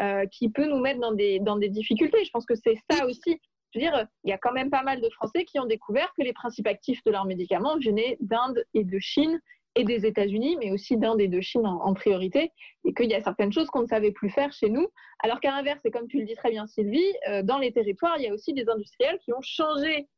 euh, 0.00 0.24
qui 0.26 0.48
peut 0.50 0.66
nous 0.66 0.78
mettre 0.80 1.00
dans 1.00 1.12
des, 1.12 1.40
dans 1.40 1.56
des 1.56 1.68
difficultés. 1.68 2.24
Je 2.24 2.30
pense 2.30 2.46
que 2.46 2.54
c'est 2.54 2.78
ça 2.90 3.04
aussi. 3.06 3.40
Je 3.72 3.78
veux 3.78 3.84
dire, 3.84 4.06
il 4.24 4.30
y 4.30 4.32
a 4.32 4.38
quand 4.38 4.52
même 4.52 4.70
pas 4.70 4.82
mal 4.82 5.00
de 5.00 5.08
Français 5.10 5.44
qui 5.44 5.58
ont 5.58 5.66
découvert 5.66 6.12
que 6.16 6.22
les 6.22 6.32
principes 6.32 6.66
actifs 6.66 7.02
de 7.04 7.10
leurs 7.10 7.26
médicaments 7.26 7.76
venaient 7.78 8.16
d'Inde 8.20 8.64
et 8.74 8.84
de 8.84 8.98
Chine 8.98 9.40
et 9.74 9.84
des 9.84 10.06
États-Unis, 10.06 10.56
mais 10.58 10.72
aussi 10.72 10.96
d'Inde 10.96 11.20
et 11.20 11.28
de 11.28 11.40
Chine 11.40 11.66
en, 11.66 11.84
en 11.84 11.94
priorité, 11.94 12.52
et 12.84 12.94
qu'il 12.94 13.10
y 13.10 13.14
a 13.14 13.22
certaines 13.22 13.52
choses 13.52 13.68
qu'on 13.68 13.82
ne 13.82 13.86
savait 13.86 14.10
plus 14.10 14.30
faire 14.30 14.52
chez 14.52 14.70
nous. 14.70 14.88
Alors 15.22 15.40
qu'à 15.40 15.50
l'inverse, 15.50 15.80
et 15.84 15.90
comme 15.90 16.08
tu 16.08 16.18
le 16.18 16.24
dis 16.24 16.34
très 16.34 16.50
bien 16.50 16.66
Sylvie, 16.66 17.12
euh, 17.28 17.42
dans 17.42 17.58
les 17.58 17.72
territoires, 17.72 18.16
il 18.18 18.24
y 18.24 18.28
a 18.28 18.34
aussi 18.34 18.54
des 18.54 18.68
industriels 18.68 19.18
qui 19.20 19.32
ont 19.32 19.42
changé 19.42 20.08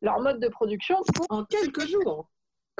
leur 0.00 0.20
mode 0.20 0.40
de 0.40 0.48
production 0.48 0.96
en 1.28 1.44
quelques 1.44 1.86
jours. 1.86 2.30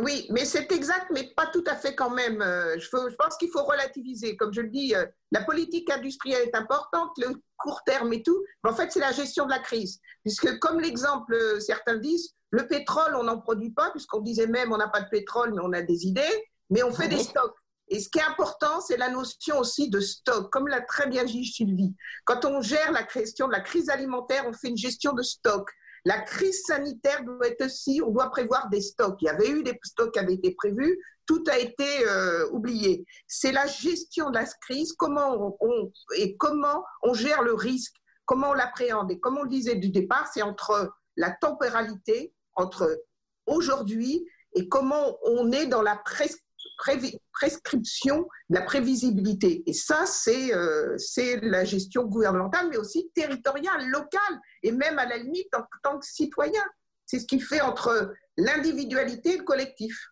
Oui, 0.02 0.26
mais 0.30 0.46
c'est 0.46 0.72
exact, 0.72 1.08
mais 1.12 1.24
pas 1.36 1.46
tout 1.46 1.64
à 1.66 1.76
fait 1.76 1.94
quand 1.94 2.10
même. 2.10 2.40
Euh, 2.40 2.78
Je, 2.78 2.88
pense 3.16 3.36
qu'il 3.36 3.50
faut 3.50 3.64
relativiser. 3.64 4.36
Comme 4.36 4.52
je 4.52 4.62
le 4.62 4.68
dis, 4.68 4.94
euh, 4.94 5.04
la 5.30 5.42
politique 5.42 5.90
industrielle 5.90 6.48
est 6.48 6.56
importante, 6.56 7.10
le 7.18 7.34
court 7.60 7.82
terme 7.84 8.12
et 8.12 8.22
tout. 8.22 8.44
Mais 8.64 8.70
en 8.70 8.74
fait, 8.74 8.90
c'est 8.92 9.00
la 9.00 9.12
gestion 9.12 9.44
de 9.44 9.50
la 9.50 9.58
crise. 9.58 10.00
Puisque, 10.22 10.58
comme 10.58 10.80
l'exemple, 10.80 11.34
euh, 11.34 11.60
certains 11.60 11.98
disent, 11.98 12.34
le 12.50 12.66
pétrole, 12.66 13.14
on 13.14 13.24
n'en 13.24 13.38
produit 13.38 13.70
pas, 13.70 13.90
puisqu'on 13.90 14.20
disait 14.20 14.46
même, 14.46 14.72
on 14.72 14.76
n'a 14.76 14.88
pas 14.88 15.02
de 15.02 15.08
pétrole, 15.08 15.52
mais 15.54 15.62
on 15.62 15.72
a 15.72 15.82
des 15.82 16.06
idées, 16.06 16.48
mais 16.68 16.82
on 16.82 16.92
fait 16.92 17.08
des 17.08 17.18
stocks. 17.22 17.54
Et 17.88 17.98
ce 17.98 18.08
qui 18.08 18.18
est 18.18 18.24
important, 18.24 18.80
c'est 18.80 18.96
la 18.96 19.10
notion 19.10 19.58
aussi 19.58 19.90
de 19.90 20.00
stock, 20.00 20.50
comme 20.50 20.68
l'a 20.68 20.80
très 20.80 21.08
bien 21.08 21.24
dit 21.24 21.44
Sylvie. 21.44 21.94
Quand 22.24 22.44
on 22.44 22.60
gère 22.60 22.92
la 22.92 23.02
question 23.02 23.48
de 23.48 23.52
la 23.52 23.60
crise 23.60 23.90
alimentaire, 23.90 24.44
on 24.46 24.52
fait 24.52 24.68
une 24.68 24.76
gestion 24.76 25.12
de 25.12 25.22
stock. 25.22 25.68
La 26.04 26.20
crise 26.20 26.62
sanitaire 26.64 27.24
doit 27.24 27.48
être 27.48 27.66
aussi, 27.66 28.00
on 28.04 28.10
doit 28.10 28.30
prévoir 28.30 28.68
des 28.70 28.80
stocks. 28.80 29.18
Il 29.20 29.26
y 29.26 29.28
avait 29.28 29.50
eu 29.50 29.62
des 29.64 29.78
stocks 29.82 30.12
qui 30.12 30.20
avaient 30.20 30.34
été 30.34 30.54
prévus, 30.54 30.98
tout 31.30 31.44
a 31.48 31.58
été 31.60 32.08
euh, 32.08 32.50
oublié. 32.50 33.06
C'est 33.28 33.52
la 33.52 33.68
gestion 33.68 34.30
de 34.30 34.34
la 34.34 34.46
crise, 34.46 34.92
comment 34.94 35.56
on, 35.60 35.92
et 36.16 36.36
comment 36.36 36.84
on 37.02 37.14
gère 37.14 37.42
le 37.42 37.54
risque, 37.54 37.94
comment 38.24 38.50
on 38.50 38.52
l'appréhende. 38.52 39.12
Et 39.12 39.20
comme 39.20 39.38
on 39.38 39.44
le 39.44 39.48
disait 39.48 39.76
du 39.76 39.90
départ, 39.90 40.28
c'est 40.34 40.42
entre 40.42 40.92
la 41.14 41.30
temporalité, 41.30 42.34
entre 42.56 43.00
aujourd'hui 43.46 44.26
et 44.56 44.68
comment 44.68 45.18
on 45.22 45.52
est 45.52 45.66
dans 45.66 45.82
la 45.82 46.02
prescription 46.02 48.26
la 48.48 48.62
prévisibilité. 48.62 49.62
Et 49.66 49.72
ça, 49.72 50.06
euh, 50.26 50.98
c'est 50.98 51.36
la 51.42 51.64
gestion 51.64 52.06
gouvernementale, 52.06 52.70
mais 52.70 52.76
aussi 52.76 53.08
territoriale, 53.14 53.88
locale, 53.88 54.40
et 54.64 54.72
même 54.72 54.98
à 54.98 55.06
la 55.06 55.18
limite 55.18 55.54
en 55.54 55.62
tant 55.84 55.96
que 55.96 56.06
citoyen. 56.06 56.64
C'est 57.06 57.20
ce 57.20 57.26
qui 57.26 57.38
fait 57.38 57.60
entre 57.60 58.12
l'individualité 58.36 59.34
et 59.34 59.38
le 59.38 59.44
collectif. 59.44 60.10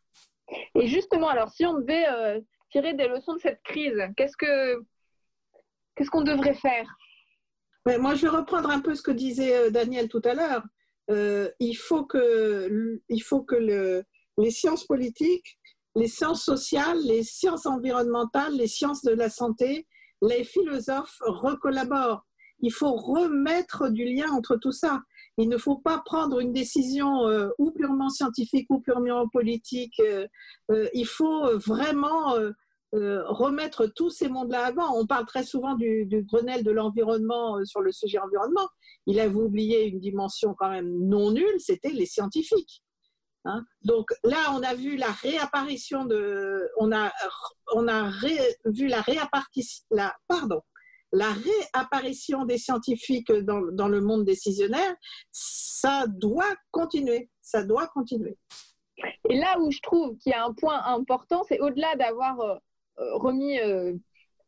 Et 0.75 0.87
justement, 0.87 1.29
alors 1.29 1.51
si 1.51 1.67
on 1.67 1.79
devait 1.79 2.07
euh, 2.09 2.41
tirer 2.71 2.95
des 2.95 3.09
leçons 3.09 3.35
de 3.35 3.41
cette 3.41 3.63
crise, 3.63 4.01
qu'est-ce 4.17 4.37
que 4.37 4.83
qu'est-ce 5.95 6.11
qu'on 6.11 6.23
devrait 6.23 6.55
faire? 6.55 6.89
Moi, 7.87 8.15
je 8.15 8.23
vais 8.23 8.29
reprendre 8.29 8.69
un 8.71 8.81
peu 8.81 8.95
ce 8.95 9.03
que 9.03 9.11
disait 9.11 9.57
euh, 9.57 9.71
Daniel 9.71 10.09
tout 10.09 10.23
à 10.25 10.35
l'heure. 10.35 10.63
il 11.59 11.75
faut 11.75 12.05
que, 12.05 13.01
il 13.09 13.21
faut 13.21 13.43
que 13.43 13.57
le, 13.57 14.05
les 14.37 14.51
sciences 14.51 14.85
politiques 14.85 15.59
les 15.99 16.09
sciences 16.09 16.45
sociales, 16.45 16.99
les 17.05 17.23
sciences 17.23 17.67
environnementales, 17.67 18.55
les 18.55 18.69
sciences 18.69 19.03
de 19.03 19.13
la 19.13 19.29
santé, 19.29 19.87
les 20.23 20.45
philosophes 20.45 21.19
recollaborent. 21.21 22.25
Il 22.61 22.73
faut 22.73 22.93
remettre 22.93 23.89
du 23.89 24.05
lien 24.05 24.31
entre 24.31 24.57
tout 24.57 24.73
ça. 24.73 25.01
Il 25.39 25.49
ne 25.49 25.57
faut 25.57 25.77
pas 25.77 26.03
prendre 26.05 26.41
une 26.41 26.53
décision 26.53 27.29
euh, 27.29 27.49
ou 27.59 27.71
purement 27.71 28.11
scientifique 28.11 28.67
ou 28.71 28.81
purement 28.81 29.29
politique. 29.29 29.99
Euh, 30.01 30.27
euh, 30.73 30.89
il 30.93 31.07
faut 31.07 31.57
vraiment 31.59 32.35
remettre 32.93 33.87
tous 33.87 34.11
ces 34.11 34.29
mondes-là 34.29 34.67
avant. 34.67 34.99
On 34.99 35.07
parle 35.07 35.27
très 35.27 35.45
souvent 35.45 35.75
du, 35.75 36.09
Grenelle 36.27 36.65
de 36.65 36.71
l'environnement 36.71 37.63
sur 37.65 37.83
le 37.83 37.93
sujet 37.93 38.19
environnement. 38.19 38.67
Il 39.07 39.21
avait 39.21 39.35
oublié 39.35 39.87
une 39.87 40.01
dimension 40.01 40.55
quand 40.59 40.71
même 40.71 40.91
non 41.07 41.31
nulle, 41.31 41.61
c'était 41.61 41.91
les 41.91 42.07
scientifiques. 42.07 42.83
Hein. 43.45 43.63
Donc 43.83 44.09
là, 44.25 44.39
on 44.55 44.63
a 44.63 44.75
vu 44.75 44.97
la 44.97 45.13
réapparition 45.13 46.07
de, 46.07 46.67
on 46.79 46.91
a, 46.91 47.13
on 47.75 47.89
a 47.89 48.11
vu 48.65 48.87
la 48.87 49.03
réapparition, 49.03 49.85
pardon, 50.27 50.63
la 51.13 51.33
réapparition 51.33 52.45
des 52.45 52.59
scientifiques 52.59 53.33
dans, 53.33 53.89
le 53.89 54.01
monde 54.01 54.25
décisionnaire. 54.25 54.95
Ça 55.33 56.07
doit 56.07 56.55
continuer, 56.71 57.31
ça 57.41 57.65
doit 57.65 57.87
continuer. 57.89 58.37
Et 59.31 59.39
là 59.39 59.59
où 59.61 59.71
je 59.71 59.81
trouve 59.81 60.17
qu'il 60.19 60.33
y 60.33 60.35
a 60.35 60.45
un 60.45 60.53
point 60.53 60.83
important, 60.87 61.45
c'est 61.49 61.61
au-delà 61.61 61.95
d'avoir 61.97 62.41
euh, 62.41 62.57
euh, 62.99 63.17
remis 63.17 63.59
euh, 63.61 63.95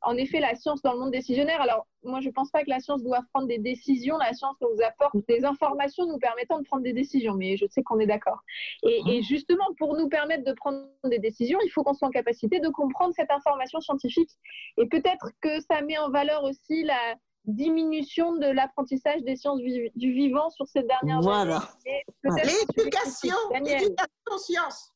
en 0.03 0.17
effet 0.17 0.41
la 0.41 0.55
science 0.55 0.83
dans 0.83 0.93
le 0.93 1.01
monde 1.01 1.11
décisionnaire. 1.11 1.61
Alors, 1.61 1.87
moi, 2.03 2.21
je 2.21 2.29
ne 2.29 2.33
pense 2.33 2.51
pas 2.51 2.63
que 2.63 2.71
la 2.71 2.81
science 2.81 3.03
doit 3.03 3.23
prendre 3.33 3.49
des 3.49 3.59
décisions. 3.59 4.17
La 4.19 4.33
science 4.33 4.57
nous 4.61 4.83
apporte 4.85 5.15
des 5.29 5.45
informations 5.45 6.07
nous 6.07 6.19
permettant 6.19 6.59
de 6.59 6.65
prendre 6.65 6.83
des 6.83 6.93
décisions, 6.93 7.35
mais 7.35 7.57
je 7.57 7.67
sais 7.71 7.83
qu'on 7.83 7.99
est 8.01 8.07
d'accord. 8.07 8.41
Et, 8.83 9.01
et, 9.07 9.23
justement, 9.23 9.67
pour 9.79 9.97
nous 9.97 10.09
permettre 10.09 10.45
de 10.45 10.53
prendre 10.53 10.87
des 11.05 11.19
décisions, 11.19 11.59
il 11.65 11.71
faut 11.71 11.83
qu'on 11.83 11.95
soit 11.95 12.09
en 12.09 12.13
capacité 12.13 12.61
de 12.61 12.69
comprendre 12.69 13.13
cette 13.15 13.31
information 13.31 13.81
scientifique. 13.81 14.31
Et 14.79 14.87
peut-être 14.87 15.31
que 15.41 15.61
ça 15.61 15.83
met 15.83 15.99
en 15.99 16.11
valeur 16.11 16.45
aussi 16.45 16.83
la 16.83 17.17
diminution 17.45 18.37
de 18.37 18.47
l'apprentissage 18.47 19.23
des 19.23 19.37
sciences 19.37 19.61
du 19.61 20.13
vivant 20.13 20.51
sur 20.51 20.67
ces 20.67 20.83
dernières 20.83 21.21
voilà. 21.21 21.57
années. 21.85 22.05
L'éducation, 22.25 23.37
l'éducation 23.53 24.07
aux 24.31 24.39
sciences. 24.39 24.93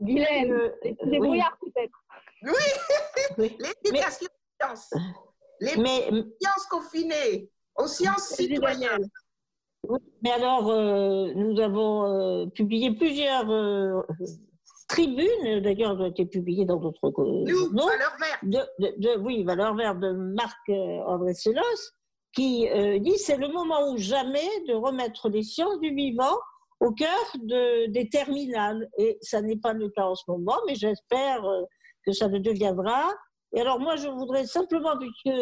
Guylaine, 0.00 0.52
euh, 0.52 0.70
les 1.04 1.18
brouillards 1.18 1.56
peut-être. 1.60 2.04
Oui, 3.38 3.56
l'éducation 3.84 4.26
les 5.62 5.76
mais, 5.76 6.08
sciences 6.40 6.66
confinées, 6.70 7.50
aux 7.76 7.86
sciences 7.86 8.34
citoyennes. 8.34 9.08
mais 10.22 10.32
alors, 10.32 10.68
euh, 10.70 11.32
nous 11.34 11.60
avons 11.60 12.04
euh, 12.04 12.46
publié 12.46 12.92
plusieurs 12.94 13.48
euh, 13.50 14.02
tribunes, 14.88 15.60
d'ailleurs, 15.60 15.92
elles 15.92 16.02
ont 16.02 16.10
été 16.10 16.26
publiées 16.26 16.64
dans 16.64 16.76
d'autres. 16.76 17.12
Nous, 17.16 17.70
Valeurs 17.72 18.16
Vertes. 18.18 18.44
De, 18.44 18.60
de, 18.98 19.18
oui, 19.20 19.44
Valeurs 19.44 19.76
Vertes 19.76 20.00
de 20.00 20.12
Marc 20.12 20.68
André 20.68 21.34
Selos, 21.34 21.92
qui 22.34 22.68
dit 23.00 23.18
c'est 23.18 23.36
le 23.36 23.48
moment 23.48 23.90
ou 23.92 23.98
jamais 23.98 24.48
de 24.66 24.74
remettre 24.74 25.28
les 25.28 25.42
sciences 25.42 25.78
du 25.80 25.94
vivant 25.94 26.36
au 26.80 26.90
cœur 26.92 27.36
de, 27.36 27.86
des 27.86 28.08
terminales. 28.08 28.88
Et 28.98 29.18
ça 29.20 29.40
n'est 29.40 29.58
pas 29.58 29.72
le 29.74 29.88
cas 29.90 30.06
en 30.06 30.14
ce 30.14 30.24
moment, 30.28 30.56
mais 30.66 30.74
j'espère 30.74 31.42
que 32.04 32.12
ça 32.12 32.28
ne 32.28 32.38
deviendra. 32.38 33.04
Et 33.54 33.60
alors 33.60 33.78
moi, 33.80 33.96
je 33.96 34.08
voudrais 34.08 34.46
simplement, 34.46 34.96
puisque 34.98 35.36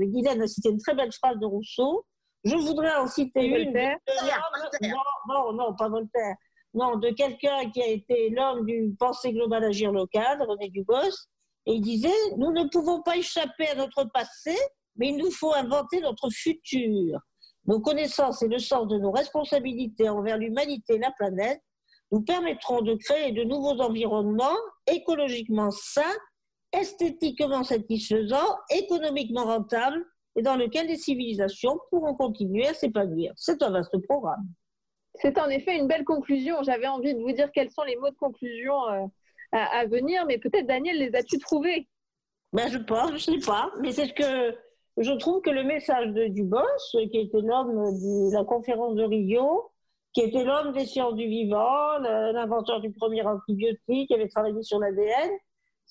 Guylaine 0.00 0.42
a 0.42 0.46
cité 0.46 0.70
une 0.70 0.78
très 0.78 0.94
belle 0.94 1.12
phrase 1.12 1.38
de 1.38 1.46
Rousseau, 1.46 2.06
je 2.44 2.56
voudrais 2.56 2.94
en 2.94 3.06
citer 3.06 3.44
une. 3.44 3.72
non, 4.82 4.98
non, 5.28 5.52
non, 5.52 5.74
pas 5.76 5.88
Voltaire. 5.88 6.36
Non, 6.72 6.96
de 6.96 7.10
quelqu'un 7.10 7.68
qui 7.70 7.82
a 7.82 7.88
été 7.88 8.30
l'homme 8.30 8.64
du 8.64 8.94
pensée 8.98 9.32
global 9.32 9.64
agir 9.64 9.92
local, 9.92 10.40
René 10.42 10.70
Dubos, 10.70 11.26
et 11.66 11.74
il 11.74 11.82
disait 11.82 12.08
Nous 12.36 12.52
ne 12.52 12.68
pouvons 12.68 13.02
pas 13.02 13.16
échapper 13.16 13.68
à 13.68 13.74
notre 13.74 14.04
passé, 14.04 14.56
mais 14.96 15.08
il 15.08 15.16
nous 15.18 15.30
faut 15.30 15.52
inventer 15.52 16.00
notre 16.00 16.30
futur. 16.30 17.18
Nos 17.66 17.80
connaissances 17.80 18.42
et 18.42 18.48
le 18.48 18.58
sens 18.58 18.88
de 18.88 18.98
nos 18.98 19.10
responsabilités 19.10 20.08
envers 20.08 20.38
l'humanité 20.38 20.94
et 20.94 20.98
la 20.98 21.10
planète 21.10 21.60
nous 22.10 22.22
permettront 22.22 22.80
de 22.80 22.94
créer 22.94 23.32
de 23.32 23.44
nouveaux 23.44 23.80
environnements 23.80 24.56
écologiquement 24.86 25.70
sains, 25.70 26.16
esthétiquement 26.72 27.64
satisfaisants, 27.64 28.56
économiquement 28.70 29.44
rentables 29.44 30.04
et 30.36 30.42
dans 30.42 30.56
lesquels 30.56 30.86
les 30.86 30.96
civilisations 30.96 31.78
pourront 31.90 32.14
continuer 32.14 32.66
à 32.66 32.74
s'épanouir. 32.74 33.32
C'est 33.36 33.62
un 33.62 33.70
vaste 33.70 33.96
programme. 34.06 34.46
C'est 35.14 35.38
en 35.38 35.48
effet 35.48 35.76
une 35.76 35.88
belle 35.88 36.04
conclusion. 36.04 36.62
J'avais 36.62 36.86
envie 36.86 37.14
de 37.14 37.20
vous 37.20 37.32
dire 37.32 37.50
quels 37.52 37.70
sont 37.70 37.82
les 37.82 37.96
mots 37.96 38.10
de 38.10 38.16
conclusion 38.16 38.74
euh, 38.88 39.06
à, 39.52 39.84
venir, 39.86 40.24
mais 40.26 40.38
peut-être 40.38 40.66
Daniel, 40.66 40.98
les 40.98 41.14
as-tu 41.16 41.38
trouvés? 41.38 41.88
Ben, 42.52 42.68
Je 42.68 42.78
pense, 42.78 43.10
je 43.16 43.32
ne 43.32 43.40
sais 43.40 43.46
pas, 43.46 43.70
mais 43.80 43.90
c'est 43.90 44.06
ce 44.06 44.12
que 44.12 44.56
je 44.96 45.12
trouve 45.12 45.40
que 45.42 45.50
le 45.50 45.64
message 45.64 46.08
de 46.08 46.28
Dubos, 46.28 46.60
qui 46.92 47.18
était 47.18 47.40
l'homme 47.40 47.74
de 47.74 48.32
la 48.32 48.44
conférence 48.44 48.94
de 48.94 49.02
Rio, 49.02 49.70
qui 50.12 50.22
était 50.22 50.44
l'homme 50.44 50.72
des 50.72 50.86
sciences 50.86 51.14
du 51.14 51.26
vivant, 51.26 51.98
l'inventeur 51.98 52.80
du 52.80 52.92
premier 52.92 53.22
antibiotique, 53.22 54.08
qui 54.08 54.14
avait 54.14 54.28
travaillé 54.28 54.62
sur 54.62 54.78
l'ADN. 54.78 55.30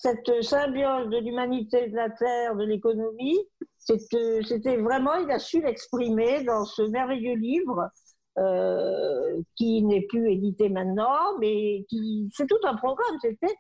Cette 0.02 0.42
symbiose 0.44 1.10
de 1.10 1.18
l'humanité, 1.18 1.90
de 1.90 1.96
la 1.96 2.10
terre, 2.10 2.56
de 2.56 2.64
l'économie, 2.64 3.38
c'était 3.78 4.78
vraiment, 4.78 5.16
il 5.16 5.30
a 5.30 5.40
su 5.40 5.62
l'exprimer 5.62 6.42
dans 6.46 6.64
ce 6.64 6.84
merveilleux 6.84 7.36
livre 7.36 7.90
euh, 8.38 9.42
qui 9.58 9.84
n'est 9.84 10.06
plus 10.08 10.32
édité 10.32 10.70
maintenant, 10.70 11.38
mais 11.40 11.86
qui 11.90 12.30
c'est 12.34 12.48
tout 12.48 12.60
un 12.64 12.78
programme. 12.78 13.18
C'était 13.22 13.54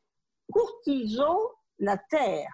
Courtisons 0.49 1.41
la 1.79 1.97
terre. 2.09 2.53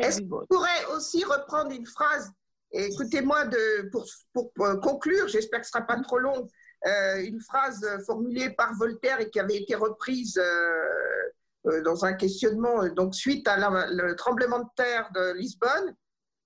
Est-ce 0.00 0.20
qu'on 0.20 0.44
pourrait 0.46 0.84
aussi 0.94 1.24
reprendre 1.24 1.70
une 1.70 1.86
phrase 1.86 2.30
Écoutez-moi 2.70 3.44
pour, 3.92 4.04
pour, 4.34 4.52
pour, 4.52 4.80
conclure, 4.82 5.26
j'espère 5.28 5.62
que 5.62 5.66
ce 5.66 5.78
ne 5.78 5.82
sera 5.82 5.86
pas 5.86 6.02
trop 6.02 6.18
long. 6.18 6.46
Euh, 6.86 7.22
une 7.24 7.40
phrase 7.40 7.82
formulée 8.04 8.50
par 8.50 8.74
Voltaire 8.74 9.20
et 9.20 9.30
qui 9.30 9.40
avait 9.40 9.56
été 9.56 9.74
reprise 9.74 10.36
euh, 10.36 10.42
euh, 10.42 11.30
dans 11.84 12.04
un 12.04 12.14
questionnement 12.14 12.86
donc 12.88 13.14
suite 13.14 13.46
à 13.48 13.56
le 13.56 14.14
tremblement 14.14 14.60
de 14.60 14.68
terre 14.76 15.10
de 15.14 15.32
Lisbonne. 15.32 15.94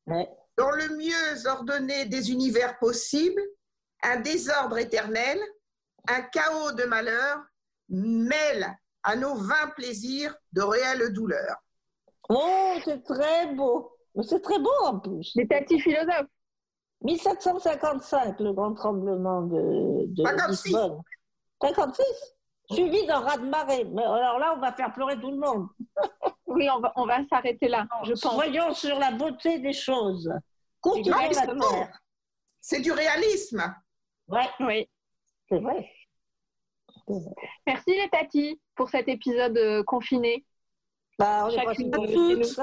Dans 0.06 0.70
le 0.70 0.96
mieux 0.96 1.46
ordonné 1.46 2.06
des 2.06 2.32
univers 2.32 2.78
possibles, 2.78 3.42
un 4.02 4.16
désordre 4.20 4.78
éternel, 4.78 5.38
un 6.08 6.22
chaos 6.22 6.72
de 6.72 6.84
malheur 6.84 7.38
mêle 7.88 8.76
à 9.02 9.16
nos 9.16 9.34
vains 9.34 9.68
plaisirs 9.76 10.34
de 10.52 10.62
réelles 10.62 11.12
douleurs. 11.12 11.56
Oh, 12.28 12.74
c'est 12.84 13.02
très 13.02 13.54
beau. 13.54 13.92
C'est 14.22 14.42
très 14.42 14.58
beau 14.58 14.70
en 14.84 14.98
plus. 14.98 15.32
Les 15.34 15.46
petits 15.46 15.80
philosophes. 15.80 16.26
1755, 17.02 18.40
le 18.40 18.52
grand 18.52 18.74
tremblement 18.74 19.42
de, 19.42 20.06
de 20.06 20.48
Lisbonne. 20.48 21.00
56 21.62 22.04
Suivi 22.70 23.06
d'un 23.06 23.20
raz-de-marée. 23.20 23.84
Mais 23.84 24.02
alors 24.02 24.38
là, 24.38 24.54
on 24.56 24.60
va 24.60 24.72
faire 24.72 24.92
pleurer 24.92 25.18
tout 25.20 25.30
le 25.30 25.38
monde. 25.38 25.68
oui, 26.46 26.68
on 26.70 26.80
va, 26.80 26.92
on 26.96 27.06
va 27.06 27.18
s'arrêter 27.28 27.68
là, 27.68 27.86
je 28.04 28.12
pense. 28.12 28.34
Soyons 28.34 28.72
sur 28.74 28.98
la 28.98 29.12
beauté 29.12 29.58
des 29.58 29.72
choses. 29.72 30.32
Continuons 30.80 31.18
la 31.18 31.46
terre. 31.46 32.00
C'est 32.60 32.80
du 32.80 32.92
réalisme. 32.92 33.74
Ouais. 34.28 34.48
Oui. 34.60 34.88
C'est 35.48 35.58
vrai. 35.58 35.90
Merci 37.66 37.90
les 37.90 38.08
tatis 38.08 38.60
pour 38.76 38.88
cet 38.88 39.08
épisode 39.08 39.56
euh, 39.58 39.82
confiné. 39.82 40.44
Bah, 41.18 41.46
on 41.46 41.50
Chacune 41.50 41.94
à 41.94 41.98
toutes. 41.98 42.60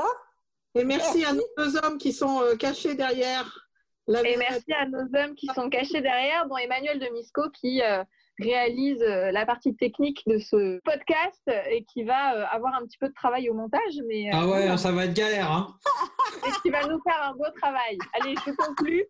Et 0.75 0.83
merci 0.83 1.25
à 1.25 1.33
nos 1.33 1.47
deux 1.57 1.77
hommes 1.77 1.97
qui 1.97 2.13
sont 2.13 2.41
euh, 2.41 2.55
cachés 2.55 2.95
derrière. 2.95 3.67
La 4.07 4.21
Et 4.21 4.37
merci 4.37 4.71
à 4.73 4.85
nos 4.87 5.01
hommes 5.19 5.35
qui 5.35 5.47
sont 5.47 5.69
cachés 5.69 6.01
derrière, 6.01 6.47
dont 6.47 6.57
Emmanuel 6.57 6.99
Demisco 6.99 7.49
qui 7.49 7.81
euh, 7.81 8.03
réalise 8.39 9.01
euh, 9.01 9.31
la 9.31 9.45
partie 9.45 9.75
technique 9.75 10.21
de 10.27 10.37
ce 10.37 10.79
podcast 10.83 11.41
et 11.69 11.85
qui 11.85 12.03
va 12.03 12.35
euh, 12.35 12.45
avoir 12.51 12.75
un 12.75 12.85
petit 12.85 12.97
peu 12.97 13.07
de 13.07 13.13
travail 13.13 13.49
au 13.49 13.53
montage, 13.53 13.95
mais 14.07 14.27
euh, 14.27 14.31
Ah 14.33 14.47
ouais, 14.47 14.77
ça 14.77 14.91
va 14.91 15.05
être 15.05 15.13
galère. 15.13 15.51
Hein. 15.51 15.75
et 16.47 16.51
qui 16.61 16.69
va 16.69 16.81
nous 16.87 17.01
faire 17.01 17.21
un 17.23 17.33
beau 17.33 17.45
travail. 17.61 17.97
Allez, 18.13 18.35
je 18.45 18.51
conclue. 18.51 19.05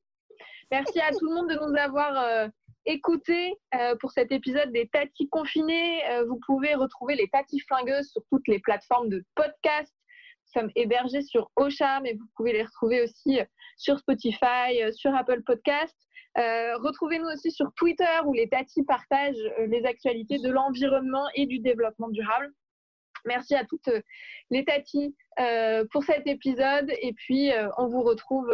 Merci 0.72 1.00
à 1.00 1.12
tout 1.12 1.28
le 1.28 1.36
monde 1.36 1.50
de 1.50 1.56
nous 1.56 1.78
avoir 1.78 2.18
euh, 2.18 2.48
écoutés 2.86 3.56
euh, 3.76 3.96
pour 4.00 4.12
cet 4.12 4.32
épisode 4.32 4.72
des 4.72 4.88
Tatis 4.88 5.30
confinés. 5.30 6.02
Vous 6.28 6.40
pouvez 6.46 6.76
retrouver 6.76 7.16
les 7.16 7.28
Tatis 7.30 7.62
flingueuses 7.68 8.10
sur 8.10 8.22
toutes 8.32 8.48
les 8.48 8.60
plateformes 8.60 9.10
de 9.10 9.24
podcast. 9.36 9.94
Nous 10.56 10.62
sommes 10.62 10.72
hébergés 10.76 11.22
sur 11.22 11.52
Ocha, 11.58 12.00
mais 12.02 12.14
vous 12.14 12.26
pouvez 12.36 12.54
les 12.54 12.64
retrouver 12.64 13.02
aussi 13.02 13.40
sur 13.78 14.00
Spotify, 14.00 14.94
sur 14.94 15.14
Apple 15.16 15.44
Podcast. 15.44 15.96
Euh, 16.38 16.78
Retrouvez-nous 16.78 17.28
aussi 17.28 17.52
sur 17.52 17.72
Twitter 17.76 18.06
où 18.26 18.34
les 18.34 18.48
Tatis 18.48 18.84
partagent 18.84 19.36
euh, 19.60 19.66
les 19.68 19.86
actualités 19.86 20.38
de 20.38 20.50
l'environnement 20.50 21.26
et 21.36 21.46
du 21.48 21.60
développement 21.60 22.10
durable. 22.10 22.52
Merci 23.26 23.56
à 23.56 23.66
toutes 23.66 23.88
euh, 23.88 24.02
les 24.52 24.64
tatis 24.64 25.16
euh, 25.40 25.84
pour 25.92 26.04
cet 26.04 26.28
épisode 26.28 26.90
et 27.02 27.14
puis 27.14 27.52
on 27.78 27.88
vous 27.88 28.02
retrouve 28.02 28.54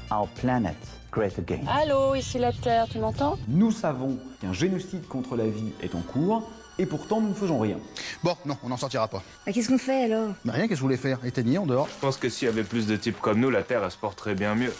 our 0.11 0.27
planet 0.41 0.75
great 1.11 1.37
again. 1.39 1.61
Allô, 1.67 2.15
ici 2.15 2.37
la 2.37 2.51
Terre, 2.51 2.87
tu 2.89 2.99
m'entends? 2.99 3.37
Nous 3.47 3.71
savons 3.71 4.17
qu'un 4.41 4.53
génocide 4.53 5.07
contre 5.07 5.35
la 5.35 5.45
vie 5.47 5.71
est 5.81 5.95
en 5.95 6.01
cours, 6.01 6.49
et 6.79 6.85
pourtant 6.85 7.21
nous 7.21 7.29
ne 7.29 7.33
faisons 7.33 7.59
rien. 7.59 7.77
Bon, 8.23 8.35
non, 8.45 8.57
on 8.63 8.69
n'en 8.69 8.77
sortira 8.77 9.07
pas. 9.07 9.21
Bah, 9.45 9.51
Qu'est-ce 9.51 9.67
qu'on 9.69 9.77
fait 9.77 10.05
alors? 10.05 10.29
Mais 10.45 10.51
rien, 10.53 10.61
qu'est-ce 10.63 10.69
que 10.71 10.75
je 10.77 10.81
voulais 10.81 10.97
faire? 10.97 11.19
Éteigner, 11.25 11.57
en 11.57 11.65
dehors? 11.65 11.87
Je 11.87 11.99
pense 11.99 12.17
que 12.17 12.29
s'il 12.29 12.47
y 12.47 12.49
avait 12.49 12.63
plus 12.63 12.87
de 12.87 12.95
types 12.95 13.19
comme 13.19 13.39
nous, 13.39 13.49
la 13.49 13.63
Terre, 13.63 13.83
elle 13.83 13.91
se 13.91 13.97
porterait 13.97 14.35
bien 14.35 14.55
mieux. 14.55 14.73